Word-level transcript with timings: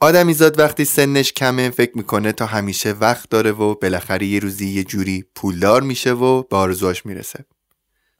آدمیزاد 0.00 0.58
وقتی 0.58 0.84
سنش 0.84 1.32
کمه 1.32 1.70
فکر 1.70 1.96
می‌کنه 1.96 2.32
تا 2.32 2.46
همیشه 2.46 2.92
وقت 2.92 3.30
داره 3.30 3.52
و 3.52 3.74
بالاخره 3.74 4.26
یه 4.26 4.40
روزی 4.40 4.68
یه 4.68 4.84
جوری 4.84 5.24
پولدار 5.34 5.82
میشه 5.82 6.12
و 6.12 6.42
به 6.42 6.56
آرزواش 6.56 7.06
می‌رسه. 7.06 7.44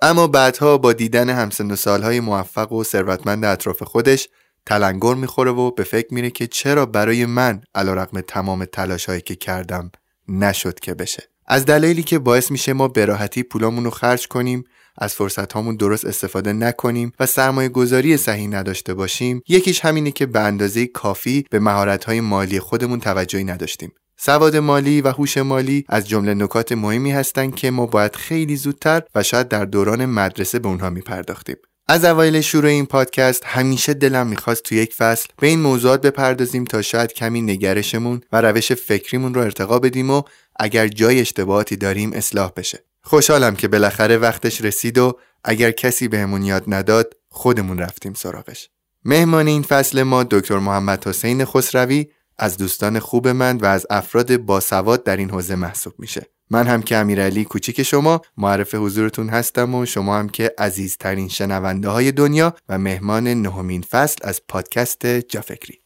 اما 0.01 0.27
بعدها 0.27 0.79
با 0.79 0.93
دیدن 0.93 1.30
همسن 1.30 1.71
و 1.71 1.77
سالهای 1.77 2.21
موفق 2.21 2.72
و 2.72 2.85
ثروتمند 2.85 3.45
اطراف 3.45 3.83
خودش 3.83 4.29
تلنگر 4.67 5.14
می‌خوره 5.14 5.51
و 5.51 5.71
به 5.71 5.85
فکر 5.85 6.14
میره 6.14 6.30
که 6.30 6.46
چرا 6.46 6.87
برای 6.87 7.27
من 7.27 7.62
علیرغم 7.74 8.21
تمام 8.21 8.65
تلاشهایی 8.65 9.21
که 9.21 9.35
کردم 9.35 9.90
نشد 10.29 10.81
که 10.81 10.95
بشه. 10.95 11.22
از 11.51 11.65
دلایلی 11.65 12.03
که 12.03 12.19
باعث 12.19 12.51
میشه 12.51 12.72
ما 12.72 12.88
به 12.88 13.04
راحتی 13.04 13.42
پولامون 13.42 13.85
رو 13.85 13.90
خرج 13.90 14.28
کنیم 14.28 14.65
از 14.98 15.15
فرصت 15.15 15.53
هامون 15.53 15.76
درست 15.76 16.05
استفاده 16.05 16.52
نکنیم 16.52 17.12
و 17.20 17.27
سرمایه 17.27 17.69
گذاری 17.69 18.16
صحیح 18.16 18.48
نداشته 18.48 18.95
باشیم 18.95 19.42
یکیش 19.48 19.80
همینه 19.80 20.11
که 20.11 20.27
به 20.27 20.41
اندازه 20.41 20.87
کافی 20.87 21.45
به 21.51 21.59
مهارت 21.59 22.05
های 22.05 22.20
مالی 22.20 22.61
خودمون 22.61 23.01
توجهی 23.01 23.45
نداشتیم. 23.45 23.93
سواد 24.16 24.57
مالی 24.57 25.01
و 25.01 25.09
هوش 25.09 25.38
مالی 25.38 25.84
از 25.88 26.09
جمله 26.09 26.34
نکات 26.34 26.73
مهمی 26.73 27.12
هستند 27.12 27.55
که 27.55 27.71
ما 27.71 27.87
باید 27.87 28.16
خیلی 28.16 28.57
زودتر 28.57 29.02
و 29.15 29.23
شاید 29.23 29.49
در 29.49 29.65
دوران 29.65 30.07
مدرسه 30.07 30.59
به 30.59 30.69
اونها 30.69 30.91
میپرداختیم. 30.91 31.57
از 31.91 32.05
اوایل 32.05 32.41
شروع 32.41 32.71
این 32.71 32.87
پادکست 32.87 33.43
همیشه 33.45 33.95
دلم 33.95 34.27
می‌خواست 34.27 34.62
تو 34.62 34.74
یک 34.74 34.95
فصل 34.95 35.29
به 35.41 35.46
این 35.46 35.60
موضوعات 35.60 36.01
بپردازیم 36.01 36.65
تا 36.65 36.83
شاید 36.83 37.12
کمی 37.12 37.43
نگرشمون 37.43 38.21
و 38.33 38.41
روش 38.41 38.73
فکریمون 38.73 39.35
رو 39.35 39.41
ارتقا 39.41 39.79
بدیم 39.79 40.10
و 40.10 40.23
اگر 40.59 40.89
جای 40.89 41.21
اشتباهاتی 41.21 41.77
داریم 41.77 42.12
اصلاح 42.12 42.53
بشه. 42.57 42.85
خوشحالم 43.03 43.57
که 43.57 43.69
بالاخره 43.69 44.16
وقتش 44.16 44.61
رسید 44.61 44.99
و 44.99 45.19
اگر 45.45 45.71
کسی 45.71 46.09
بهمون 46.09 46.43
یاد 46.43 46.65
نداد 46.66 47.16
خودمون 47.29 47.79
رفتیم 47.79 48.15
سراغش. 48.15 48.71
مهمان 49.05 49.47
این 49.47 49.63
فصل 49.63 50.02
ما 50.02 50.25
دکتر 50.25 50.59
محمد 50.59 51.07
حسین 51.07 51.45
خسروی 51.45 52.07
از 52.39 52.57
دوستان 52.57 52.99
خوب 52.99 53.29
من 53.29 53.57
و 53.57 53.66
از 53.66 53.87
افراد 53.91 54.37
باسواد 54.37 55.05
در 55.05 55.16
این 55.16 55.30
حوزه 55.30 55.55
محسوب 55.55 55.95
میشه. 55.99 56.27
من 56.51 56.66
هم 56.66 56.82
که 56.82 56.97
امیرعلی 56.97 57.45
کوچیک 57.45 57.82
شما 57.82 58.21
معرف 58.37 58.75
حضورتون 58.75 59.29
هستم 59.29 59.75
و 59.75 59.87
شما 59.87 60.19
هم 60.19 60.29
که 60.29 60.54
عزیزترین 60.59 61.29
شنونده 61.29 61.88
های 61.88 62.13
دنیا 62.13 62.54
و 62.69 62.79
مهمان 62.79 63.29
نهمین 63.29 63.82
فصل 63.82 64.19
از 64.22 64.41
پادکست 64.48 65.06
جافکری 65.06 65.80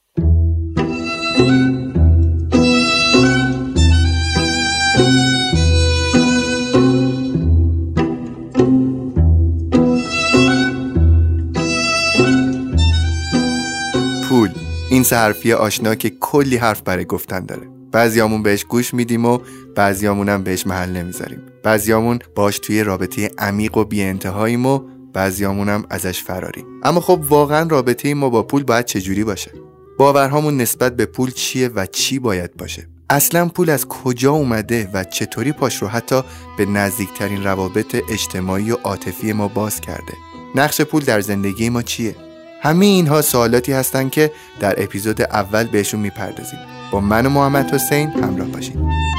این 15.03 15.19
حرفی 15.19 15.53
آشنا 15.53 15.95
که 15.95 16.11
کلی 16.11 16.57
حرف 16.57 16.83
برای 16.83 17.05
گفتن 17.05 17.47
داره. 17.47 17.69
بعضیامون 17.93 18.43
بهش 18.43 18.65
گوش 18.65 18.95
میدیم 18.95 19.25
و 19.25 19.39
بعضیامون 19.75 20.29
هم 20.29 20.43
بهش 20.43 20.67
محل 20.67 20.91
نمی‌ذاریم. 20.91 21.43
بعضیامون 21.63 22.19
باش 22.35 22.59
توی 22.59 22.83
رابطه 22.83 23.31
عمیق 23.39 23.77
و 23.77 23.85
بیانتهاییم 23.85 24.67
و 24.67 24.81
بعضیامون 25.13 25.69
هم 25.69 25.85
ازش 25.91 26.23
فراریم. 26.23 26.67
اما 26.83 27.01
خب 27.01 27.21
واقعا 27.29 27.69
رابطه 27.69 28.15
ما 28.15 28.31
با 28.31 28.43
پول 28.43 28.65
باید 28.65 28.85
چجوری 28.85 29.25
باشه؟ 29.25 29.51
باورهامون 29.99 30.57
نسبت 30.57 30.97
به 30.97 31.07
پول 31.07 31.31
چیه 31.31 31.69
و 31.69 31.87
چی 31.87 32.19
باید 32.19 32.57
باشه؟ 32.57 32.89
اصلا 33.11 33.49
پول 33.49 33.71
از 33.71 33.87
کجا 33.89 34.33
اومده 34.33 34.91
و 34.95 35.05
چطوری 35.05 35.53
پاش 35.53 35.83
رو 35.83 35.89
حتی 35.89 36.23
به 36.59 36.67
نزدیکترین 36.67 37.45
روابط 37.45 37.97
اجتماعی 38.11 38.71
و 38.71 38.75
عاطفی 38.75 39.33
ما 39.33 39.49
باز 39.49 39.81
کرده؟ 39.81 40.15
نقش 40.55 40.81
پول 40.81 41.05
در 41.05 41.21
زندگی 41.21 41.69
ما 41.69 41.83
چیه؟ 41.83 42.17
همه 42.63 42.87
اینها 42.87 43.23
سوالاتی 43.23 43.73
هستند 43.73 44.11
که 44.11 44.33
در 44.61 44.83
اپیزود 44.83 45.23
اول 45.23 45.65
بهشون 45.65 46.01
می‌پردازیم. 46.01 46.59
با 46.93 47.01
من 47.01 47.27
و 47.27 47.29
محمد 47.29 47.75
حسین 47.75 48.11
همراه 48.11 48.49
باشید 48.49 49.12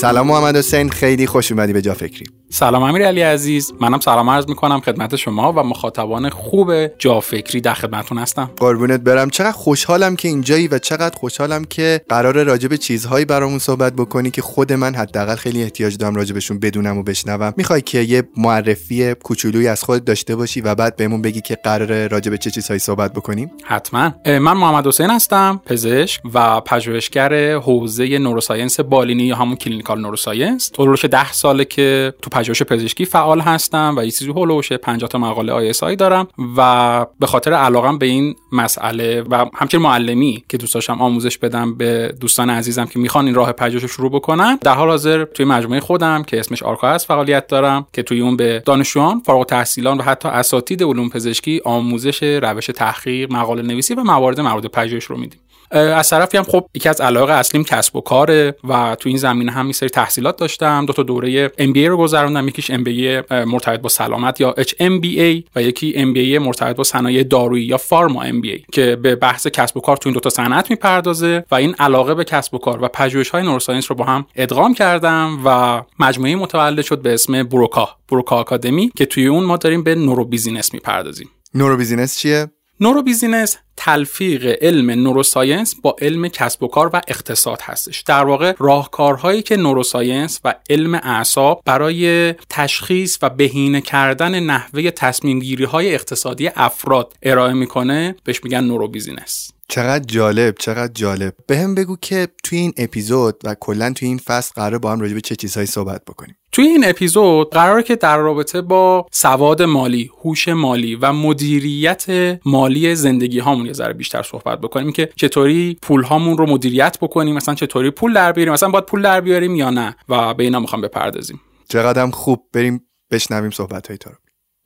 سلام 0.00 0.26
محمد 0.26 0.56
حسین 0.56 0.90
خیلی 0.90 1.26
خوش 1.26 1.52
اومدی 1.52 1.72
به 1.72 1.82
جا 1.82 1.94
فکری. 1.94 2.24
سلام 2.50 2.82
امیر 2.82 3.06
علی 3.06 3.20
عزیز 3.20 3.72
منم 3.80 4.00
سلام 4.00 4.30
عرض 4.30 4.48
می‌کنم 4.48 4.80
خدمت 4.80 5.16
شما 5.16 5.52
و 5.52 5.62
مخاطبان 5.62 6.30
خوب 6.30 6.86
جا 6.98 7.20
فکری 7.20 7.60
در 7.60 7.74
خدمتتون 7.74 8.18
هستم. 8.18 8.50
قربونت 8.56 9.00
برم. 9.00 9.30
چقدر 9.30 9.52
خوشحالم 9.52 10.16
که 10.16 10.28
اینجایی 10.28 10.68
و 10.68 10.78
چقدر 10.78 11.16
خوشحالم 11.18 11.64
که 11.64 12.00
قرار 12.08 12.42
راجع 12.42 12.68
به 12.68 12.78
چیزهایی 12.78 13.24
برامون 13.24 13.58
صحبت 13.58 13.92
بکنی 13.92 14.30
که 14.30 14.42
خود 14.42 14.72
من 14.72 14.94
حداقل 14.94 15.34
خیلی 15.34 15.62
احتیاج 15.62 15.96
دارم 15.96 16.14
راجبشون 16.14 16.58
بدونم 16.58 16.98
و 16.98 17.02
بشنوم. 17.02 17.54
می‌خوای 17.56 17.80
که 17.80 18.00
یه 18.00 18.22
معرفی 18.36 19.14
کوچولویی 19.14 19.68
از 19.68 19.84
خودت 19.84 20.04
داشته 20.04 20.36
باشی 20.36 20.60
و 20.60 20.74
بعد 20.74 20.96
بهمون 20.96 21.22
بگی 21.22 21.40
که 21.40 21.58
قرار 21.64 22.08
راجع 22.08 22.30
به 22.30 22.38
چه 22.38 22.50
چیزهایی 22.50 22.78
صحبت 22.78 23.12
بکنیم؟ 23.12 23.50
حتما. 23.64 24.12
من 24.26 24.52
محمد 24.52 24.86
حسین 24.86 25.10
هستم 25.10 25.60
پزشک 25.66 26.20
و 26.34 26.60
پژوهشگر 26.60 27.54
حوزه 27.54 28.18
نوروساینس 28.18 28.80
بالینی 28.80 29.22
یا 29.22 29.36
همون 29.36 29.56
clinical 29.86 30.00
neuroscience. 30.00 30.72
حدود 30.78 31.00
10 31.00 31.32
ساله 31.32 31.64
که 31.64 32.14
تو 32.22 32.30
پژوهش 32.30 32.62
پزشکی 32.62 33.04
فعال 33.04 33.40
هستم 33.40 33.94
و 33.98 34.04
یه 34.04 34.10
چیزی 34.10 34.30
حول 34.30 34.46
و 34.46 34.51
حوش 34.51 34.72
50 34.72 35.08
تا 35.08 35.18
مقاله 35.18 35.52
ISI 35.52 35.96
دارم 35.96 36.28
و 36.56 37.06
به 37.20 37.26
خاطر 37.26 37.52
علاقم 37.52 37.98
به 37.98 38.06
این 38.06 38.34
مسئله 38.52 39.22
و 39.30 39.46
همچنین 39.54 39.82
معلمی 39.82 40.44
که 40.48 40.56
دوست 40.56 40.74
داشتم 40.74 41.02
آموزش 41.02 41.38
بدم 41.38 41.74
به 41.74 42.14
دوستان 42.20 42.50
عزیزم 42.50 42.84
که 42.84 42.98
می‌خوان 42.98 43.26
این 43.26 43.34
راه 43.34 43.52
پژوهش 43.52 43.82
رو 43.82 43.88
شروع 43.88 44.10
بکنن. 44.10 44.58
در 44.62 44.74
حال 44.74 44.88
حاضر 44.88 45.24
توی 45.24 45.46
مجموعه 45.46 45.80
خودم 45.80 46.22
که 46.22 46.40
اسمش 46.40 46.62
آرکا 46.62 46.88
هست 46.88 47.06
فعالیت 47.06 47.46
دارم 47.46 47.86
که 47.92 48.02
توی 48.02 48.20
اون 48.20 48.36
به 48.36 48.62
دانشجویان 48.66 49.20
فارغ 49.26 49.38
التحصیلان 49.38 49.98
و 49.98 50.02
حتی 50.02 50.28
اساتید 50.28 50.82
علوم 50.82 51.08
پزشکی 51.08 51.60
آموزش 51.64 52.22
روش 52.22 52.66
تحقیق 52.66 53.32
مقاله 53.32 53.62
نویسی 53.62 53.94
و 53.94 54.00
موارد 54.00 54.40
مربوط 54.40 54.62
به 54.62 54.68
پژوهش 54.68 55.04
رو 55.04 55.16
میدیم. 55.16 55.40
از 55.70 56.10
طرفی 56.10 56.36
هم 56.36 56.44
خب 56.44 56.66
یکی 56.74 56.88
از 56.88 57.00
علاقه 57.00 57.32
اصلیم 57.32 57.64
کسب 57.64 57.96
و 57.96 58.00
کاره 58.00 58.54
و 58.68 58.96
تو 59.00 59.08
این 59.08 59.18
زمینه 59.18 59.52
هم 59.52 59.72
سری 59.72 59.88
تحصیلات 59.88 60.36
داشتم. 60.36 60.86
دو 60.86 60.92
تا 60.92 61.02
دوره 61.02 61.48
MBA 61.48 61.76
رو 61.76 61.96
گذروندم. 61.96 62.48
یکیش 62.48 62.72
MBA 62.72 63.32
مرتبط 63.32 63.80
با 63.80 63.88
سلامت 63.88 64.40
یا 64.40 64.54
HMBA 64.58 65.42
و 65.56 65.62
یکی 65.62 65.92
MBA 65.92 66.42
مرتبط 66.42 66.76
با 66.76 66.84
صنایع 66.84 67.22
دارویی 67.22 67.64
یا 67.64 67.76
pharma 67.76 68.24
MBA 68.24 68.60
که 68.72 68.96
به 68.96 69.16
بحث 69.16 69.46
کسب 69.46 69.76
و 69.76 69.80
کار 69.80 69.96
تو 69.96 70.08
این 70.08 70.14
دو 70.14 70.20
تا 70.20 70.30
صنعت 70.30 70.70
می‌پردازه 70.70 71.44
و 71.50 71.54
این 71.54 71.74
علاقه 71.74 72.14
به 72.14 72.24
کسب 72.24 72.54
و 72.54 72.58
کار 72.58 72.84
و 72.84 72.88
پژوهش 72.88 73.28
های 73.28 73.42
neuroscience 73.42 73.90
رو 73.90 73.96
با 73.96 74.04
هم 74.04 74.26
ادغام 74.36 74.74
کردم 74.74 75.38
و 75.44 75.82
مجموعه‌ای 75.98 76.36
متولد 76.36 76.84
شد 76.84 77.02
به 77.02 77.14
اسم 77.14 77.42
بروکا 77.42 77.88
بروکا 78.08 78.36
آکادمی 78.36 78.90
که 78.96 79.06
توی 79.06 79.26
اون 79.26 79.44
ما 79.44 79.56
داریم 79.56 79.82
به 79.82 79.94
neurobusiness 79.94 80.74
می‌پردازیم. 80.74 81.30
neurobusiness 81.54 82.18
چیه؟ 82.18 82.50
neurobusiness 82.80 83.56
تلفیق 83.76 84.58
علم 84.60 84.90
neuroscience 84.90 85.74
با 85.74 85.96
علم 86.00 86.28
کسب 86.28 86.62
و 86.62 86.68
کار 86.68 86.90
و 86.92 87.00
اقتصاد 87.08 87.60
هستش. 87.62 88.00
در 88.00 88.24
واقع 88.24 88.54
راهکارهایی 88.58 89.42
که 89.42 89.56
neuroscience 89.56 90.40
و 90.44 90.54
علم 90.70 90.94
اعصاب 90.94 91.62
برای 91.64 92.32
تشخیص 92.32 93.18
و 93.22 93.30
بهینه 93.30 93.80
کردن 93.80 94.40
نحوه 94.40 94.90
تصمیم 94.90 95.38
گیری 95.38 95.64
های 95.64 95.94
اقتصادی 95.94 96.50
افراد 96.56 97.12
ارائه 97.22 97.52
می‌کنه 97.52 98.16
بهش 98.24 98.44
میگن 98.44 98.64
neurobusiness 98.64 99.52
چقدر 99.68 100.04
جالب 100.04 100.54
چقدر 100.58 100.92
جالب. 100.92 101.34
بهم 101.46 101.74
بگو 101.74 101.96
که 101.96 102.28
توی 102.44 102.58
این 102.58 102.72
اپیزود 102.76 103.40
و 103.44 103.54
کلا 103.60 103.92
توی 103.92 104.08
این 104.08 104.18
فصل 104.18 104.52
قراره 104.54 104.78
با 104.78 104.92
هم 104.92 105.00
راجع 105.00 105.14
به 105.14 105.20
چه 105.20 105.36
چیزهایی 105.36 105.66
صحبت 105.66 106.04
بکنیم. 106.04 106.36
توی 106.52 106.64
این 106.64 106.88
اپیزود 106.88 107.50
قراره 107.50 107.82
که 107.82 107.96
در 107.96 108.18
رابطه 108.18 108.60
با 108.60 109.06
سواد 109.12 109.62
مالی، 109.62 110.10
هوش 110.22 110.48
مالی 110.48 110.94
و 110.94 111.12
مدیریت 111.12 112.06
مالی 112.44 112.94
زندگی 112.94 113.38
هامون 113.38 113.66
یه 113.66 113.72
ذره 113.72 113.92
بیشتر 113.92 114.22
صحبت 114.22 114.60
بکنیم 114.60 114.92
که 114.92 115.10
چطوری 115.16 115.78
پول 115.82 116.02
هامون 116.02 116.38
رو 116.38 116.46
مدیریت 116.46 116.98
بکنیم 117.00 117.34
مثلا 117.34 117.54
چطوری 117.54 117.90
پول 117.90 118.12
در 118.12 118.32
بیاریم 118.32 118.52
مثلا 118.52 118.68
باید 118.68 118.84
پول 118.84 119.02
در 119.02 119.20
بیاریم 119.20 119.54
یا 119.54 119.70
نه. 119.70 119.96
و 120.08 120.34
به 120.34 120.44
اینا 120.44 120.60
می‌خوام 120.60 120.82
بپردازیم. 120.82 121.40
چقدر 121.68 122.10
خوب 122.10 122.48
بریم 122.52 122.80
بشنویم 123.10 123.50
صحبت 123.50 123.88
های 123.88 123.98
تو 123.98 124.10
رو. 124.10 124.16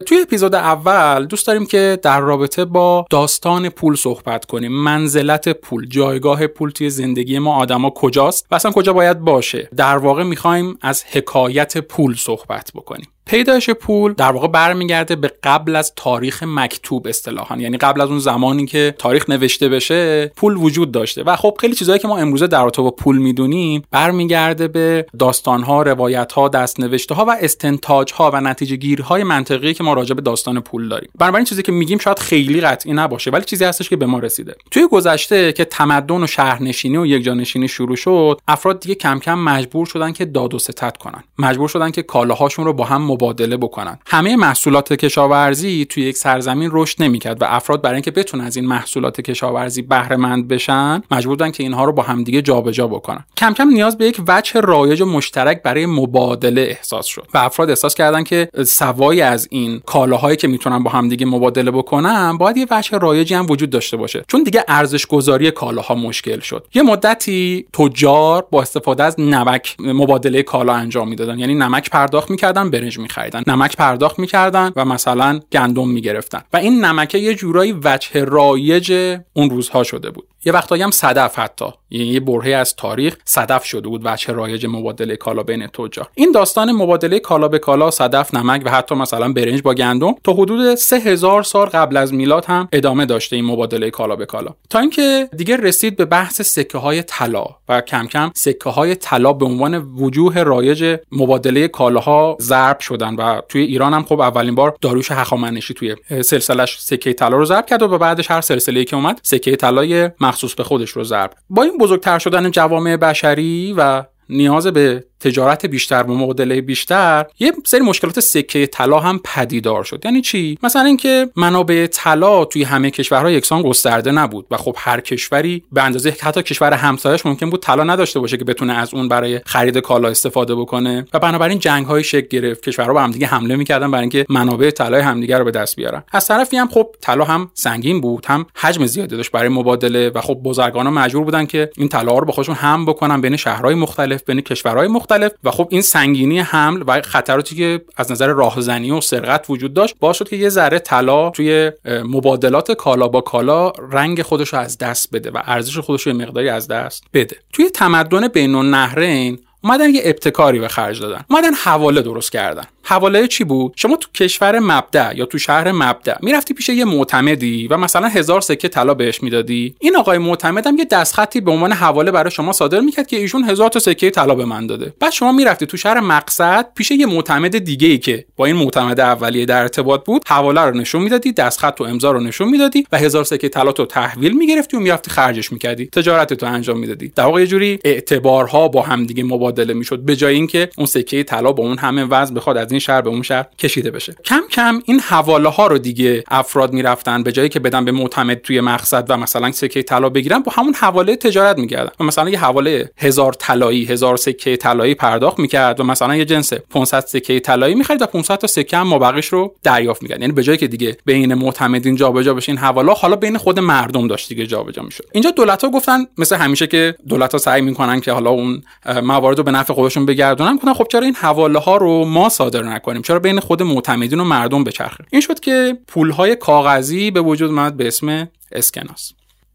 توی 0.06 0.20
اپیزود 0.20 0.54
اول 0.54 1.26
دوست 1.26 1.46
داریم 1.46 1.66
که 1.66 1.98
در 2.02 2.20
رابطه 2.20 2.64
با 2.64 3.06
داستان 3.10 3.68
پول 3.68 3.96
صحبت 3.96 4.44
کنیم. 4.44 4.72
منزلت 4.72 5.48
پول 5.48 5.86
جایگاه 5.86 6.46
پول 6.46 6.70
توی 6.70 6.90
زندگی 6.90 7.38
ما 7.38 7.54
آدما 7.54 7.90
کجاست 7.90 8.46
و 8.50 8.54
اصلا 8.54 8.70
کجا 8.70 8.92
باید 8.92 9.18
باشه. 9.18 9.68
در 9.76 9.96
واقع 9.96 10.22
می‌خوایم 10.22 10.78
از 10.80 11.04
حکایت 11.04 11.78
پول 11.78 12.14
صحبت 12.14 12.70
بکنیم. 12.74 13.08
پیدایش 13.30 13.70
پول 13.70 14.12
در 14.12 14.32
واقع 14.32 14.48
برمیگرده 14.48 15.16
به 15.16 15.32
قبل 15.42 15.76
از 15.76 15.92
تاریخ 15.96 16.42
مکتوب 16.46 17.06
اصطلاحا. 17.06 17.56
یعنی 17.56 17.76
قبل 17.76 18.00
از 18.00 18.08
اون 18.08 18.18
زمانی 18.18 18.66
که 18.66 18.94
تاریخ 18.98 19.30
نوشته 19.30 19.68
بشه 19.68 20.32
پول 20.36 20.56
وجود 20.56 20.92
داشته. 20.92 21.22
و 21.22 21.36
خب 21.36 21.56
خیلی 21.60 21.74
چیزهایی 21.74 22.00
که 22.00 22.08
ما 22.08 22.18
امروزه 22.18 22.46
در 22.46 22.62
رابطه 22.62 22.82
با 22.82 22.90
پول 22.90 23.18
می‌دونیم 23.18 23.82
برمیگرده 23.90 24.68
به 24.68 25.06
داستانها 25.18 25.82
روایتها 25.82 26.48
دستنوشته 26.48 27.14
ها 27.14 27.24
و 27.24 27.36
استنتاج 27.40 28.12
ها 28.12 28.30
و 28.30 28.40
نتیجه 28.40 28.76
گیری 28.76 29.22
منطقی 29.22 29.74
که 29.74 29.84
ما 29.84 29.92
راجع 29.92 30.14
به 30.14 30.22
داستان 30.22 30.60
پول 30.60 30.88
داریم. 30.88 31.10
بنابراین 31.18 31.44
چیزی 31.44 31.62
که 31.62 31.72
میگیم 31.72 31.98
شاید 31.98 32.18
خیلی 32.18 32.60
قطعی 32.60 32.92
نباشه 32.92 33.30
ولی 33.30 33.44
چیزی 33.44 33.64
هستش 33.64 33.88
که 33.88 33.96
به 33.96 34.06
ما 34.06 34.18
رسیده. 34.18 34.54
توی 34.70 34.88
گذشته 34.88 35.52
که 35.52 35.64
تمدن 35.64 36.22
و 36.22 36.26
شهرنشینی 36.26 36.96
و 36.96 37.06
یکجانشینی 37.06 37.68
شروع 37.68 37.96
شد 37.96 38.40
افراد 38.48 38.80
دیگه 38.80 38.94
کم 38.94 39.18
کم 39.18 39.38
مجبور 39.38 39.86
شدن 39.86 40.12
که 40.12 40.24
داد 40.24 40.54
و 40.54 40.58
ستد 40.58 40.96
کنن. 40.96 41.24
مجبور 41.38 41.68
شدن 41.68 41.90
که 41.90 42.02
کالاهاشون 42.02 42.64
رو 42.64 42.72
با 42.72 42.84
هم 42.84 43.02
مبادله 43.20 43.56
بکنن. 43.56 43.98
همه 44.06 44.36
محصولات 44.36 44.92
کشاورزی 44.92 45.84
توی 45.84 46.02
یک 46.02 46.16
سرزمین 46.16 46.70
رشد 46.72 47.02
نمی‌کرد 47.02 47.42
و 47.42 47.44
افراد 47.48 47.82
برای 47.82 47.94
اینکه 47.94 48.10
بتونن 48.10 48.44
از 48.44 48.56
این 48.56 48.66
محصولات 48.66 49.20
کشاورزی 49.20 49.82
بهره 49.82 50.16
مند 50.16 50.48
بشن 50.48 51.02
مجبور 51.10 51.36
بودن 51.36 51.50
که 51.50 51.62
اینها 51.62 51.84
رو 51.84 51.92
با 51.92 52.02
همدیگه 52.02 52.42
جابجا 52.42 52.86
بکنن. 52.86 53.24
کم 53.36 53.52
کم 53.52 53.68
نیاز 53.68 53.98
به 53.98 54.06
یک 54.06 54.20
وجه 54.28 54.60
رایج 54.60 55.00
و 55.00 55.06
مشترک 55.06 55.62
برای 55.62 55.86
مبادله 55.86 56.60
احساس 56.60 57.06
شد 57.06 57.26
و 57.34 57.38
افراد 57.38 57.68
احساس 57.68 57.94
کردن 57.94 58.24
که 58.24 58.48
سوای 58.66 59.20
از 59.20 59.48
این 59.50 59.80
کالاهایی 59.86 60.36
که 60.36 60.48
می‌تونن 60.48 60.82
با 60.82 60.90
همدیگه 60.90 61.26
مبادله 61.26 61.70
بکنن 61.70 62.38
باید 62.38 62.56
یه 62.56 62.66
وجه 62.70 62.98
رایجی 62.98 63.34
هم 63.34 63.46
وجود 63.50 63.70
داشته 63.70 63.96
باشه. 63.96 64.24
چون 64.28 64.42
دیگه 64.42 64.64
ارزش 64.68 65.06
گذاری 65.06 65.50
کالاها 65.50 65.94
مشکل 65.94 66.40
شد. 66.40 66.66
یه 66.74 66.82
مدتی 66.82 67.66
تجار 67.72 68.46
با 68.50 68.62
استفاده 68.62 69.04
از 69.04 69.20
نمک 69.20 69.76
مبادله 69.78 70.42
کالا 70.42 70.72
انجام 70.72 71.08
می‌دادن. 71.08 71.38
یعنی 71.38 71.54
نمک 71.54 71.90
پرداخت 71.90 72.30
می‌کردن 72.30 72.70
برنج 72.70 72.98
میخریدن. 73.10 73.42
نمک 73.46 73.76
پرداخت 73.76 74.18
می‌کردن 74.18 74.72
و 74.76 74.84
مثلا 74.84 75.40
گندم 75.52 75.88
می‌گرفتن. 75.88 76.42
و 76.52 76.56
این 76.56 76.84
نمکه 76.84 77.18
یه 77.18 77.34
جورایی 77.34 77.72
وجه 77.84 78.24
رایج 78.24 79.18
اون 79.32 79.50
روزها 79.50 79.82
شده 79.82 80.10
بود. 80.10 80.28
یه 80.44 80.52
وقتایی 80.52 80.82
هم 80.82 80.90
صدف 80.90 81.38
حتی. 81.38 81.66
یعنی 81.90 82.06
یه 82.06 82.20
برهه 82.20 82.54
از 82.54 82.76
تاریخ 82.76 83.16
صدف 83.24 83.64
شده 83.64 83.88
بود 83.88 84.00
وجه 84.04 84.32
رایج 84.32 84.66
مبادله 84.66 85.16
کالا 85.16 85.42
بین 85.42 85.66
تجار 85.66 86.08
این 86.14 86.32
داستان 86.32 86.72
مبادله 86.72 87.18
کالا 87.18 87.48
به 87.48 87.58
کالا 87.58 87.90
صدف 87.90 88.34
نمک 88.34 88.62
و 88.64 88.70
حتی 88.70 88.94
مثلا 88.94 89.32
برنج 89.32 89.62
با 89.62 89.74
گندم 89.74 90.14
تا 90.24 90.32
حدود 90.32 90.74
3000 90.74 91.42
سال 91.42 91.66
قبل 91.66 91.96
از 91.96 92.14
میلاد 92.14 92.44
هم 92.44 92.68
ادامه 92.72 93.06
داشته 93.06 93.36
این 93.36 93.44
مبادله 93.44 93.90
کالا 93.90 94.16
به 94.16 94.26
کالا. 94.26 94.54
تا 94.70 94.78
اینکه 94.78 95.28
دیگه 95.36 95.56
رسید 95.56 95.96
به 95.96 96.04
بحث 96.04 96.42
سکه 96.42 96.78
های 96.78 97.02
طلا 97.02 97.46
و 97.68 97.80
کم 97.80 98.06
کم 98.06 98.30
سکه 98.34 98.70
های 98.70 98.94
طلا 98.94 99.32
به 99.32 99.46
عنوان 99.46 99.74
وجوه 99.74 100.42
رایج 100.42 100.96
مبادله 101.12 101.68
کالاها 101.68 102.36
ضرب 102.40 102.80
شدن 102.80 103.14
و 103.14 103.40
توی 103.48 103.62
ایران 103.62 103.94
هم 103.94 104.02
خب 104.02 104.20
اولین 104.20 104.54
بار 104.54 104.76
داروش 104.80 105.12
هخامنشی 105.12 105.74
توی 105.74 105.96
سلسلش 106.22 106.78
سکه 106.80 107.12
طلا 107.12 107.36
رو 107.36 107.44
ضرب 107.44 107.66
کرد 107.66 107.82
و 107.82 107.98
بعدش 107.98 108.30
هر 108.30 108.40
سلسله 108.40 108.84
که 108.84 108.96
اومد 108.96 109.20
سکه 109.22 109.56
طلای 109.56 110.10
مخصوص 110.30 110.54
به 110.54 110.64
خودش 110.64 110.90
رو 110.90 111.04
ضرب. 111.04 111.30
با 111.50 111.62
این 111.62 111.78
بزرگتر 111.78 112.18
شدن 112.18 112.50
جوامع 112.50 112.96
بشری 112.96 113.74
و 113.76 114.04
نیاز 114.30 114.66
به 114.66 115.04
تجارت 115.20 115.66
بیشتر 115.66 116.02
و 116.02 116.14
مبادله 116.14 116.60
بیشتر 116.60 117.26
یه 117.38 117.52
سری 117.64 117.80
مشکلات 117.80 118.20
سکه 118.20 118.66
طلا 118.66 118.98
هم 118.98 119.20
پدیدار 119.24 119.84
شد. 119.84 120.02
یعنی 120.04 120.20
چی؟ 120.20 120.58
مثلا 120.62 120.84
اینکه 120.84 121.28
منابع 121.36 121.86
طلا 121.86 122.44
توی 122.44 122.62
همه 122.62 122.90
کشورها 122.90 123.30
یکسان 123.30 123.62
گسترده 123.62 124.10
نبود 124.10 124.46
و 124.50 124.56
خب 124.56 124.76
هر 124.78 125.00
کشوری 125.00 125.62
به 125.72 125.82
اندازه 125.82 126.16
حتی 126.20 126.42
کشور 126.42 126.72
همسایش 126.72 127.26
ممکن 127.26 127.50
بود 127.50 127.62
طلا 127.62 127.84
نداشته 127.84 128.20
باشه 128.20 128.36
که 128.36 128.44
بتونه 128.44 128.72
از 128.72 128.94
اون 128.94 129.08
برای 129.08 129.40
خرید 129.46 129.78
کالا 129.78 130.08
استفاده 130.08 130.54
بکنه. 130.54 131.06
و 131.14 131.18
بنابراین 131.18 131.58
جنگ 131.58 131.86
های 131.86 132.04
شکل 132.04 132.26
گرفت. 132.26 132.62
کشورها 132.62 132.94
به 132.94 133.00
همدیگه 133.00 133.26
حمله 133.26 133.56
می‌کردن 133.56 133.90
برای 133.90 134.02
اینکه 134.02 134.26
منابع 134.28 134.70
طلای 134.70 135.00
همدیگه 135.00 135.38
رو 135.38 135.44
به 135.44 135.50
دست 135.50 135.76
بیارن. 135.76 136.02
از 136.12 136.28
طرفی 136.28 136.56
هم 136.56 136.68
خب 136.68 136.94
طلا 137.00 137.24
هم 137.24 137.50
سنگین 137.54 138.00
بود 138.00 138.26
هم 138.26 138.46
حجم 138.54 138.86
زیادی 138.86 139.16
داشت 139.16 139.32
برای 139.32 139.48
مبادله 139.48 140.10
و 140.10 140.20
خب 140.20 140.34
بزرگان 140.34 140.88
مجبور 140.88 141.24
بودن 141.24 141.46
که 141.46 141.70
این 141.76 141.88
طلا 141.88 142.18
رو 142.18 142.26
با 142.26 142.32
خودشون 142.32 142.54
هم 142.54 142.86
بکنن 142.86 143.20
بین 143.20 143.36
شهرهای 143.36 143.74
مختلف. 143.74 144.19
بین 144.24 144.40
کشورهای 144.40 144.88
مختلف 144.88 145.32
و 145.44 145.50
خب 145.50 145.68
این 145.70 145.82
سنگینی 145.82 146.38
حمل 146.38 146.84
و 146.86 147.00
خطراتی 147.02 147.56
که 147.56 147.80
از 147.96 148.12
نظر 148.12 148.26
راهزنی 148.26 148.90
و 148.90 149.00
سرقت 149.00 149.44
وجود 149.48 149.74
داشت 149.74 149.94
باعث 150.00 150.16
شد 150.16 150.28
که 150.28 150.36
یه 150.36 150.48
ذره 150.48 150.78
طلا 150.78 151.30
توی 151.30 151.72
مبادلات 152.04 152.72
کالا 152.72 153.08
با 153.08 153.20
کالا 153.20 153.70
رنگ 153.70 154.22
خودش 154.22 154.52
رو 154.52 154.58
از 154.58 154.78
دست 154.78 155.14
بده 155.14 155.30
و 155.30 155.38
ارزش 155.44 155.78
خودش 155.78 156.06
رو 156.06 156.12
مقداری 156.12 156.48
از 156.48 156.68
دست 156.68 157.04
بده. 157.14 157.36
توی 157.52 157.70
تمدن 157.70 158.28
بین 158.28 158.54
النهرین 158.54 159.38
اومدن 159.64 159.94
یه 159.94 160.02
ابتکاری 160.04 160.58
به 160.58 160.68
خرج 160.68 161.00
دادن. 161.00 161.24
اومدن 161.30 161.54
حواله 161.54 162.02
درست 162.02 162.32
کردن. 162.32 162.64
حواله 162.82 163.26
چی 163.26 163.44
بود؟ 163.44 163.72
شما 163.76 163.96
تو 163.96 164.08
کشور 164.14 164.58
مبدا 164.58 165.12
یا 165.12 165.24
تو 165.24 165.38
شهر 165.38 165.72
مبدا 165.72 166.14
می‌رفتی 166.20 166.54
پیش 166.54 166.68
یه 166.68 166.84
معتمدی 166.84 167.68
و 167.68 167.76
مثلا 167.76 168.08
هزار 168.08 168.40
سکه 168.40 168.68
طلا 168.68 168.94
بهش 168.94 169.22
می‌دادی. 169.22 169.74
این 169.80 169.96
آقای 169.96 170.18
معتمد 170.18 170.66
هم 170.66 170.78
یه 170.78 170.84
دستخطی 170.84 171.40
به 171.40 171.50
عنوان 171.50 171.72
حواله 171.72 172.10
برای 172.10 172.30
شما 172.30 172.52
صادر 172.52 172.80
می‌کرد 172.80 173.06
که 173.06 173.16
ایشون 173.16 173.44
هزار 173.44 173.68
تا 173.68 173.78
سکه 173.78 174.10
طلا 174.10 174.34
به 174.34 174.44
من 174.44 174.66
داده. 174.66 174.94
بعد 175.00 175.12
شما 175.12 175.32
می‌رفتی 175.32 175.66
تو 175.66 175.76
شهر 175.76 176.00
مقصد 176.00 176.66
پیش 176.74 176.90
یه 176.90 177.06
معتمد 177.06 177.58
دیگه 177.58 177.88
ای 177.88 177.98
که 177.98 178.24
با 178.36 178.46
این 178.46 178.56
معتمد 178.56 179.00
اولیه 179.00 179.46
در 179.46 179.62
ارتباط 179.62 180.04
بود 180.04 180.22
حواله 180.26 180.60
رو 180.60 180.76
نشون 180.76 181.02
می‌دادی 181.02 181.32
دستخط 181.32 181.80
و 181.80 181.84
امضا 181.84 182.10
رو 182.10 182.20
نشون 182.20 182.48
می‌دادی 182.48 182.86
و 182.92 182.98
هزار 182.98 183.24
سکه 183.24 183.48
طلا 183.48 183.72
تو 183.72 183.86
تحویل 183.86 184.36
می‌گرفتی 184.36 184.76
و 184.76 184.80
می‌رفتی 184.80 185.10
خرجش 185.10 185.52
می‌کردی. 185.52 185.86
تجارت 185.86 186.34
تو 186.34 186.46
انجام 186.46 186.78
می‌دادی. 186.78 187.08
در 187.08 187.24
واقع 187.24 187.40
یه 187.40 187.46
جوری 187.46 187.78
اعتبارها 187.84 188.68
با 188.68 188.82
همدیگه 188.82 189.22
مبادله 189.50 189.74
می‌شد 189.74 189.98
به 189.98 190.16
جای 190.16 190.34
اینکه 190.34 190.68
اون 190.76 190.86
سکه 190.86 191.22
طلا 191.22 191.52
با 191.52 191.64
اون 191.64 191.78
همه 191.78 192.04
وزن 192.04 192.34
بخواد 192.34 192.56
از 192.56 192.70
این 192.70 192.80
شهر 192.80 193.00
به 193.00 193.10
اون 193.10 193.22
شهر 193.22 193.46
کشیده 193.58 193.90
بشه. 193.90 194.14
کم 194.24 194.42
کم 194.50 194.82
این 194.84 195.00
حواله 195.00 195.48
ها 195.48 195.66
رو 195.66 195.78
دیگه 195.78 196.24
افراد 196.28 196.72
می‌رفتن 196.72 197.22
به 197.22 197.32
جایی 197.32 197.48
که 197.48 197.60
بدن 197.60 197.84
به 197.84 197.92
معتمد 197.92 198.38
توی 198.38 198.60
مقصد 198.60 199.06
و 199.08 199.16
مثلا 199.16 199.52
سکه 199.52 199.82
طلا 199.82 200.08
بگیرن 200.08 200.38
با 200.38 200.52
همون 200.52 200.74
حواله 200.74 201.16
تجارت 201.16 201.58
می‌کردن. 201.58 201.90
و 202.00 202.04
مثلا 202.04 202.30
یه 202.30 202.38
حواله 202.38 202.90
هزار 202.96 203.32
طلایی 203.32 203.84
هزار 203.84 204.16
سکه 204.16 204.56
طلایی 204.56 204.94
پرداخت 204.94 205.38
می‌کرد 205.38 205.80
و 205.80 205.84
مثلا 205.84 206.16
یه 206.16 206.24
جنس 206.24 206.52
500 206.52 207.00
سکه 207.00 207.40
طلایی 207.40 207.74
می‌خرید 207.74 208.02
و 208.02 208.06
500 208.06 208.36
تا 208.36 208.46
سکه 208.46 208.76
هم 208.76 208.86
مابقیش 208.86 209.26
رو 209.26 209.54
دریافت 209.62 210.02
می‌کرد 210.02 210.20
یعنی 210.20 210.32
به 210.32 210.42
جایی 210.42 210.58
که 210.58 210.66
دیگه 210.66 210.96
بین 211.04 211.34
معتمدین 211.34 211.96
جابجا 211.96 212.34
بشه 212.34 212.52
این 212.52 212.58
حواله 212.58 212.92
حالا 212.92 213.16
بین 213.16 213.38
خود 213.38 213.58
مردم 213.58 214.08
داشت 214.08 214.28
دیگه 214.28 214.46
جابجا 214.46 214.82
می‌شد. 214.82 215.04
اینجا 215.12 215.30
دولت 215.30 215.64
ها 215.64 215.70
گفتن 215.70 215.98
مثل 216.18 216.36
همیشه 216.36 216.66
که 216.66 216.94
دولت 217.08 217.32
ها 217.32 217.38
سعی 217.38 217.62
می‌کنن 217.62 218.00
که 218.00 218.12
حالا 218.12 218.30
اون 218.30 218.62
موارد 219.02 219.39
رو 219.40 219.44
به 219.44 219.50
نفع 219.50 219.74
خودشون 219.74 220.06
بگردونن 220.06 220.58
کنن 220.58 220.74
خب 220.74 220.86
چرا 220.90 221.00
این 221.00 221.14
حواله 221.14 221.58
ها 221.58 221.76
رو 221.76 222.04
ما 222.04 222.28
صادر 222.28 222.62
نکنیم؟ 222.62 223.02
چرا 223.02 223.18
بین 223.18 223.40
خود 223.40 223.62
معتمدین 223.62 224.20
و 224.20 224.24
مردم 224.24 224.64
بچرخه؟ 224.64 225.04
این 225.10 225.20
شد 225.20 225.40
که 225.40 225.78
پول 225.88 226.10
های 226.10 226.36
کاغذی 226.36 227.10
به 227.10 227.20
وجود 227.20 227.50
اومد 227.50 227.76
به 227.76 227.86
اسم 227.86 228.28
اسکناس. 228.52 229.12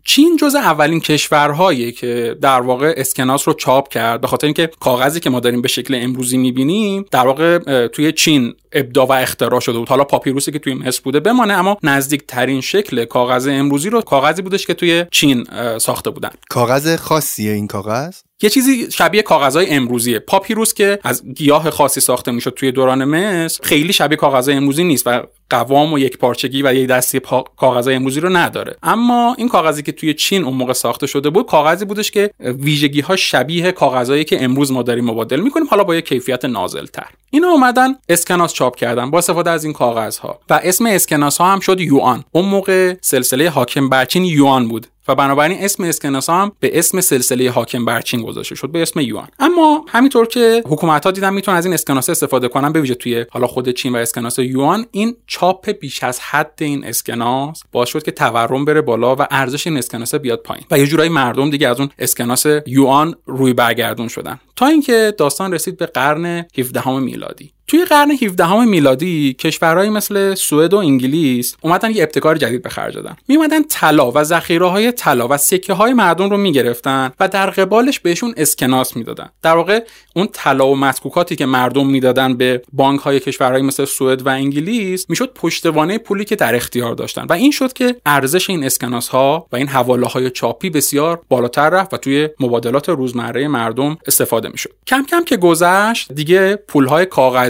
چین 0.08 0.38
جز 0.38 0.56
اولین 0.56 1.00
کشورهایی 1.00 1.92
که 1.92 2.38
در 2.42 2.62
واقع 2.62 2.94
اسکناس 2.98 3.48
رو 3.48 3.54
چاپ 3.54 3.90
کرد 3.90 4.22
به 4.22 4.28
خاطر 4.28 4.48
اینکه 4.48 4.70
کاغذی 4.80 5.20
که 5.20 5.30
ما 5.30 5.40
داریم 5.40 5.62
به 5.62 5.68
شکل 5.68 6.00
امروزی 6.02 6.38
می‌بینیم 6.38 7.06
در 7.12 7.28
واقع 7.28 7.88
توی 7.88 8.12
چین 8.12 8.54
ابدا 8.72 9.06
و 9.06 9.14
اختراع 9.14 9.60
شده 9.60 9.80
بود. 9.80 9.90
حالا 9.90 10.04
پاپیروسی 10.04 10.52
که 10.52 10.60
توی 10.60 10.74
مصر 10.74 11.02
بوده 11.04 11.20
بمانه 11.20 11.54
اما 11.54 11.78
نزدیک 11.84 12.24
ترین 12.28 12.62
شکل 12.62 13.06
کاغذ 13.06 13.48
امروزی 13.52 13.90
رو 13.90 14.02
کاغذی 14.02 14.42
بودش 14.42 14.66
که 14.66 14.74
توی 14.74 15.06
چین 15.12 15.46
ساخته 15.78 16.10
بودن. 16.10 16.32
کاغذ 16.50 16.96
خاصیه 16.96 17.52
این 17.52 17.68
کاغذ؟ 17.68 18.16
یه 18.46 18.50
چیزی 18.50 18.92
شبیه 18.92 19.22
کاغذهای 19.22 19.70
امروزیه. 19.70 20.20
پاپیروس 20.20 20.74
که 20.74 21.00
از 21.04 21.24
گیاه 21.36 21.70
خاصی 21.70 22.00
ساخته 22.00 22.32
می‌شد 22.32 22.54
توی 22.54 22.72
دوران 22.72 23.06
مصر 23.06 23.64
خیلی 23.64 23.94
شبیه 23.94 24.18
کاغذهای 24.18 24.58
امروزی 24.58 24.84
نیست 24.84 25.08
و 25.08 25.22
قوام 25.50 25.94
و 25.94 26.00
یک 26.00 26.18
پارچگی 26.18 26.64
و 26.64 26.74
یک 26.74 26.88
دستی 26.88 27.22
کاغذهای 27.58 27.96
امروزی 27.96 28.20
رو 28.20 28.30
نداره. 28.30 28.76
اما 28.84 29.36
این 29.38 29.50
کاغذی 29.50 29.84
که 29.84 29.92
توی 29.92 30.14
چین 30.14 30.44
اون 30.44 30.54
موقع 30.54 30.74
ساخته 30.74 31.08
شده 31.08 31.30
بود 31.30 31.46
کاغذی 31.46 31.86
بودش 31.86 32.12
که 32.12 32.30
ویژگی 32.40 33.02
ها 33.02 33.16
شبیه 33.16 33.72
کاغذهایی 33.72 34.24
که 34.24 34.44
امروز 34.44 34.72
ما 34.72 34.84
داریم 34.84 35.06
مبادله 35.06 35.44
می‌کنیم 35.44 35.68
حالا 35.68 35.84
با 35.84 35.96
یک 35.96 36.08
کیفیت 36.08 36.46
نازل 36.46 36.86
تر 36.86 37.08
اینا 37.30 37.48
اومدن 37.48 37.96
اسکناس 38.10 38.54
چاپ 38.54 38.76
کردن 38.76 39.12
با 39.12 39.18
استفاده 39.18 39.50
از 39.50 39.64
این 39.64 39.74
کاغذها. 39.74 40.40
و 40.50 40.60
اسم 40.64 40.86
اسکناس 40.86 41.38
ها 41.38 41.54
هم 41.54 41.60
شد 41.60 41.82
یوان 41.82 42.24
اون 42.32 42.46
موقع 42.46 42.96
سلسله 43.02 43.50
حاکم 43.50 43.90
بر 43.90 44.06
چین 44.06 44.26
یوان 44.26 44.68
بود. 44.68 44.88
و 45.08 45.16
بنابراین 45.16 45.64
اسم 45.64 45.84
اسکناس 45.84 46.30
هم 46.30 46.52
به 46.60 46.80
اسم 46.80 47.02
سلسله 47.02 47.52
حاکم 47.52 47.86
بر 47.86 48.02
چین 48.02 48.22
گذاشته 48.22 48.56
شد 48.56 48.70
به 48.70 48.82
اسم 48.82 49.00
یوان. 49.00 49.28
اما 49.40 49.86
همینطور 49.88 50.28
که 50.28 50.64
حکومت 50.66 51.06
ها 51.06 51.12
دیدن 51.12 51.34
می‌تونن 51.34 51.58
از 51.58 51.66
این 51.66 51.74
اسکناس 51.74 52.10
استفاده 52.10 52.48
کنن 52.48 52.72
به 52.72 52.82
ویژه 52.82 52.96
توی 52.96 53.26
حالا 53.30 53.48
خود 53.48 53.70
چین 53.70 53.96
و 53.96 53.98
اسکناس 53.98 54.40
یوان 54.40 54.86
این 54.92 55.16
چاپ 55.28 55.72
بیش 55.72 56.04
از 56.04 56.20
حد 56.20 56.58
این 56.62 56.86
اسکناس 56.86 57.64
باعث 57.72 57.90
شد 57.90 58.04
که 58.04 58.12
تورم 58.12 58.66
بره 58.66 58.82
بالا 58.82 59.16
و 59.16 59.28
ارزش 59.32 59.68
این 59.68 59.78
اسکناس 59.78 60.16
بیاد 60.16 60.40
پایین. 60.40 60.66
و 60.72 60.80
یه 60.80 60.88
جورایی 60.88 61.10
مردم 61.10 61.50
دیگه 61.50 61.68
از 61.68 61.80
اون 61.80 61.90
اسکناس 62.00 62.46
یوان 62.66 63.16
روی 63.26 63.54
برگردون 63.54 64.08
شدن. 64.08 64.40
تا 64.56 64.66
اینکه 64.68 65.14
داستان 65.18 65.54
رسید 65.54 65.78
به 65.78 65.86
قرن 65.86 66.46
17 66.58 67.00
میلادی. 67.00 67.55
توی 67.68 67.86
قرن 67.86 68.12
17 68.12 68.66
میلادی 68.66 69.34
کشورهایی 69.34 69.90
مثل 69.90 70.36
سوئد 70.36 70.74
و 70.74 70.78
انگلیس 70.78 71.56
اومدن 71.62 71.92
یه 71.92 72.04
ابتکار 72.04 72.38
جدید 72.38 72.62
به 72.62 72.70
خرج 72.70 72.94
دادن. 72.96 73.16
میومدن 73.28 73.64
طلا 73.64 74.12
و 74.12 74.24
ذخیره 74.24 74.66
های 74.66 74.92
طلا 74.92 75.28
و 75.28 75.38
سکه 75.38 75.74
های 75.74 75.94
مردم 75.94 76.30
رو 76.30 76.38
می‌گرفتن 76.38 77.12
و 77.20 77.28
در 77.28 77.50
قبالش 77.50 78.00
بهشون 78.00 78.34
اسکناس 78.38 78.98
می‌دادن. 78.98 79.30
در 79.42 79.56
واقع 79.56 79.80
اون 80.16 80.28
طلا 80.34 80.68
و 80.68 80.76
مسکوکاتی 80.76 81.36
که 81.36 81.46
مردم 81.46 81.88
می‌دادن 81.88 82.38
به 82.38 82.62
بانک 82.74 83.00
های 83.00 83.20
کشورهایی 83.20 83.64
مثل 83.64 83.86
سوئد 83.86 84.26
و 84.26 84.30
انگلیس 84.30 85.06
می‌شد 85.10 85.34
پشتوانه 85.36 85.98
پولی 85.98 86.26
که 86.26 86.36
در 86.36 86.56
اختیار 86.56 86.96
داشتن. 86.96 87.26
و 87.30 87.34
این 87.34 87.52
شد 87.52 87.74
که 87.74 87.96
ارزش 88.06 88.50
این 88.50 88.64
اسکناس 88.64 89.08
ها 89.08 89.48
و 89.52 89.56
این 89.56 89.68
حواله 89.68 90.08
های 90.08 90.30
چاپی 90.30 90.70
بسیار 90.70 91.22
بالاتر 91.30 91.70
رفت 91.70 91.94
و 91.94 91.98
توی 91.98 92.30
مبادلات 92.40 92.90
روزمره 92.90 93.48
مردم 93.48 93.98
استفاده 94.08 94.50
می‌شد. 94.50 94.72
کم 94.88 95.06
کم 95.10 95.24
که 95.24 95.38
گذشت 95.38 96.14
دیگه 96.14 96.56
پول 96.56 96.86
های 96.86 97.06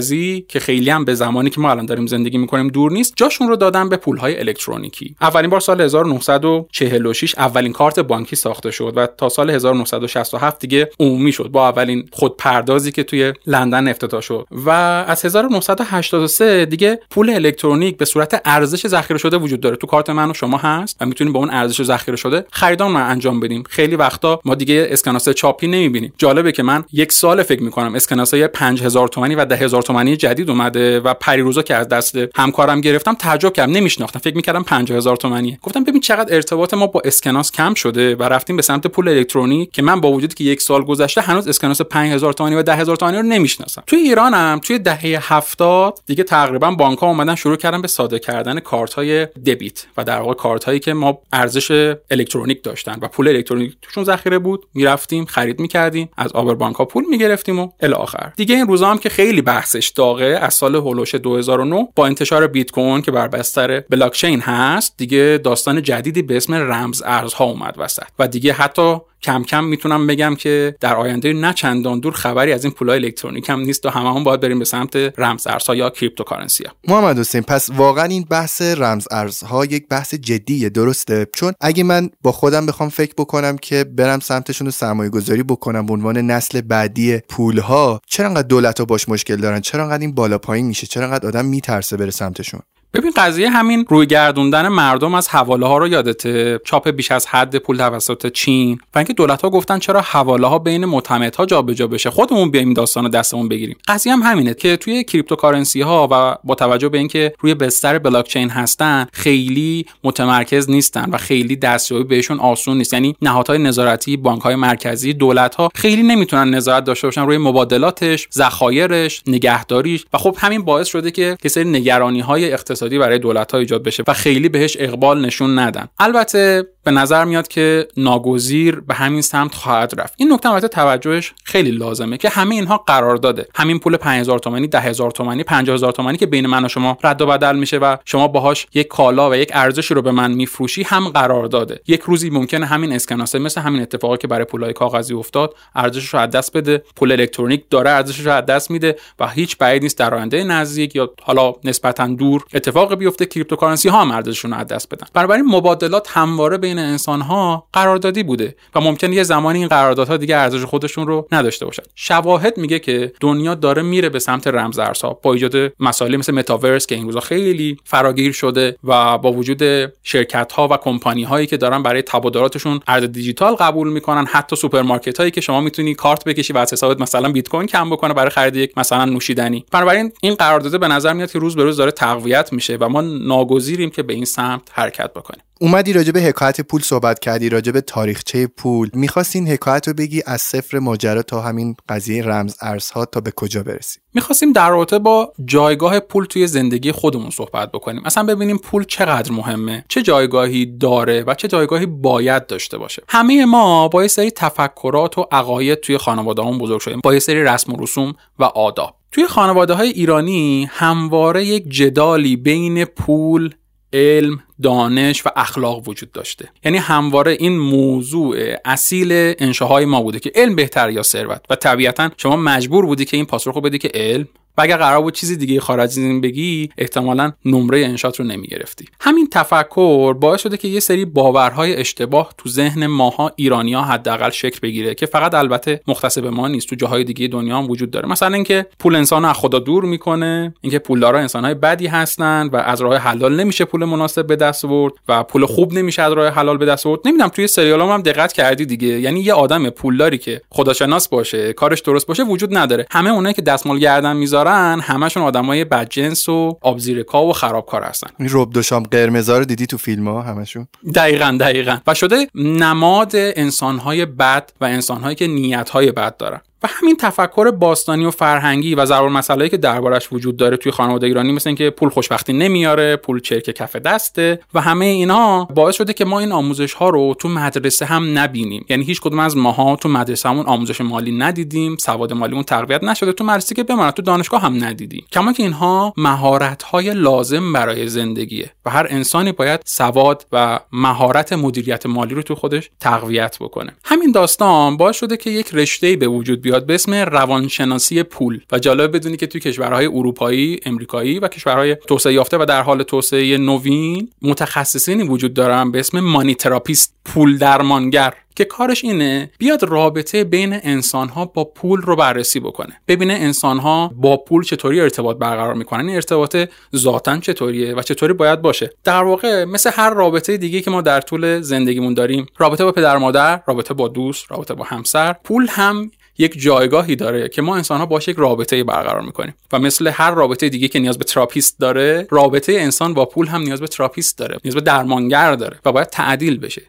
کاغذی 0.06 0.44
که 0.48 0.60
خیلی 0.60 0.90
هم 0.90 1.04
به 1.04 1.14
زمانی 1.14 1.50
که 1.50 1.60
ما 1.60 1.70
الان 1.70 1.86
داریم 1.86 2.06
زندگی 2.06 2.38
می‌کنیم 2.38 2.68
دور 2.68 2.92
نیست 2.92 3.12
جاشون 3.16 3.48
رو 3.48 3.56
دادن 3.56 3.88
به 3.88 3.96
پول 3.96 4.16
های 4.16 4.38
الکترونیکی. 4.38 5.16
اولین 5.20 5.50
بار 5.50 5.60
سال 5.60 5.80
1946 5.80 7.34
اولین 7.38 7.72
کارت 7.72 8.00
بانکی 8.00 8.36
ساخته 8.36 8.70
شد 8.70 8.92
و 8.96 9.06
تا 9.06 9.28
سال 9.28 9.50
1967 9.50 10.58
دیگه 10.60 10.90
عمومی 11.00 11.32
شد 11.32 11.48
با 11.48 11.68
اولین 11.68 12.08
خودپردازی 12.12 12.92
که 12.92 13.02
توی 13.02 13.32
لندن 13.46 13.88
افتتاح 13.88 14.20
شد. 14.20 14.46
و 14.50 14.70
از 14.70 15.24
1983 15.24 16.66
دیگه 16.66 17.00
پول 17.10 17.30
الکترونیک 17.30 17.96
به 17.96 18.04
صورت 18.04 18.42
ارزش 18.44 18.86
ذخیره 18.86 19.18
شده 19.18 19.36
وجود 19.36 19.60
داره. 19.60 19.76
تو 19.76 19.86
کارت 19.86 20.10
من 20.10 20.30
و 20.30 20.34
شما 20.34 20.56
هست 20.56 20.96
و 21.00 21.06
می‌تونیم 21.06 21.32
با 21.32 21.40
اون 21.40 21.50
ارزش 21.50 21.82
ذخیره 21.82 22.16
شده 22.16 22.44
خریدان 22.52 22.92
رو 22.92 23.06
انجام 23.06 23.40
بدیم. 23.40 23.62
خیلی 23.68 23.96
وقتا 23.96 24.40
ما 24.44 24.54
دیگه 24.54 24.86
اسکناس 24.90 25.28
چاپی 25.28 25.66
نمی‌بینیم. 25.66 26.12
جالبه 26.18 26.52
که 26.52 26.62
من 26.62 26.84
یک 26.92 27.12
سال 27.12 27.42
فکر 27.42 27.62
می‌کنم 27.62 27.94
اسکناس 27.94 28.34
های 28.34 28.48
5000 28.48 29.08
تومانی 29.08 29.34
و 29.34 29.44
10000 29.44 29.82
تومانی 29.82 29.95
جدید 30.04 30.50
اومده 30.50 31.00
و 31.00 31.14
پریروزا 31.14 31.62
که 31.62 31.74
از 31.74 31.88
دست 31.88 32.16
همکارم 32.36 32.80
گرفتم 32.80 33.14
تعجب 33.14 33.52
کردم 33.52 33.72
نمیشناختم. 33.72 34.18
فکر 34.18 34.36
می‌کردم 34.36 34.62
50000 34.62 35.16
تومانیه 35.16 35.58
گفتم 35.62 35.84
ببین 35.84 36.00
چقدر 36.00 36.34
ارتباط 36.34 36.74
ما 36.74 36.86
با 36.86 37.02
اسکناس 37.04 37.52
کم 37.52 37.74
شده 37.74 38.14
و 38.14 38.22
رفتیم 38.22 38.56
به 38.56 38.62
سمت 38.62 38.86
پول 38.86 39.08
الکترونیک 39.08 39.70
که 39.72 39.82
من 39.82 40.00
با 40.00 40.12
وجودی 40.12 40.34
که 40.34 40.44
یک 40.44 40.60
سال 40.60 40.84
گذشته 40.84 41.20
هنوز 41.20 41.48
اسکناس 41.48 41.80
5000 41.80 42.32
تومانی 42.32 42.56
و 42.56 42.62
10000 42.62 42.96
تومانی 42.96 43.16
رو 43.16 43.22
نمی‌شناسم. 43.22 43.82
توی 43.86 43.98
ایرانم 43.98 44.60
توی 44.64 44.78
دهه 44.78 45.32
70 45.32 45.98
دیگه 46.06 46.24
تقریبا 46.24 46.70
بانک 46.70 46.98
ها 46.98 47.06
اومدن 47.06 47.34
شروع 47.34 47.56
کردن 47.56 47.82
به 47.82 47.88
ساده 47.88 48.18
کردن 48.18 48.60
کارت 48.60 48.94
های 48.94 49.26
debit 49.26 49.86
و 49.96 50.04
در 50.04 50.20
واقع 50.20 50.34
کارت 50.34 50.64
هایی 50.64 50.80
که 50.80 50.92
ما 50.92 51.18
ارزش 51.32 51.96
الکترونیک 52.10 52.62
داشتن 52.62 52.98
و 53.02 53.08
پول 53.08 53.28
الکترونیک 53.28 53.76
توشون 53.82 54.04
ذخیره 54.04 54.38
بود. 54.38 54.66
می‌رفتیم 54.74 55.24
خرید 55.24 55.60
می‌کردیم 55.60 56.08
از 56.16 56.32
عابر 56.32 56.54
بانک 56.54 56.76
ها 56.76 56.84
پول 56.84 57.04
می‌گرفتیم 57.10 57.58
و 57.58 57.68
الی 57.80 57.92
آخر. 57.92 58.32
دیگه 58.36 58.54
این 58.54 58.66
روزا 58.66 58.90
هم 58.90 58.98
که 58.98 59.08
خیلی 59.08 59.42
بحثش 59.42 59.85
داغه 59.90 60.38
از 60.42 60.54
سال 60.54 60.74
حول 60.74 60.89
و 60.89 60.94
حوش 60.94 61.14
2009 61.14 61.88
با 61.94 62.06
انتشار 62.06 62.46
بیت 62.46 62.70
کوین 62.70 63.02
که 63.02 63.10
بر 63.10 63.28
بستر 63.28 63.80
بلاک 63.80 64.12
چین 64.12 64.40
هست 64.40 64.94
دیگه 64.96 65.40
داستان 65.44 65.82
جدیدی 65.82 66.22
به 66.22 66.36
اسم 66.36 66.54
رمز 66.54 67.02
ارزها 67.06 67.44
اومد 67.44 67.74
وسط. 67.78 68.02
و 68.18 68.28
دیگه 68.28 68.52
حتی 68.52 69.00
کم 69.22 69.42
کم 69.42 69.64
می‌تونم 69.64 70.06
بگم 70.06 70.34
که 70.34 70.74
در 70.80 70.96
آینده 70.96 71.32
نه 71.32 71.52
چندان 71.52 72.00
دور 72.00 72.12
خبری 72.12 72.52
از 72.52 72.64
این 72.64 72.74
پولای 72.74 72.98
الکترونیک 73.04 73.50
هم 73.50 73.60
نیست 73.60 73.86
و 73.86 73.90
هممون 73.90 74.24
باید 74.24 74.40
بریم 74.40 74.58
به 74.58 74.64
سمت 74.64 74.96
رمز 74.96 75.46
ارزها 75.46 75.74
یا 75.74 75.90
cryptocurrency 75.90 76.64
ها. 76.64 76.72
محمد 76.88 77.18
حسین 77.18 77.42
پس 77.42 77.70
واقعا 77.70 78.04
این 78.04 78.26
بحث 78.30 78.62
رمز 78.62 79.08
ارزها 79.10 79.64
یک 79.64 79.88
بحث 79.88 80.14
جدیه 80.14 80.68
درسته؟ 80.68 81.26
چون 81.34 81.52
اگه 81.60 81.84
من 81.84 82.10
با 82.22 82.32
خودم 82.32 82.66
بخوام 82.66 82.88
فکر 82.88 83.14
بکنم 83.18 83.58
که 83.58 83.84
برم 83.84 84.20
سمتشون 84.20 84.66
رو 84.66 84.70
سرمایه 84.70 85.10
گذاری 85.10 85.42
بکنم 85.42 85.86
به 85.86 85.92
عنوان 85.92 86.18
نسل 86.18 86.60
بعدی 86.60 87.18
پولها 87.18 88.00
چرا 88.06 88.26
انقدر 88.28 88.48
دولت 88.48 88.78
ها 88.78 88.84
باش 88.84 89.08
مشکل 89.08 89.36
دارن؟ 89.36 89.60
چرا 89.60 89.82
انقدر 89.84 90.00
این 90.00 90.14
بالا 90.14 90.38
پایین 90.38 90.66
میشه؟ 90.66 90.86
چرا 90.86 91.04
انقدر 91.04 91.28
آدم 91.28 91.44
میترسه 91.44 91.96
بره 91.96 92.10
سمتشون؟ 92.10 92.60
ببین 92.96 93.12
قضیه 93.16 93.50
همین 93.50 93.84
روی 93.88 94.06
گردوندن 94.06 94.68
مردم 94.68 95.14
از 95.14 95.28
حواله 95.28 95.66
ها 95.66 95.78
رو 95.78 95.88
یادته؟ 95.88 96.60
چاپ 96.64 96.90
بیش 96.90 97.12
از 97.12 97.26
حد 97.26 97.56
پول 97.56 97.76
توسط 97.76 98.32
چین. 98.32 98.78
و 98.94 98.98
اینکه 98.98 99.12
دولت 99.12 99.42
ها 99.42 99.50
گفتن 99.50 99.78
چرا 99.78 100.00
حواله 100.00 100.46
ها 100.46 100.58
بین 100.58 100.84
معتمدها 100.84 101.46
جابجا 101.46 101.86
بشه. 101.86 102.10
خودمون 102.10 102.50
بیایم 102.50 102.74
داستان 102.74 103.10
دستمون 103.10 103.48
بگیریم. 103.48 103.76
قضیه 103.88 104.12
هم 104.12 104.22
همینه 104.22 104.54
که 104.54 104.76
توی 104.76 105.04
cryptocurrency 105.04 105.80
ها 105.80 106.08
و 106.10 106.36
با 106.44 106.54
توجه 106.54 106.88
به 106.88 106.98
اینکه 106.98 107.32
روی 107.40 107.54
بستر 107.54 107.98
بلاک 107.98 108.28
چین 108.28 108.50
هستن 108.50 109.06
خیلی 109.12 109.86
متمرکز 110.04 110.70
نیستن 110.70 111.10
و 111.10 111.16
خیلی 111.16 111.56
دستیابی 111.56 112.04
بهشون 112.04 112.40
آسون 112.40 112.78
نیست. 112.78 112.92
یعنی 112.92 113.16
نهادهای 113.22 113.58
نظارتی 113.58 114.16
بانک 114.16 114.42
های 114.42 114.54
مرکزی 114.54 115.12
دولت 115.12 115.54
ها 115.54 115.68
خیلی 115.74 116.02
نمی‌تونن 116.02 116.54
نظارت 116.54 116.84
داشته 116.84 117.06
باشن 117.06 117.26
روی 117.26 117.38
مبادلاتش 117.38 118.28
ذخایرش 118.34 119.22
نگهداریش. 119.26 120.04
و 120.12 120.18
خب 120.18 120.36
همین 120.38 120.62
باعث 120.62 120.88
شده 120.88 121.10
که 121.10 121.36
یک 121.44 121.54
سری 121.54 121.64
نگرانی 121.64 122.20
های 122.20 122.52
اقتصادی 122.52 122.85
برای 122.88 123.18
دولت 123.18 123.52
ها 123.52 123.58
ایجاد 123.58 123.82
بشه 123.82 124.02
و 124.06 124.12
خیلی 124.12 124.48
بهش 124.48 124.76
اقبال 124.80 125.24
نشون 125.24 125.58
ندن. 125.58 125.88
البته 125.98 126.66
به 126.84 126.90
نظر 126.90 127.24
میاد 127.24 127.48
که 127.48 127.88
ناگزیر 127.96 128.80
به 128.80 128.94
همین 128.94 129.22
سمت 129.22 129.54
خواهد 129.54 130.00
رفت. 130.00 130.14
این 130.16 130.32
نکته 130.32 130.50
البته 130.50 130.68
توجهش 130.68 131.34
خیلی 131.44 131.70
لازمه 131.70 132.16
که 132.16 132.28
همه 132.28 132.54
اینها 132.54 132.84
قرار 132.86 133.16
داده. 133.16 133.46
همین 133.54 133.78
پول 133.78 133.96
5000 133.96 134.38
تومانی 134.38 134.66
10000 134.66 135.10
تومانی 135.10 135.44
50000 135.44 135.92
تومانی 135.92 136.18
که 136.18 136.26
بین 136.26 136.46
من 136.46 136.64
و 136.64 136.68
شما 136.68 136.98
رد 137.04 137.22
و 137.22 137.26
بدل 137.26 137.56
میشه 137.56 137.78
و 137.78 137.96
شما 138.04 138.28
باهاش 138.28 138.66
یک 138.74 138.88
کالا 138.88 139.30
و 139.30 139.34
یک 139.34 139.50
ارزشی 139.54 139.94
رو 139.94 140.02
به 140.02 140.10
من 140.10 140.32
میفروشی 140.32 140.82
هم 140.82 141.08
قرار 141.08 141.46
داده. 141.46 141.80
یک 141.86 142.00
روزی 142.00 142.30
ممکنه 142.30 142.66
همین 142.66 142.92
اسکناسه 142.92 143.38
مثل 143.38 143.60
همین 143.60 143.82
اتفاقی 143.82 144.16
که 144.16 144.28
برای 144.28 144.44
پولای 144.44 144.72
کاغذی 144.72 145.14
افتاد 145.14 145.54
ارزشش 145.74 146.14
رو 146.14 146.20
از 146.20 146.30
دست 146.30 146.56
بده. 146.56 146.82
پول 146.96 147.12
الکترونیک 147.12 147.64
داره 147.70 147.90
ارزشش 147.90 148.26
رو 148.26 148.32
از 148.32 148.46
دست 148.46 148.70
میده 148.70 148.96
و 149.18 149.28
هیچ 149.28 149.58
بعید 149.58 149.82
نیست 149.82 149.98
در 149.98 150.14
آینده 150.14 150.44
نزدیک 150.44 150.96
یا 150.96 151.10
حالا 151.22 151.54
نسبتا 151.64 152.06
دور 152.06 152.44
اتفاق 152.66 152.94
بیفته 152.94 153.26
cryptocurrency 153.26 153.88
ها 153.88 154.00
هم 154.00 154.10
ارزششون 154.10 154.50
رو 154.50 154.56
از 154.56 154.66
دست 154.66 154.94
بدن. 154.94 155.06
بنابراین 155.14 155.44
مبادلات 155.48 156.08
همواره 156.10 156.58
بین 156.58 156.78
انسان 156.78 157.20
ها 157.20 157.66
قراردادی 157.72 158.22
بوده 158.22 158.56
و 158.74 158.80
ممکن 158.80 159.12
یه 159.12 159.22
زمانی 159.22 159.58
این 159.58 159.68
قراردادها 159.68 160.16
دیگه 160.16 160.36
ارزش 160.36 160.64
خودشون 160.64 161.06
رو 161.06 161.28
نداشته 161.32 161.66
باشن. 161.66 161.82
شواهد 161.94 162.58
میگه 162.58 162.78
که 162.78 163.12
دنیا 163.20 163.54
داره 163.54 163.82
میره 163.82 164.08
به 164.08 164.18
سمت 164.18 164.46
رمز 164.46 164.78
ارزها 164.78 165.20
با 165.22 165.32
ایجاد 165.32 165.72
مسائلی 165.80 166.16
مثل 166.16 166.32
متاورس 166.32 166.86
که 166.86 166.94
این 166.94 167.04
روزا 167.04 167.20
خیلی 167.20 167.76
فراگیر 167.84 168.32
شده 168.32 168.76
و 168.84 169.18
با 169.18 169.32
وجود 169.32 169.92
شرکت 170.02 170.52
ها 170.52 170.68
و 170.68 170.76
کمپانی 170.76 171.24
هایی 171.24 171.46
که 171.46 171.56
دارن 171.56 171.82
برای 171.82 172.02
تبادلاتشون 172.02 172.80
ارز 172.86 173.04
دیجیتال 173.04 173.54
قبول 173.54 173.88
می‌کنن 173.88 174.26
حتی 174.26 174.56
سوپرمارکت 174.56 175.18
هایی 175.18 175.30
که 175.30 175.40
شما 175.40 175.60
می‌تونی 175.60 175.94
کارت 175.94 176.24
بکشی 176.24 176.52
و 176.52 176.58
از 176.58 176.72
حسابت 176.72 177.00
مثلا 177.00 177.32
بیت 177.32 177.48
کوین 177.48 177.66
کم 177.66 177.90
بکنه 177.90 178.14
برای 178.14 178.30
خرید 178.30 178.56
یک 178.56 178.78
مثلا 178.78 179.04
نوشیدنی. 179.04 179.64
بنابراین 179.72 180.12
این 180.20 180.34
قرارداد 180.34 180.80
به 180.80 180.88
نظر 180.88 181.12
میاد 181.12 181.32
که 181.32 181.38
روز 181.38 181.56
به 181.56 181.64
روز 181.64 181.76
داره 181.76 181.90
تقویت 181.90 182.52
میشه 182.56 182.76
و 182.80 182.88
ما 182.88 183.00
ناگزیریم 183.00 183.90
که 183.90 184.02
به 184.02 184.14
این 184.14 184.24
سمت 184.24 184.62
حرکت 184.72 185.12
بکنیم. 185.12 185.42
اومدی 185.60 185.92
راجع 185.92 186.12
به 186.12 186.20
حکایت 186.20 186.60
پول 186.60 186.82
صحبت 186.82 187.18
کردی 187.18 187.48
راجع 187.48 187.72
به 187.72 187.80
تاریخچه 187.80 188.46
پول. 188.46 188.90
می‌خواست 188.92 189.36
این 189.36 189.48
حکایت 189.48 189.88
رو 189.88 189.94
بگی 189.94 190.22
از 190.26 190.40
صفر 190.40 190.78
ماجرا 190.78 191.22
تا 191.22 191.40
همین 191.40 191.76
قضیه 191.88 192.24
رمز 192.24 192.56
ارزها 192.60 193.04
تا 193.04 193.20
به 193.20 193.30
کجا 193.36 193.62
برسیم 193.62 194.02
می‌خواستیم 194.14 194.52
در 194.52 194.70
رابطه 194.70 194.98
با 194.98 195.32
جایگاه 195.44 196.00
پول 196.00 196.24
توی 196.24 196.46
زندگی 196.46 196.92
خودمون 196.92 197.30
صحبت 197.30 197.72
بکنیم. 197.72 198.02
اصلا 198.04 198.24
ببینیم 198.24 198.58
پول 198.58 198.84
چقدر 198.84 199.32
مهمه 199.32 199.84
چه 199.88 200.02
جایگاهی 200.02 200.66
داره 200.66 201.24
و 201.26 201.34
چه 201.34 201.48
جایگاهی 201.48 201.86
باید 201.86 202.46
داشته 202.46 202.78
باشه. 202.78 203.02
همه 203.08 203.44
ما 203.44 203.88
با 203.88 204.02
یه 204.02 204.08
سری 204.08 204.30
تفکرات 204.30 205.18
و 205.18 205.26
عقاید 205.32 205.80
توی 205.80 205.98
خانواده‌هامون 205.98 206.58
بزرگ 206.58 206.80
شدیم 206.80 207.00
با 207.04 207.14
یه 207.14 207.20
سری 207.20 207.42
رسم 207.42 207.72
و 207.72 207.76
رسوم 207.82 208.14
و 208.38 208.44
آداب. 208.44 208.95
توی 209.12 209.26
خانواده 209.26 209.74
های 209.74 209.88
ایرانی 209.88 210.68
همواره 210.70 211.44
یک 211.44 211.68
جدالی 211.68 212.36
بین 212.36 212.84
پول 212.84 213.54
علم 213.92 214.42
دانش 214.62 215.26
و 215.26 215.30
اخلاق 215.36 215.88
وجود 215.88 216.12
داشته. 216.12 216.48
یعنی 216.64 216.78
همواره 216.78 217.32
این 217.32 217.58
موضوع 217.58 218.36
اصیل 218.64 219.08
انشاهای 219.12 219.84
ما 219.84 220.02
بوده 220.02 220.18
که 220.18 220.32
علم 220.34 220.54
بهتر 220.54 220.90
یا 220.90 221.02
ثروت. 221.02 221.44
و 221.50 221.56
طبیعتا 221.56 222.10
شما 222.16 222.36
مجبور 222.36 222.86
بودی 222.86 223.04
که 223.04 223.16
این 223.16 223.26
پاسخ 223.26 223.54
رو 223.54 223.60
بدی 223.60 223.78
که 223.78 223.90
علم 223.94 224.28
و 224.58 224.62
اگر 224.62 224.76
قرار 224.76 225.02
بود 225.02 225.14
چیزی 225.14 225.36
دیگه 225.36 225.60
خارج 225.60 225.82
از 225.82 225.96
این 225.96 226.20
بگی 226.20 226.68
احتمالا 226.78 227.32
نمره 227.44 227.78
انشات 227.78 228.20
رو 228.20 228.26
نمی‌گرفتی. 228.26 228.84
همین 229.00 229.28
تفکر 229.30 230.14
باعث 230.14 230.40
شده 230.40 230.56
که 230.56 230.68
یه 230.68 230.80
سری 230.80 231.04
باورهای 231.04 231.76
اشتباه 231.76 232.34
تو 232.38 232.48
ذهن 232.48 232.86
ماها 232.86 233.32
ایرانیا 233.36 233.82
حداقل 233.82 234.30
شکل 234.30 234.58
بگیره 234.62 234.94
که 234.94 235.06
فقط 235.06 235.34
البته 235.34 235.80
مختص 235.88 236.18
به 236.18 236.30
ما 236.30 236.48
نیست 236.48 236.68
تو 236.68 236.76
جاهای 236.76 237.04
دیگه 237.04 237.28
دنیا 237.28 237.58
هم 237.58 237.70
وجود 237.70 237.90
داره. 237.90 238.08
مثلا 238.08 238.34
اینکه 238.34 238.66
پول 238.78 238.96
انسان 238.96 239.24
از 239.24 239.36
خدا 239.36 239.58
دور 239.58 239.84
می‌کنه 239.84 240.54
اینکه 240.60 240.78
پولدارا 240.78 241.18
انسانهای 241.18 241.54
بدی 241.54 241.86
هستن 241.86 242.48
و 242.52 242.56
از 242.56 242.80
راه 242.80 242.96
حلال 242.96 243.40
نمیشه 243.40 243.64
پول 243.64 243.84
مناسب 243.84 244.26
به 244.26 244.36
دست 244.36 244.64
آورد 244.64 244.92
و 245.08 245.22
پول 245.22 245.46
خوب 245.46 245.72
نمیشه 245.72 246.02
از 246.02 246.12
راه 246.12 246.28
حلال 246.28 246.56
به 246.58 246.66
دست 246.66 246.86
آورد. 246.86 247.00
نمی‌دونم 247.04 247.28
توی 247.28 247.46
سریال 247.46 247.80
هم, 247.80 247.88
هم 247.88 248.02
دقت 248.02 248.32
کردی 248.32 248.66
دیگه. 248.66 248.88
یعنی 248.88 249.20
یه 249.20 249.34
آدم 249.34 249.70
پولداری 249.70 250.18
که 250.18 250.40
خداشناس 250.50 251.08
باشه 251.08 251.52
کارش 251.52 251.80
درست 251.80 252.06
باشه 252.06 252.22
وجود 252.22 252.56
نداره. 252.56 252.86
همه 252.90 253.10
اونایی 253.10 253.34
که 253.34 253.42
دستمال 253.42 253.78
گردن 253.78 254.16
می‌ذارن 254.16 254.45
همشون 254.52 255.22
آدمای 255.22 255.64
بدجنس 255.64 256.28
و 256.28 256.58
آبزیرکا 256.60 257.26
و 257.26 257.32
خرابکار 257.32 257.82
هستن. 257.82 258.10
این 258.18 258.28
رب 258.32 258.52
دوشام 258.52 258.82
قرمزا 258.82 259.38
رو 259.38 259.44
دیدی 259.44 259.66
تو 259.66 259.76
فیلم 259.76 260.08
ها 260.08 260.22
همشون 260.22 260.68
دقیقا 260.94 261.36
دقیقا. 261.40 261.78
و 261.86 261.94
شده 261.94 262.26
نماد 262.34 263.12
انسانهای 263.14 264.06
بد 264.06 264.52
و 264.60 264.64
انسانهایی 264.64 265.16
که 265.16 265.26
نیتهای 265.26 265.92
بد 265.92 266.16
دارن. 266.16 266.40
و 266.62 266.66
همین 266.70 266.96
تفکر 266.96 267.50
باستانی 267.50 268.04
و 268.04 268.10
فرهنگی 268.10 268.74
و 268.74 268.84
ضرور 268.84 269.08
مسئله 269.08 269.48
که 269.48 269.56
دربارش 269.56 270.12
وجود 270.12 270.36
داره 270.36 270.56
توی 270.56 270.72
خانواده 270.72 271.06
ایرانی 271.06 271.32
مثل 271.32 271.48
اینکه 271.48 271.70
پول 271.70 271.88
خوشبختی 271.88 272.32
نمیاره 272.32 272.96
پول 272.96 273.20
چرک 273.20 273.42
کف 273.42 273.76
دسته 273.76 274.40
و 274.54 274.60
همه 274.60 274.84
اینا 274.84 275.44
باعث 275.44 275.76
شده 275.76 275.92
که 275.92 276.04
ما 276.04 276.20
این 276.20 276.32
آموزش 276.32 276.72
ها 276.72 276.88
رو 276.88 277.14
تو 277.18 277.28
مدرسه 277.28 277.84
هم 277.84 278.18
نبینیم. 278.18 278.64
یعنی 278.68 278.84
هیچ 278.84 279.00
کدوم 279.00 279.18
از 279.18 279.36
ماها 279.36 279.76
تو 279.76 279.88
مدرسه 279.88 280.28
همون 280.28 280.46
آموزش 280.46 280.80
مالی 280.80 281.12
ندیدیم 281.12 281.76
سواد 281.76 282.12
مالیمون 282.12 282.42
تقویت 282.42 282.84
نشده 282.84 283.12
تو 283.12 283.24
مدرسه 283.24 283.54
که 283.54 283.62
بماند 283.62 283.92
تو 283.92 284.02
دانشگاه 284.02 284.42
هم 284.42 284.64
ندیدیم. 284.64 285.06
کما 285.12 285.32
که 285.32 285.42
اینها 285.42 285.94
مهارت 285.96 286.62
های 286.62 286.94
لازم 286.94 287.52
برای 287.52 287.88
زندگیه 287.88 288.50
و 288.64 288.70
هر 288.70 288.86
انسانی 288.90 289.32
باید 289.32 289.60
سواد 289.64 290.26
و 290.32 290.60
مهارت 290.72 291.32
مدیریت 291.32 291.86
مالی 291.86 292.14
رو 292.14 292.22
تو 292.22 292.34
خودش 292.34 292.70
تقویت 292.80 293.36
بکنه. 293.40 293.76
همین 293.84 294.12
داستان 294.12 294.76
باعث 294.76 294.96
شده 294.96 295.16
که 295.16 295.30
یک 295.30 295.54
رشته 295.54 295.96
به 295.96 296.08
وجود 296.08 296.45
بیاد 296.46 296.66
به 296.66 296.74
اسم 296.74 296.94
روانشناسی 296.94 298.02
پول 298.02 298.40
و 298.52 298.58
جالب 298.58 298.96
بدونی 298.96 299.16
که 299.16 299.26
توی 299.26 299.40
کشورهای 299.40 299.86
اروپایی، 299.86 300.60
امریکایی 300.64 301.18
و 301.18 301.28
کشورهای 301.28 301.76
توسعه 301.86 302.12
یافته 302.12 302.38
و 302.38 302.44
در 302.48 302.62
حال 302.62 302.82
توسعه 302.82 303.38
نوین 303.38 304.08
متخصصینی 304.22 305.02
وجود 305.02 305.34
دارن 305.34 305.70
به 305.70 305.78
اسم 305.80 306.00
مانی 306.00 306.34
تراپیست 306.34 306.94
پول 307.04 307.38
درمانگر 307.38 308.14
که 308.36 308.44
کارش 308.44 308.84
اینه 308.84 309.30
بیاد 309.38 309.62
رابطه 309.62 310.24
بین 310.24 310.58
انسانها 310.62 311.24
با 311.24 311.44
پول 311.44 311.80
رو 311.82 311.96
بررسی 311.96 312.40
بکنه. 312.40 312.80
ببینه 312.88 313.12
انسانها 313.12 313.90
با 313.96 314.16
پول 314.16 314.42
چطوری 314.42 314.80
ارتباط 314.80 315.16
برقرار 315.16 315.54
می‌کنن 315.54 315.86
این 315.86 315.94
ارتباط 315.94 316.36
ذاتا 316.76 317.18
چطوریه 317.18 317.74
و 317.74 317.82
چطوری 317.82 318.12
باید 318.12 318.42
باشه. 318.42 318.70
در 318.84 319.02
واقع 319.02 319.44
مثل 319.44 319.70
هر 319.74 319.90
رابطه 319.90 320.36
دیگه 320.36 320.60
که 320.60 320.70
ما 320.70 320.82
در 320.82 321.00
طول 321.00 321.40
زندگیمون 321.40 321.94
داریم 321.94 322.26
رابطه 322.38 322.64
با 322.64 322.72
پدر 322.72 322.96
مادر 322.98 323.40
رابطه 323.46 323.74
با 323.74 323.88
دوست 323.88 324.30
رابطه 324.30 324.54
با 324.54 324.64
همسر 324.64 325.12
پول 325.12 325.46
هم 325.50 325.90
یک 326.18 326.40
جایگاهی 326.40 326.96
داره 326.96 327.28
که 327.28 327.42
ما 327.42 327.56
انسان 327.56 327.78
ها 327.78 327.86
باش 327.86 328.08
یک 328.08 328.16
رابطه 328.16 328.64
برقرار 328.64 329.02
می‌کنیم 329.02 329.34
و 329.52 329.58
مثل 329.58 329.86
هر 329.86 330.10
رابطه 330.10 330.48
دیگه 330.48 330.68
که 330.68 330.78
نیاز 330.78 330.98
به 330.98 331.04
تراپیست 331.04 331.60
داره 331.60 332.06
رابطه 332.10 332.52
انسان 332.52 332.94
با 332.94 333.04
پول 333.04 333.26
هم 333.26 333.42
نیاز 333.42 333.60
به 333.60 333.66
تراپیست 333.66 334.18
داره 334.18 334.38
نیاز 334.44 334.54
به 334.54 334.60
درمانگر 334.60 335.34
داره 335.34 335.58
و 335.64 335.72
باید 335.72 335.88
تعدیل 335.88 336.38
بشه. 336.38 336.62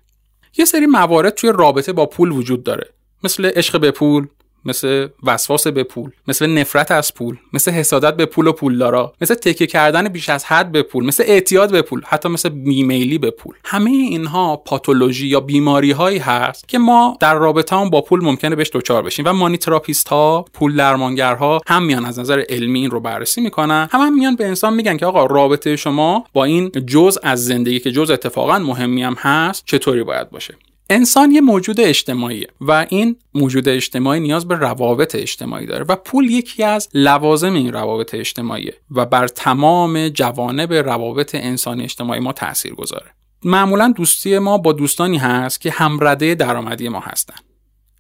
یه 0.58 0.66
سری 0.66 0.86
موارد 0.86 1.34
توی 1.34 1.52
رابطه 1.56 1.94
با 1.94 2.06
پول 2.06 2.32
وجود 2.32 2.64
داره 2.64 2.90
مثل 3.24 3.46
عشق 3.46 3.80
به 3.80 3.92
پول 3.92 4.28
مثل 4.68 5.08
وسواس 5.24 5.68
به 5.68 5.84
پول 5.84 6.12
مثل 6.28 6.48
نفرت 6.48 6.92
از 6.92 7.14
پول 7.14 7.38
مثل 7.54 7.72
حسادت 7.72 8.18
به 8.18 8.26
پول 8.26 8.48
و 8.48 8.52
پولدارا 8.52 9.14
مثل 9.22 9.36
تکیه 9.36 9.68
کردن 9.68 10.10
بیش 10.10 10.30
از 10.30 10.46
حد 10.46 10.72
به 10.72 10.84
پول 10.84 11.06
مثل 11.06 11.24
اعتیاد 11.28 11.72
به 11.72 11.82
پول 11.82 12.02
حتی 12.06 12.30
مثل 12.30 12.50
بیمیلی 12.50 13.18
به 13.18 13.32
پول. 13.32 13.56
همه 13.66 13.90
اینها 13.90 14.56
پاتولوژی 14.56 15.28
یا 15.28 15.40
بیماری 15.40 15.92
هایی 15.92 16.18
هست 16.18 16.68
که 16.68 16.78
ما 16.78 17.18
در 17.20 17.36
رابطه 17.36 17.90
با 17.90 18.02
پول 18.02 18.24
ممکنه 18.24 18.56
بهش 18.56 18.70
دچار 18.74 19.04
بشیم 19.04 19.26
و 19.28 19.34
money 19.34 19.60
therapist 19.60 20.08
ها 20.08 20.46
پول 20.54 20.76
درمانگرها 20.76 21.62
هم 21.68 21.84
میان 21.84 22.06
از 22.06 22.20
نظر 22.20 22.44
علمی 22.50 22.80
این 22.80 22.92
رو 22.92 23.00
بررسی 23.00 23.42
می‌کنن. 23.42 23.88
هم, 23.92 24.00
هم 24.00 24.14
میان 24.14 24.36
به 24.36 24.48
انسان 24.48 24.74
میگن 24.74 24.98
که 24.98 25.06
آقا 25.06 25.26
رابطه 25.26 25.76
شما 25.76 26.26
با 26.34 26.44
این 26.44 26.72
جزء 26.72 27.20
از 27.24 27.46
زندگی 27.46 27.80
که 27.80 27.92
جزء 27.92 28.14
اتفاقا 28.14 28.60
مهمی 28.60 29.04
هم 29.04 29.14
هست 29.14 29.64
چطوری 29.66 30.04
باید 30.04 30.30
باشه. 30.30 30.56
انسان 30.90 31.32
یه 31.32 31.42
موجود 31.42 31.80
اجتماعیه 31.80 32.48
و 32.62 32.86
این 32.90 33.16
موجود 33.34 33.70
اجتماعی 33.70 34.20
نیاز 34.20 34.48
به 34.48 34.56
روابط 34.56 35.16
اجتماعی 35.16 35.66
داره 35.66 35.86
و 35.90 35.96
پول 35.96 36.32
یکی 36.32 36.64
از 36.64 36.90
لوازم 36.94 37.54
این 37.54 37.74
روابط 37.74 38.14
اجتماعیه 38.14 38.74
و 38.92 39.06
بر 39.06 39.28
تمام 39.28 40.10
جوانب 40.10 40.74
روابط 40.74 41.36
انسانی 41.36 41.84
اجتماعی 41.84 42.20
ما 42.20 42.34
تاثیر 42.34 42.74
گذاره 42.74 43.12
معمولا 43.44 43.94
دوستی 43.96 44.40
ما 44.40 44.58
با 44.58 44.74
دوستانی 44.74 45.18
هست 45.18 45.62
که 45.62 45.72
همرده 45.72 46.36
درآمدی 46.36 46.90
ما 46.90 47.00
هستن. 47.00 47.36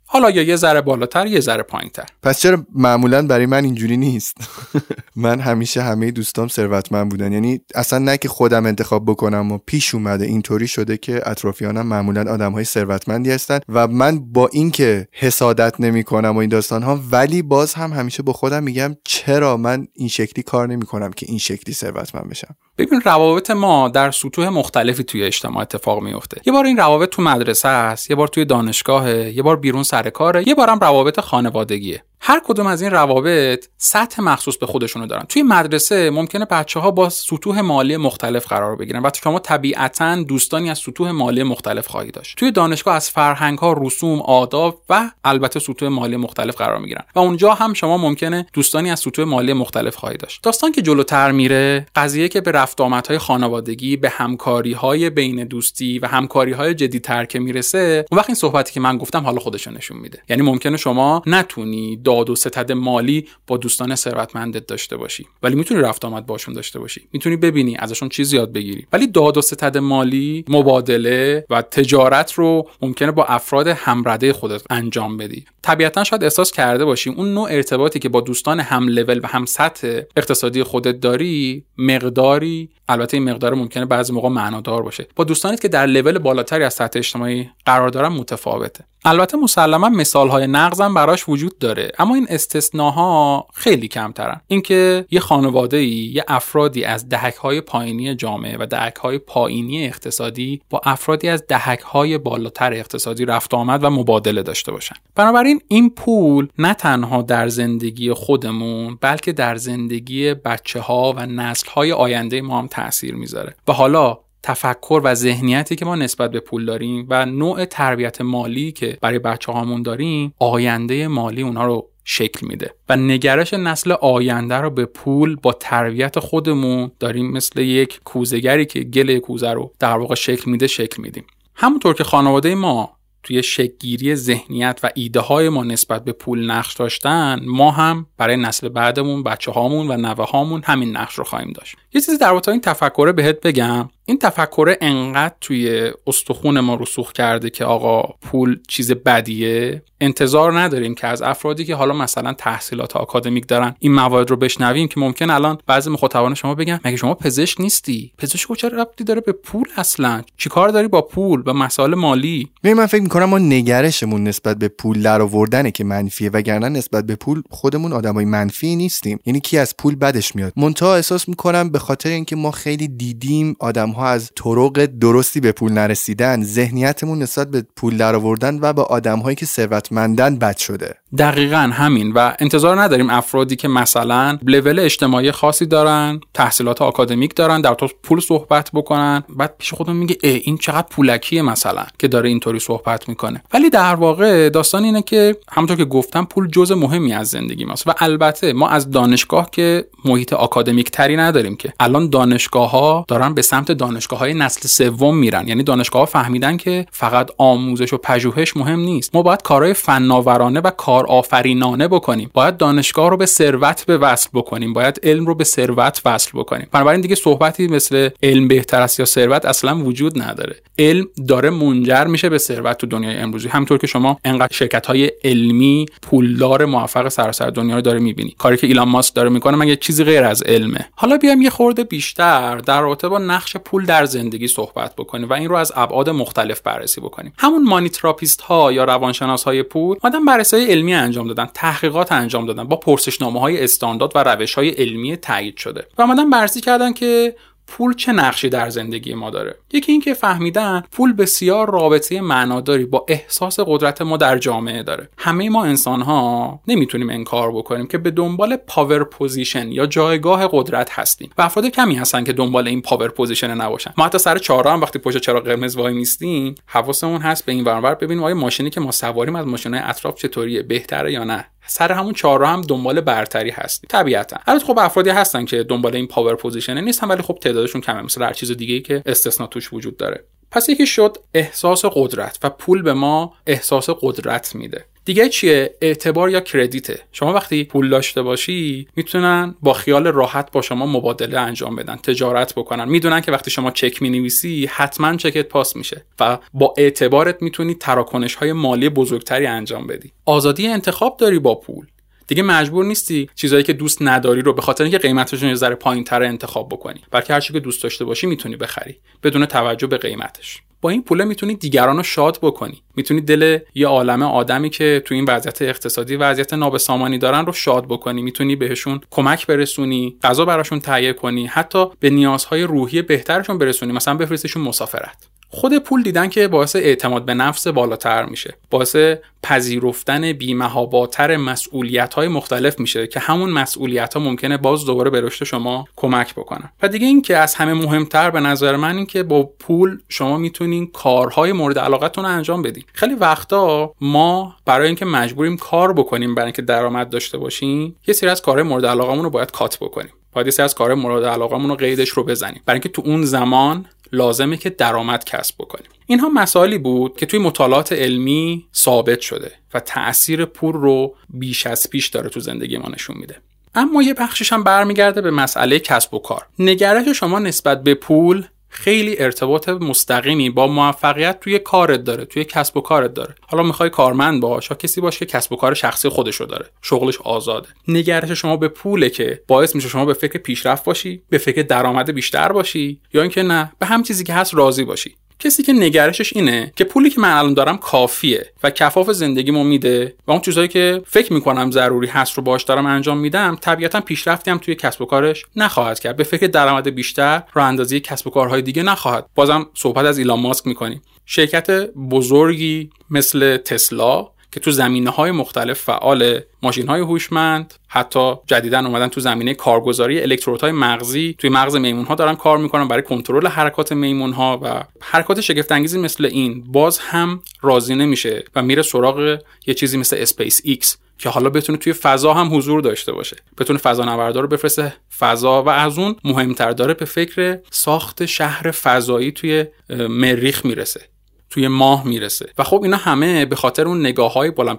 حالا 0.09 0.29
یا 0.29 0.43
یه 0.43 0.55
ذره 0.55 0.81
بالاتر 0.81 1.27
یه 1.27 1.39
ذره 1.39 1.63
پایینتر. 1.63 2.05
پس 2.23 2.39
چرا 2.39 2.65
معمولا 2.75 3.27
برای 3.27 3.45
من 3.45 3.63
اینجوری 3.63 3.97
نیست؟ 3.97 4.37
من 5.15 5.39
همیشه 5.39 5.81
همه 5.81 6.11
دوستام 6.11 6.47
ثروتمند 6.47 7.09
بودن. 7.09 7.33
یعنی 7.33 7.61
اصلا 7.75 7.99
نه 7.99 8.17
که 8.17 8.29
خودم 8.29 8.65
انتخاب 8.65 9.05
بکنم 9.05 9.51
و 9.51 9.57
پیش 9.65 9.95
اومده 9.95 10.25
اینطوری 10.25 10.67
شده 10.67 10.97
که 10.97 11.29
اطرافیانم 11.29 11.87
معمولا 11.87 12.33
آدم 12.33 12.51
های 12.51 12.63
ثروتمندی 12.63 13.31
هستن 13.31 13.59
و 13.69 13.87
من 13.87 14.19
با 14.19 14.49
اینکه 14.53 15.07
حسادت 15.11 15.75
نمی 15.79 16.03
کنم 16.03 16.35
و 16.35 16.37
این 16.37 16.49
داستان 16.49 16.83
ها 16.83 16.99
ولی 17.11 17.41
باز 17.41 17.73
هم 17.73 17.93
همیشه 17.93 18.23
با 18.23 18.33
خودم 18.33 18.63
میگم 18.63 18.95
چرا 19.03 19.57
من 19.57 19.87
این 19.93 20.09
شکلی 20.09 20.43
کار 20.43 20.67
نمی 20.67 20.85
کنم 20.85 21.11
که 21.11 21.25
این 21.29 21.37
شکلی 21.37 21.73
ثروتمند 21.73 22.29
بشم؟ 22.29 22.55
ببین 22.77 23.01
روابط 23.01 23.51
ما 23.51 23.89
در 23.89 24.11
سطوح 24.11 24.49
مختلفی 24.49 25.03
توی 25.03 25.23
اجتماع 25.23 25.61
اتفاق 25.61 26.03
میفته 26.03 26.41
یه 26.45 26.53
بار 26.53 26.65
این 26.65 26.77
روابط 26.77 27.09
تو 27.09 27.21
مدرسه 27.21 27.67
است 27.67 28.09
یه 28.09 28.15
بار 28.15 28.27
توی 28.27 28.45
دانشگاهه 28.45 29.33
یه 29.35 29.43
بار 29.43 29.55
بیرون 29.55 29.83
سر 29.83 29.96
کاره 30.01 30.47
یه 30.47 30.55
بارم 30.55 30.79
روابط 30.79 31.19
خانوادگیه. 31.19 32.03
هر 32.19 32.41
کدوم 32.45 32.67
از 32.67 32.81
این 32.81 32.91
روابط 32.91 33.65
سطح 33.77 34.21
مخصوص 34.21 34.57
به 34.57 34.65
خودشونو 34.65 35.05
دارن. 35.05 35.25
توی 35.29 35.43
مدرسه 35.43 36.09
ممکنه 36.09 36.45
بچه 36.45 36.79
ها 36.79 36.91
با 36.91 37.09
سطوح 37.09 37.61
مالی 37.61 37.97
مختلف 37.97 38.47
قرار 38.47 38.75
بگیرن. 38.75 39.05
و 39.05 39.09
شما 39.23 39.39
طبیعتا 39.39 40.15
دوستانی 40.15 40.69
از 40.69 40.79
سطوح 40.79 41.11
مالی 41.11 41.43
مختلف 41.43 41.87
خواهید 41.87 42.13
داشت. 42.13 42.37
توی 42.37 42.51
دانشگاه 42.51 42.95
از 42.95 43.09
فرهنگ 43.09 43.59
ها 43.59 43.75
رسوم 43.77 44.21
آداب 44.21 44.81
و 44.89 45.11
البته 45.23 45.59
سطوح 45.59 45.89
مالی 45.89 46.17
مختلف 46.17 46.55
قرار 46.55 46.77
می‌گیرن. 46.77 47.03
و 47.15 47.19
اونجا 47.19 47.53
هم 47.53 47.73
شما 47.73 47.97
ممکنه 47.97 48.47
دوستانی 48.53 48.91
از 48.91 48.99
سطوح 48.99 49.25
مالی 49.25 49.53
مختلف 49.53 49.95
خواهید 49.95 50.19
داشت. 50.19 50.43
داستان 50.43 50.71
که 50.71 50.81
جلوتر 50.81 51.31
میره 51.31 51.85
قضیه 51.95 52.27
که 52.27 52.41
به 52.41 52.51
رفت 52.51 52.81
آمدهای 52.81 53.17
خانوادگی 53.17 53.97
به 53.97 54.09
همکاری 54.09 54.73
های 54.73 55.09
بین 55.09 55.43
دوستی 55.43 55.99
و 55.99 56.07
همکاری 56.07 56.51
های 56.51 56.73
جدیدتر 56.73 57.25
که 57.25 57.39
می‌رسه 57.39 58.05
اون 58.11 58.19
وقت 58.19 58.29
این 58.29 58.35
صحبتی 58.35 58.73
که 58.73 58.79
من 58.79 58.97
گفتم 58.97 59.23
حالا 59.23 59.39
خودشون 59.39 59.77
نشون 59.77 59.97
میده. 59.97 60.21
یعنی 60.29 60.41
ممکنه 60.41 60.77
شما 60.77 61.21
نتونی 61.25 61.95
داد 62.07 62.29
و 62.29 62.35
ستد 62.35 62.71
مالی 62.71 63.27
با 63.47 63.57
دوستان 63.57 63.95
ثروتمندت 63.95 64.67
داشته 64.67 64.97
باشی. 64.97 65.27
ولی 65.43 65.55
می‌تونی 65.55 65.81
رفت 65.81 66.05
آمد 66.05 66.25
باشون 66.25 66.53
داشته 66.53 66.79
باشی. 66.79 67.07
می‌تونی 67.11 67.37
ببینی 67.37 67.75
ازشون 67.79 68.09
چیز 68.09 68.33
یاد 68.33 68.51
بگیری. 68.51 68.87
ولی 68.93 69.07
داد 69.07 69.37
و 69.37 69.41
ستد 69.41 69.77
مالی 69.77 70.45
مبادله 70.47 71.45
و 71.49 71.61
تجارت 71.61 72.33
رو 72.33 72.69
ممکنه 72.81 73.11
با 73.11 73.25
افراد 73.25 73.67
همرده 73.67 74.33
خودت 74.33 74.63
انجام 74.69 75.17
بدی. 75.17 75.45
طبیعتا 75.61 76.03
شاید 76.03 76.23
احساس 76.23 76.51
کرده 76.51 76.85
باشی 76.85 77.09
اون 77.09 77.33
نوع 77.33 77.51
ارتباطی 77.51 77.99
که 77.99 78.09
با 78.09 78.21
دوستان 78.21 78.59
هم 78.59 78.87
لول 78.87 79.19
و 79.23 79.27
هم 79.27 79.45
سطح 79.45 80.01
اقتصادی 80.17 80.63
خودت 80.63 80.99
داری 80.99 81.63
مقداری 81.77 82.69
البته 82.89 83.17
این 83.17 83.29
مقدار 83.29 83.53
ممکنه 83.53 83.85
بعضی 83.85 84.13
موقع 84.13 84.29
معنادار 84.29 84.83
باشه. 84.83 85.07
با 85.15 85.23
دوستانیت 85.23 85.61
که 85.61 85.67
در 85.67 85.85
لول 85.85 86.17
بالاتری 86.17 86.63
از 86.63 86.73
سطح 86.73 86.99
اجتماعی 86.99 87.49
قرار 87.65 87.89
دارن 87.89 88.07
متفاوته. 88.07 88.83
البته 89.07 89.37
مسلما 89.37 89.89
مثال 89.89 90.29
های 90.29 90.47
نقضم 90.47 90.93
براش 90.93 91.29
وجود 91.29 91.59
داره 91.59 91.91
اما 91.99 92.15
این 92.15 92.27
استثناها 92.29 93.47
خیلی 93.53 93.87
کمترن. 93.87 94.41
اینکه 94.47 95.05
یه 95.11 95.19
خانواده 95.19 95.77
ای 95.77 95.89
یه 95.89 96.23
افرادی 96.27 96.83
از 96.83 97.09
دهک 97.09 97.35
های 97.35 97.61
پایینی 97.61 98.15
جامعه 98.15 98.57
و 98.59 98.65
دهک 98.65 98.95
های 98.95 99.17
پایینی 99.17 99.85
اقتصادی 99.85 100.61
با 100.69 100.81
افرادی 100.83 101.29
از 101.29 101.43
دهک 101.47 101.79
های 101.79 102.17
بالاتر 102.17 102.73
اقتصادی 102.73 103.25
رفت 103.25 103.53
آمد 103.53 103.83
و 103.83 103.89
مبادله 103.89 104.43
داشته 104.43 104.71
باشن. 104.71 104.95
بنابراین 105.15 105.61
این 105.67 105.89
پول 105.89 106.47
نه 106.57 106.73
تنها 106.73 107.21
در 107.21 107.47
زندگی 107.47 108.13
خودمون 108.13 108.97
بلکه 109.01 109.31
در 109.31 109.55
زندگی 109.55 110.33
بچه 110.33 110.79
ها 110.79 111.13
و 111.17 111.25
نسل 111.25 111.69
های 111.69 111.91
آینده 111.91 112.41
ما 112.41 112.59
هم 112.59 112.67
تاثیر 112.67 113.15
می‌ذاره. 113.15 113.55
و 113.67 113.73
حالا 113.73 114.17
تفکر 114.47 115.01
و 115.03 115.13
ذهنیتی 115.13 115.75
که 115.75 115.85
ما 115.85 115.95
نسبت 115.95 116.31
به 116.31 116.39
پول 116.39 116.65
داریم 116.65 117.05
و 117.09 117.25
نوع 117.25 117.65
تربیت 117.65 118.21
مالی 118.21 118.71
که 118.71 118.97
برای 119.01 119.19
بچه 119.19 119.51
هامون 119.51 119.81
داریم 119.81 120.33
آینده 120.39 121.07
مالی 121.07 121.41
اونها 121.41 121.65
رو 121.65 121.89
شکل 122.03 122.47
میده. 122.47 122.73
و 122.89 122.95
نگرش 122.95 123.53
نسل 123.53 123.91
آینده 123.91 124.55
رو 124.55 124.69
به 124.69 124.85
پول 124.85 125.35
با 125.35 125.53
تربیت 125.53 126.19
خودمون 126.19 126.91
داریم 126.99 127.31
مثل 127.31 127.61
یک 127.61 127.99
کوزگری 128.03 128.65
که 128.65 128.79
گل 128.79 129.19
کوزه 129.19 129.51
رو 129.51 129.73
در 129.79 129.97
واقع 129.97 130.15
شکل 130.15 130.51
میده 130.51 130.67
شکل 130.67 131.01
میدیم. 131.01 131.23
همونطور 131.55 131.93
که 131.93 132.03
خانواده 132.03 132.55
ما 132.55 132.97
توی 133.23 133.43
شکگیری 133.43 134.15
ذهنیت 134.15 134.79
و 134.83 134.89
ایده 134.95 135.19
های 135.19 135.49
ما 135.49 135.63
نسبت 135.63 136.03
به 136.03 136.11
پول 136.11 136.51
نقش 136.51 136.73
داشتن 136.73 137.39
ما 137.45 137.71
هم 137.71 138.05
برای 138.17 138.37
نسل 138.37 138.69
بعدمون 138.69 139.23
بچه 139.23 139.51
هامون 139.51 139.91
و 139.91 139.97
نوه 139.97 140.25
هامون 140.25 140.61
همین 140.65 140.97
نقش 140.97 141.15
رو 141.15 141.23
خواهیم 141.23 141.51
داشت. 141.51 141.75
یه 141.93 142.01
چیزی 142.01 142.17
در 142.17 142.41
این 142.47 142.61
تفکره 142.61 143.11
بهت 143.11 143.41
بگم. 143.41 143.89
این 144.09 144.19
تفکر 144.19 144.75
انقدر 144.81 145.35
توی 145.41 145.91
استخون 146.07 146.59
ما 146.59 146.75
رسوخ 146.75 147.11
کرده 147.11 147.49
که 147.49 147.65
آقا 147.65 148.13
پول 148.21 148.59
چیز 148.67 148.91
بدیه؟ 148.91 149.81
انتظار 150.01 150.59
نداریم 150.59 150.95
که 150.95 151.07
از 151.07 151.21
افرادی 151.21 151.65
که 151.65 151.75
حالا 151.75 151.93
مثلا 151.93 152.33
تحصیلات 152.33 152.95
آکادمیک 152.95 153.47
دارن 153.47 153.75
این 153.79 153.93
موارد 153.93 154.29
رو 154.29 154.35
بشنویم 154.35 154.87
که 154.87 154.99
ممکن 154.99 155.29
الان 155.29 155.57
بعضی 155.67 155.89
مخاطبان 155.89 156.33
شما 156.33 156.55
بگن 156.55 156.79
مگه 156.85 156.95
شما 156.97 157.13
پزشک 157.13 157.61
نیستی؟ 157.61 158.11
پزشک 158.17 158.53
چرا 158.53 158.81
ربطی 158.81 159.03
داره 159.03 159.21
به 159.21 159.31
پول 159.31 159.65
اصلا؟ 159.77 160.21
چیکار 160.37 160.69
داری 160.69 160.87
با 160.87 161.01
پول 161.01 161.43
و 161.45 161.53
مسائل 161.53 161.95
مالی؟ 161.95 162.49
من 162.63 162.85
فکر 162.85 163.01
می‌کنم 163.01 163.25
ما 163.25 163.37
نگرشمون 163.37 164.23
نسبت 164.23 164.57
به 164.57 164.67
پول 164.67 165.01
در 165.01 165.69
که 165.69 165.83
منفیه 165.83 166.29
وگرنه 166.29 166.69
نسبت 166.69 167.05
به 167.05 167.15
پول 167.15 167.41
خودمون 167.49 167.93
آدمای 167.93 168.25
منفی 168.25 168.75
نیستیم. 168.75 169.19
یعنی 169.25 169.39
کی 169.39 169.57
از 169.57 169.77
پول 169.77 169.95
بدش 169.95 170.35
میاد؟ 170.35 170.53
منتها 170.57 170.95
احساس 170.95 171.29
می‌کنم 171.29 171.69
به 171.69 171.79
خاطر 171.79 172.09
اینکه 172.09 172.35
ما 172.35 172.51
خیلی 172.51 172.87
دیدیم 172.87 173.55
آدم 173.59 173.91
ها 173.97 174.07
از 174.07 174.31
طرق 174.35 174.85
درستی 174.85 175.39
به 175.39 175.51
پول 175.51 175.71
نرسیدن 175.71 176.43
ذهنیتمون 176.43 177.19
نسبت 177.19 177.51
به 177.51 177.63
پول 177.75 177.97
درآوردن 177.97 178.59
و 178.61 178.73
به 178.73 178.81
آدم 178.81 179.19
هایی 179.19 179.35
که 179.35 179.45
ثروتمندن 179.45 180.37
بد 180.37 180.57
شده. 180.57 180.95
دقیقا 181.17 181.57
همین 181.57 182.11
و 182.11 182.33
انتظار 182.39 182.81
نداریم 182.81 183.09
افرادی 183.09 183.55
که 183.55 183.67
مثلا 183.67 184.37
لول 184.43 184.79
اجتماعی 184.79 185.31
خاصی 185.31 185.65
دارن 185.65 186.19
تحصیلات 186.33 186.81
آکادمیک 186.81 187.35
دارن 187.35 187.61
در 187.61 187.73
تو 187.73 187.87
پول 188.03 188.19
صحبت 188.19 188.69
بکنن 188.73 189.23
بعد 189.29 189.55
پیش 189.57 189.73
خودمون 189.73 189.97
میگه 189.97 190.17
ای 190.23 190.29
این 190.29 190.57
چقدر 190.57 190.87
پولکیه 190.89 191.41
مثلا 191.41 191.85
که 191.99 192.07
داره 192.07 192.29
اینطوری 192.29 192.59
صحبت 192.59 193.09
می‌کنه. 193.09 193.43
ولی 193.53 193.69
در 193.69 193.95
واقع 193.95 194.49
داستان 194.49 194.83
اینه 194.83 195.01
که 195.01 195.35
همونطور 195.51 195.77
که 195.77 195.85
گفتم 195.85 196.25
پول 196.25 196.47
جزء 196.47 196.75
مهمی 196.75 197.13
از 197.13 197.27
زندگی 197.27 197.65
ماست 197.65 197.87
و 197.87 197.93
البته 197.97 198.53
ما 198.53 198.69
از 198.69 198.91
دانشگاه 198.91 199.49
که 199.51 199.85
محیط 200.05 200.33
آکادمیک 200.33 200.91
تری 200.91 201.17
نداریم 201.17 201.55
که 201.55 201.73
الان 201.79 202.09
دانشگاه 202.09 202.71
ها 202.71 203.05
دارن 203.07 203.33
به 203.33 203.41
سمت 203.41 203.71
های 204.19 204.33
نسل 204.33 204.67
سوم 204.67 205.17
میرن. 205.17 205.47
یعنی 205.47 205.63
دانشگاه 205.63 205.99
ها 205.99 206.05
فهمیدن 206.05 206.57
که 206.57 206.85
فقط 206.91 207.29
آموزش 207.37 207.93
و 207.93 207.97
پژوهش 207.97 208.57
مهم 208.57 208.79
نیست. 208.79 209.15
ما 209.15 209.21
باید 209.21 209.41
کارهای 209.41 209.73
فناورانه 209.73 210.59
و 210.59 210.69
کار 210.69 211.05
آفرینانه 211.05 211.87
بکنیم. 211.87 212.29
باید 212.33 212.57
دانشگاه 212.57 213.09
رو 213.09 213.17
به 213.17 213.25
ثروت 213.25 213.85
به 213.85 213.97
وصل 213.97 214.29
بکنیم. 214.33 214.73
باید 214.73 214.99
علم 215.03 215.25
رو 215.25 215.35
به 215.35 215.43
ثروت 215.43 216.01
وصل 216.05 216.31
بکنیم. 216.33 216.67
بنابراین 216.71 217.01
دیگه 217.01 217.15
صحبتی 217.15 217.67
مثل 217.67 218.09
علم 218.23 218.47
بهتر 218.47 218.81
است 218.81 218.99
یا 218.99 219.05
ثروت 219.05 219.45
اصلا 219.45 219.77
وجود 219.83 220.21
نداره. 220.21 220.55
علم 220.79 221.07
داره 221.27 221.49
منجر 221.49 222.03
میشه 222.03 222.29
به 222.29 222.37
ثروت 222.37 222.77
تو 222.77 222.87
دنیای 222.87 223.17
امروزی. 223.17 223.47
همونطور 223.47 223.77
که 223.77 223.87
شما 223.87 224.19
انقدر 224.25 224.53
شرکت 224.53 224.85
های 224.85 225.11
علمی 225.23 225.85
پولدار 226.01 226.65
موفق 226.65 227.07
سراسر 227.07 227.49
دنیا 227.49 227.75
رو 227.75 227.81
داره 227.81 227.99
می‌بینی. 227.99 228.35
کاری 228.37 228.57
که 228.57 228.67
ایلان 228.67 228.89
ماسک 228.89 229.13
داره 229.13 229.29
می‌کنه 229.29 229.57
مگه 229.57 229.75
چیزی 229.75 230.03
غیر 230.03 230.23
از 230.23 230.43
علمه؟ 230.43 230.89
حالا 230.95 231.17
بیام 231.17 231.41
یه 231.41 231.49
خورده 231.49 231.83
بیشتر 231.83 232.57
در 232.57 232.81
رابطه 232.81 233.07
با 233.07 233.17
نقش 233.17 233.57
در 233.85 234.05
زندگی 234.05 234.47
صحبت 234.47 234.95
بکنیم 234.95 235.29
و 235.29 235.33
این 235.33 235.49
رو 235.49 235.55
از 235.55 235.71
ابعاد 235.75 236.09
مختلف 236.09 236.61
بررسی 236.61 237.01
بکنیم 237.01 237.33
همون 237.37 237.63
money 237.63 237.91
therapist 237.91 238.41
ها 238.41 238.71
یا 238.71 238.83
روانشناس 238.83 239.43
های 239.43 239.63
پول 239.63 239.97
اومدن 240.01 240.25
بررسی 240.25 240.65
علمی 240.65 240.93
انجام 240.93 241.27
دادن 241.27 241.49
تحقیقات 241.53 242.11
انجام 242.11 242.45
دادن 242.45 242.63
با 242.63 242.75
پرسشنامه 242.75 243.39
های 243.39 243.63
استاندارد 243.63 244.11
و 244.15 244.23
روش 244.23 244.53
های 244.53 244.69
علمی 244.69 245.17
تایید 245.17 245.57
شده. 245.57 245.85
و 245.97 246.01
آمدن 246.01 246.29
بررسی 246.29 246.61
کردن 246.61 246.93
که 246.93 247.35
پول 247.67 247.93
چه 247.93 248.11
نقشی 248.11 248.49
در 248.49 248.69
زندگی 248.69 249.13
ما 249.13 249.29
داره؟ 249.29 249.55
یکی 249.73 249.91
اینکه 249.91 250.13
فهمیدن 250.13 250.83
پول 250.91 251.13
بسیار 251.13 251.71
رابطه 251.71 252.21
معناداری 252.21 252.85
با 252.85 253.05
احساس 253.07 253.59
قدرت 253.59 254.01
ما 254.01 254.17
در 254.17 254.37
جامعه 254.37 254.83
داره. 254.83 255.09
همه 255.17 255.49
ما 255.49 255.65
انسان 255.65 256.01
ها 256.01 256.59
نمی‌تونیم 256.67 257.09
انکار 257.09 257.51
بکنیم 257.51 257.87
که 257.87 257.97
به 257.97 258.11
دنبال 258.11 258.55
power 258.55 259.03
position 259.03 259.71
یا 259.71 259.85
جایگاه 259.85 260.49
قدرت 260.51 260.99
هستیم. 260.99 261.29
و 261.37 261.41
افراد 261.41 261.65
کمی 261.65 261.95
هستن 261.95 262.23
که 262.23 262.33
دنبال 262.33 262.67
این 262.67 262.81
power 262.81 263.07
position 263.07 263.53
نباشن. 263.61 263.93
ما 263.97 264.05
حتی 264.05 264.17
سر 264.17 264.37
چهارراه 264.37 264.73
هم 264.73 264.81
وقتی 264.81 264.99
پشت 264.99 265.17
چراغ 265.17 265.43
قرمز 265.43 265.75
وای 265.75 265.93
میستیم 265.93 266.55
حواسمون 266.65 267.21
هست 267.21 267.45
به 267.45 267.51
این 267.51 267.63
ورانور 267.63 267.95
ببینیم 267.95 268.23
آیا 268.23 268.35
ماشینی 268.35 268.69
که 268.69 268.79
ما 268.79 268.91
سواریم 268.91 269.35
از 269.35 269.45
ماشینهای 269.45 269.83
اطراف 269.85 270.15
چطوریه 270.15 270.63
بهتره 270.63 271.11
یا 271.11 271.23
نه. 271.23 271.45
سر 271.67 271.91
همون 271.91 272.13
چهارراه 272.13 272.43
هم 272.43 272.61
دنبال 272.61 273.01
برتری 273.01 273.49
هستی 273.49 273.87
طبیعتا. 273.87 274.37
البته 274.47 274.65
خب 274.65 274.79
افرادی 274.79 275.09
هستن 275.09 275.45
که 275.45 275.63
دنبال 275.63 275.95
این 275.95 276.07
power 276.07 276.35
position 276.35 276.81
نیستن 276.81 277.07
ولی 277.07 277.21
خب 277.21 277.37
تعدادشون 277.41 277.81
کمه 277.81 278.01
مثل 278.01 278.23
هر 278.23 278.33
چیز 278.33 278.51
دیگه 278.51 278.79
که 278.79 279.03
استثنا 279.05 279.47
توش 279.47 279.73
وجود 279.73 279.97
داره. 279.97 280.23
پس 280.51 280.69
یکی 280.69 280.87
شد 280.87 281.17
احساس 281.33 281.85
قدرت 281.85 282.39
و 282.43 282.49
پول 282.49 282.81
به 282.81 282.93
ما 282.93 283.33
احساس 283.47 283.89
قدرت 284.01 284.55
میده. 284.55 284.85
دیگه 285.07 285.29
چیه؟ 285.29 285.75
اعتبار 285.81 286.29
یا 286.29 286.39
credit 286.39 286.84
ه؟ 286.84 286.99
شما 287.11 287.33
وقتی 287.33 287.63
پول 287.63 287.89
داشته 287.89 288.21
باشی 288.21 288.87
می‌تونن 288.95 289.55
با 289.61 289.73
خیال 289.73 290.07
راحت 290.07 290.51
با 290.51 290.61
شما 290.61 290.85
مبادله 290.85 291.39
انجام 291.39 291.75
بدن 291.75 291.95
تجارت 291.95 292.53
بکنن. 292.55 292.89
می‌دونن 292.89 293.21
که 293.21 293.31
وقتی 293.31 293.51
شما 293.51 293.71
چک 293.71 294.01
می‌نویسی 294.01 294.69
حتما 294.71 295.17
چکت 295.17 295.47
پاس 295.47 295.75
میشه 295.75 296.05
و 296.19 296.37
با 296.53 296.73
اعتبارت 296.77 297.41
می‌تونی 297.41 297.75
تراکنش 297.75 298.35
های 298.35 298.53
مالی 298.53 298.89
بزرگتری 298.89 299.45
انجام 299.45 299.87
بدی. 299.87 300.11
آزادی 300.25 300.67
انتخاب 300.67 301.17
داری 301.17 301.39
با 301.39 301.55
پول. 301.55 301.85
دیگه 302.27 302.43
مجبور 302.43 302.85
نیستی 302.85 303.29
چیزایی 303.35 303.63
که 303.63 303.73
دوست 303.73 304.01
نداری 304.01 304.41
رو 304.41 304.53
به 304.53 304.61
خاطر 304.61 304.83
اینکه 304.83 304.97
قیمتشون 304.97 305.49
یه 305.49 305.55
ذره 305.55 305.75
پایینتر 305.75 306.23
انتخاب 306.23 306.69
بکنی. 306.69 307.01
بلکه 307.11 307.33
هر 307.33 307.39
چی 307.39 307.53
که 307.53 307.59
دوست 307.59 307.83
داشته 307.83 308.05
باشی 308.05 308.27
می‌تونی 308.27 308.55
بخری. 308.55 308.99
بدون 309.23 309.45
توجه 309.45 309.87
به 309.87 309.97
قیمتش. 309.97 310.61
با 310.81 310.89
این 310.89 311.03
پوله 311.03 311.25
می‌تونی 311.25 311.55
دیگران 311.55 311.97
رو 311.97 312.03
شاد 312.03 312.39
بکنی. 312.41 312.83
می‌تونی 312.95 313.21
دل 313.21 313.59
یه 313.75 313.87
عالم 313.87 314.23
آدمی 314.23 314.69
که 314.69 315.01
تو 315.05 315.15
این 315.15 315.25
وضعیت 315.27 315.61
اقتصادی 315.61 316.15
وضعیت 316.15 316.53
نابسامانی 316.53 317.17
دارن 317.17 317.45
رو 317.45 317.53
شاد 317.53 317.85
بکنی. 317.85 318.21
می‌تونی 318.21 318.55
بهشون 318.55 319.01
کمک 319.11 319.47
برسونی 319.47 320.17
غذا 320.23 320.45
براشون 320.45 320.79
تهیه 320.79 321.13
کنی 321.13 321.45
حتی 321.45 321.85
به 321.99 322.09
نیازهای 322.09 322.63
روحی 322.63 323.01
بهترشون 323.01 323.57
برسونی. 323.57 323.91
مثلا 323.91 324.13
بفرستیشون 324.13 324.63
مسافرت. 324.63 325.27
خود 325.49 325.77
پول 325.77 326.03
دیدن 326.03 326.29
که 326.29 326.47
باعث 326.47 326.75
اعتماد 326.75 327.25
به 327.25 327.33
نفس 327.33 327.67
بالاتر 327.67 328.25
میشه. 328.25 328.53
باعث 328.69 328.95
پذیرفتن 329.43 330.33
بیمهاباتر 330.33 331.37
مسئولیت 331.37 332.13
های 332.13 332.27
مختلف 332.27 332.79
میشه 332.79 333.07
که 333.07 333.19
همون 333.19 333.49
مسئولیت 333.49 334.13
ها 334.13 334.19
ممکنه 334.19 334.57
باز 334.57 334.85
دوباره 334.85 335.09
به 335.09 335.21
رشد 335.21 335.45
شما 335.45 335.85
کمک 335.95 336.35
بکنن. 336.35 336.69
و 336.81 336.87
دیگه 336.87 337.07
این 337.07 337.21
که 337.21 337.37
از 337.37 337.55
همه 337.55 337.73
مهمتر 337.73 338.29
به 338.29 338.39
نظر 338.39 338.75
من 338.75 338.95
این 338.95 339.05
که 339.05 339.23
با 339.23 339.43
پول 339.59 339.99
شما 340.09 340.37
می‌تونین 340.37 340.87
کارهای 340.87 341.51
مورد 341.51 341.79
علاقتون 341.79 342.23
رو 342.23 342.29
انجام 342.29 342.61
بدین. 342.61 342.83
خیلی 342.93 343.15
وقتا 343.15 343.93
ما 344.01 344.55
برای 344.65 344.87
اینکه 344.87 345.05
مجبوریم 345.05 345.57
کار 345.57 345.93
بکنیم 345.93 346.35
برای 346.35 346.45
اینکه 346.45 346.61
درآمد 346.61 347.09
داشته 347.09 347.37
باشیم 347.37 347.95
یه 348.07 348.13
سری 348.13 348.29
از 348.29 348.41
کارهای 348.41 348.63
مورد 348.63 348.85
علاقمون 348.85 349.23
رو 349.23 349.29
باید 349.29 349.51
کات 349.51 349.77
بکنیم. 349.79 350.11
باید 350.37 350.61
از 350.61 350.75
کار 350.75 350.93
مورد 350.93 351.23
علاقمون 351.23 351.69
رو 351.69 351.75
قیدش 351.75 352.09
رو 352.09 352.23
بزنیم. 352.23 352.61
برای 352.65 352.75
اینکه 352.75 352.89
تو 352.89 353.01
اون 353.05 353.23
زمان 353.23 353.85
لازمه 354.11 354.57
که 354.57 354.69
درآمد 354.69 355.23
کسب 355.23 355.55
بکنیم. 355.59 355.87
اینها 356.05 356.29
مسائلی 356.29 356.77
بود 356.77 357.17
که 357.17 357.25
توی 357.25 357.39
مطالعات 357.39 357.93
علمی 357.93 358.65
ثابت 358.75 359.21
شده 359.21 359.51
و 359.73 359.79
تاثیر 359.79 360.45
پول 360.45 360.73
رو 360.73 361.15
بیش 361.29 361.67
از 361.67 361.89
پیش 361.89 362.07
داره 362.07 362.29
تو 362.29 362.39
زندگی 362.39 362.77
ما 362.77 362.89
نشون 362.89 363.17
میده. 363.17 363.35
اما 363.75 364.03
یه 364.03 364.13
بخشش 364.13 364.53
هم 364.53 364.63
برمیگرده 364.63 365.21
به 365.21 365.31
مسئله 365.31 365.79
کسب 365.79 366.13
و 366.13 366.19
کار. 366.19 366.45
نگرش 366.59 367.07
شما 367.07 367.39
نسبت 367.39 367.83
به 367.83 367.93
پول 367.93 368.45
خیلی 368.79 369.15
ارتباط 369.19 369.69
مستقیمی 369.69 370.49
با 370.49 370.67
موفقیت 370.67 371.39
توی 371.39 371.59
کارت 371.59 372.03
داره 372.03 372.25
توی 372.25 372.43
کسب 372.43 372.77
و 372.77 372.81
کارت 372.81 373.13
داره. 373.13 373.35
حالا 373.47 373.63
می‌خوای 373.63 373.89
کارمند 373.89 374.41
باش 374.41 374.71
یا 374.71 374.77
کسی 374.77 375.01
باش 375.01 375.19
که 375.19 375.25
کسب 375.25 375.53
و 375.53 375.55
کار 375.55 375.73
شخصی 375.73 376.09
خودش 376.09 376.35
رو 376.35 376.45
داره 376.45 376.65
شغلش 376.81 377.21
آزاده. 377.21 377.67
نگرش 377.87 378.31
شما 378.31 378.57
به 378.57 378.67
پوله 378.67 379.09
که 379.09 379.41
باعث 379.47 379.75
میشه 379.75 379.89
شما 379.89 380.05
به 380.05 380.13
فکر 380.13 380.39
پیشرفت 380.39 380.83
باشی 380.83 381.21
به 381.29 381.37
فکر 381.37 381.61
درآمد 381.61 382.11
بیشتر 382.11 382.51
باشی 382.51 383.01
یا 383.13 383.21
اینکه 383.21 383.43
نه 383.43 383.71
به 383.79 383.85
هم 383.85 384.03
چیزی 384.03 384.23
که 384.23 384.33
هست 384.33 384.55
راضی 384.55 384.83
باشی. 384.83 385.15
کسی 385.39 385.63
که 385.63 385.73
نگرشش 385.73 386.35
اینه 386.35 386.73
که 386.75 386.83
پولی 386.83 387.09
که 387.09 387.21
من 387.21 387.31
الان 387.31 387.53
دارم 387.53 387.77
کافیه 387.77 388.51
و 388.63 388.69
کفاف 388.69 389.11
زندگیمو 389.11 389.63
میده 389.63 390.15
و 390.27 390.31
اون 390.31 390.41
چیزهایی 390.41 390.67
که 390.67 391.01
فکر 391.05 391.33
می‌کنم 391.33 391.71
ضروری 391.71 392.07
هست 392.07 392.33
رو 392.33 392.43
باش 392.43 392.63
دارم 392.63 392.85
انجام 392.85 393.17
میدم 393.17 393.57
طبیعتا 393.61 394.01
پیشرفتی 394.01 394.51
هم 394.51 394.57
توی 394.57 394.75
کسب 394.75 395.01
و 395.01 395.05
کارش 395.05 395.45
نخواهد 395.55 395.99
کرد. 395.99 396.17
به 396.17 396.23
فکر 396.23 396.47
درآمد 396.47 396.89
بیشتر 396.89 397.43
رو 397.53 397.63
اندازه 397.63 397.99
کسب 397.99 398.27
و 398.27 398.29
کارهای 398.29 398.61
دیگه 398.61 398.83
نخواهد. 398.83 399.25
بازم 399.35 399.65
صحبت 399.73 400.05
از 400.05 400.17
ایلان 400.17 400.39
ماسک 400.39 400.67
می‌کنیم. 400.67 401.01
شرکت 401.25 401.69
بزرگی 402.11 402.89
مثل 403.09 403.57
تسلا 403.57 404.29
که 404.51 404.59
تو 404.59 404.71
زمینه 404.71 405.09
های 405.09 405.31
مختلف 405.31 405.79
فعال 405.79 406.39
ماشین 406.63 406.87
های 406.87 407.01
هوشمند 407.01 407.73
حتی 407.87 408.33
جدیدا 408.47 408.79
اومدن 408.79 409.07
تو 409.07 409.21
زمینه 409.21 409.53
کارگزاری 409.53 410.21
الکترودهای 410.21 410.71
مغزی 410.71 411.35
توی 411.37 411.49
مغز 411.49 411.75
میمون 411.75 412.05
ها 412.05 412.15
دارن 412.15 412.35
کار 412.35 412.57
می‌کنن 412.57 412.87
برای 412.87 413.03
کنترل 413.03 413.47
حرکات 413.47 413.91
میمون 413.93 414.33
ها 414.33 414.59
و 414.63 414.83
حرکات 415.01 415.41
شگفت 415.41 415.71
انگیزی 415.71 415.99
مثل 415.99 416.25
این 416.25 416.63
باز 416.71 416.99
هم 416.99 417.41
راضی 417.61 417.95
نمیشه 417.95 418.43
و 418.55 418.61
میره 418.61 418.81
سراغ 418.81 419.39
یه 419.67 419.73
چیزی 419.73 419.97
مثل 419.97 420.15
اسپیس 420.19 420.61
ایکس 420.63 420.97
که 421.17 421.29
حالا 421.29 421.49
بتونه 421.49 421.77
توی 421.77 421.93
فضا 421.93 422.33
هم 422.33 422.57
حضور 422.57 422.81
داشته 422.81 423.11
باشه. 423.11 423.37
بتونه 423.57 423.79
فضانوردا 423.79 424.43
رو 424.43 424.49
بفرسته 424.49 424.93
فضا 425.19 425.63
و 425.63 425.69
از 425.69 425.99
اون 425.99 426.15
مهمتر 426.23 426.71
داره 426.71 426.93
به 426.93 427.05
فکر 427.05 427.59
ساخت 427.71 428.25
شهر 428.25 428.71
فضایی 428.71 429.31
توی 429.31 429.65
مریخ 430.09 430.65
می‌رسه. 430.65 431.01
توی 431.49 431.67
ماه 431.67 432.07
می‌رسه. 432.07 432.49
و 432.57 432.63
خب 432.63 432.83
اینا 432.83 432.97
همه 432.97 433.45
به 433.45 433.55
خاطر 433.55 433.87
اون 433.87 433.99
نگاه 433.99 434.33
های 434.33 434.51
بلند 434.51 434.77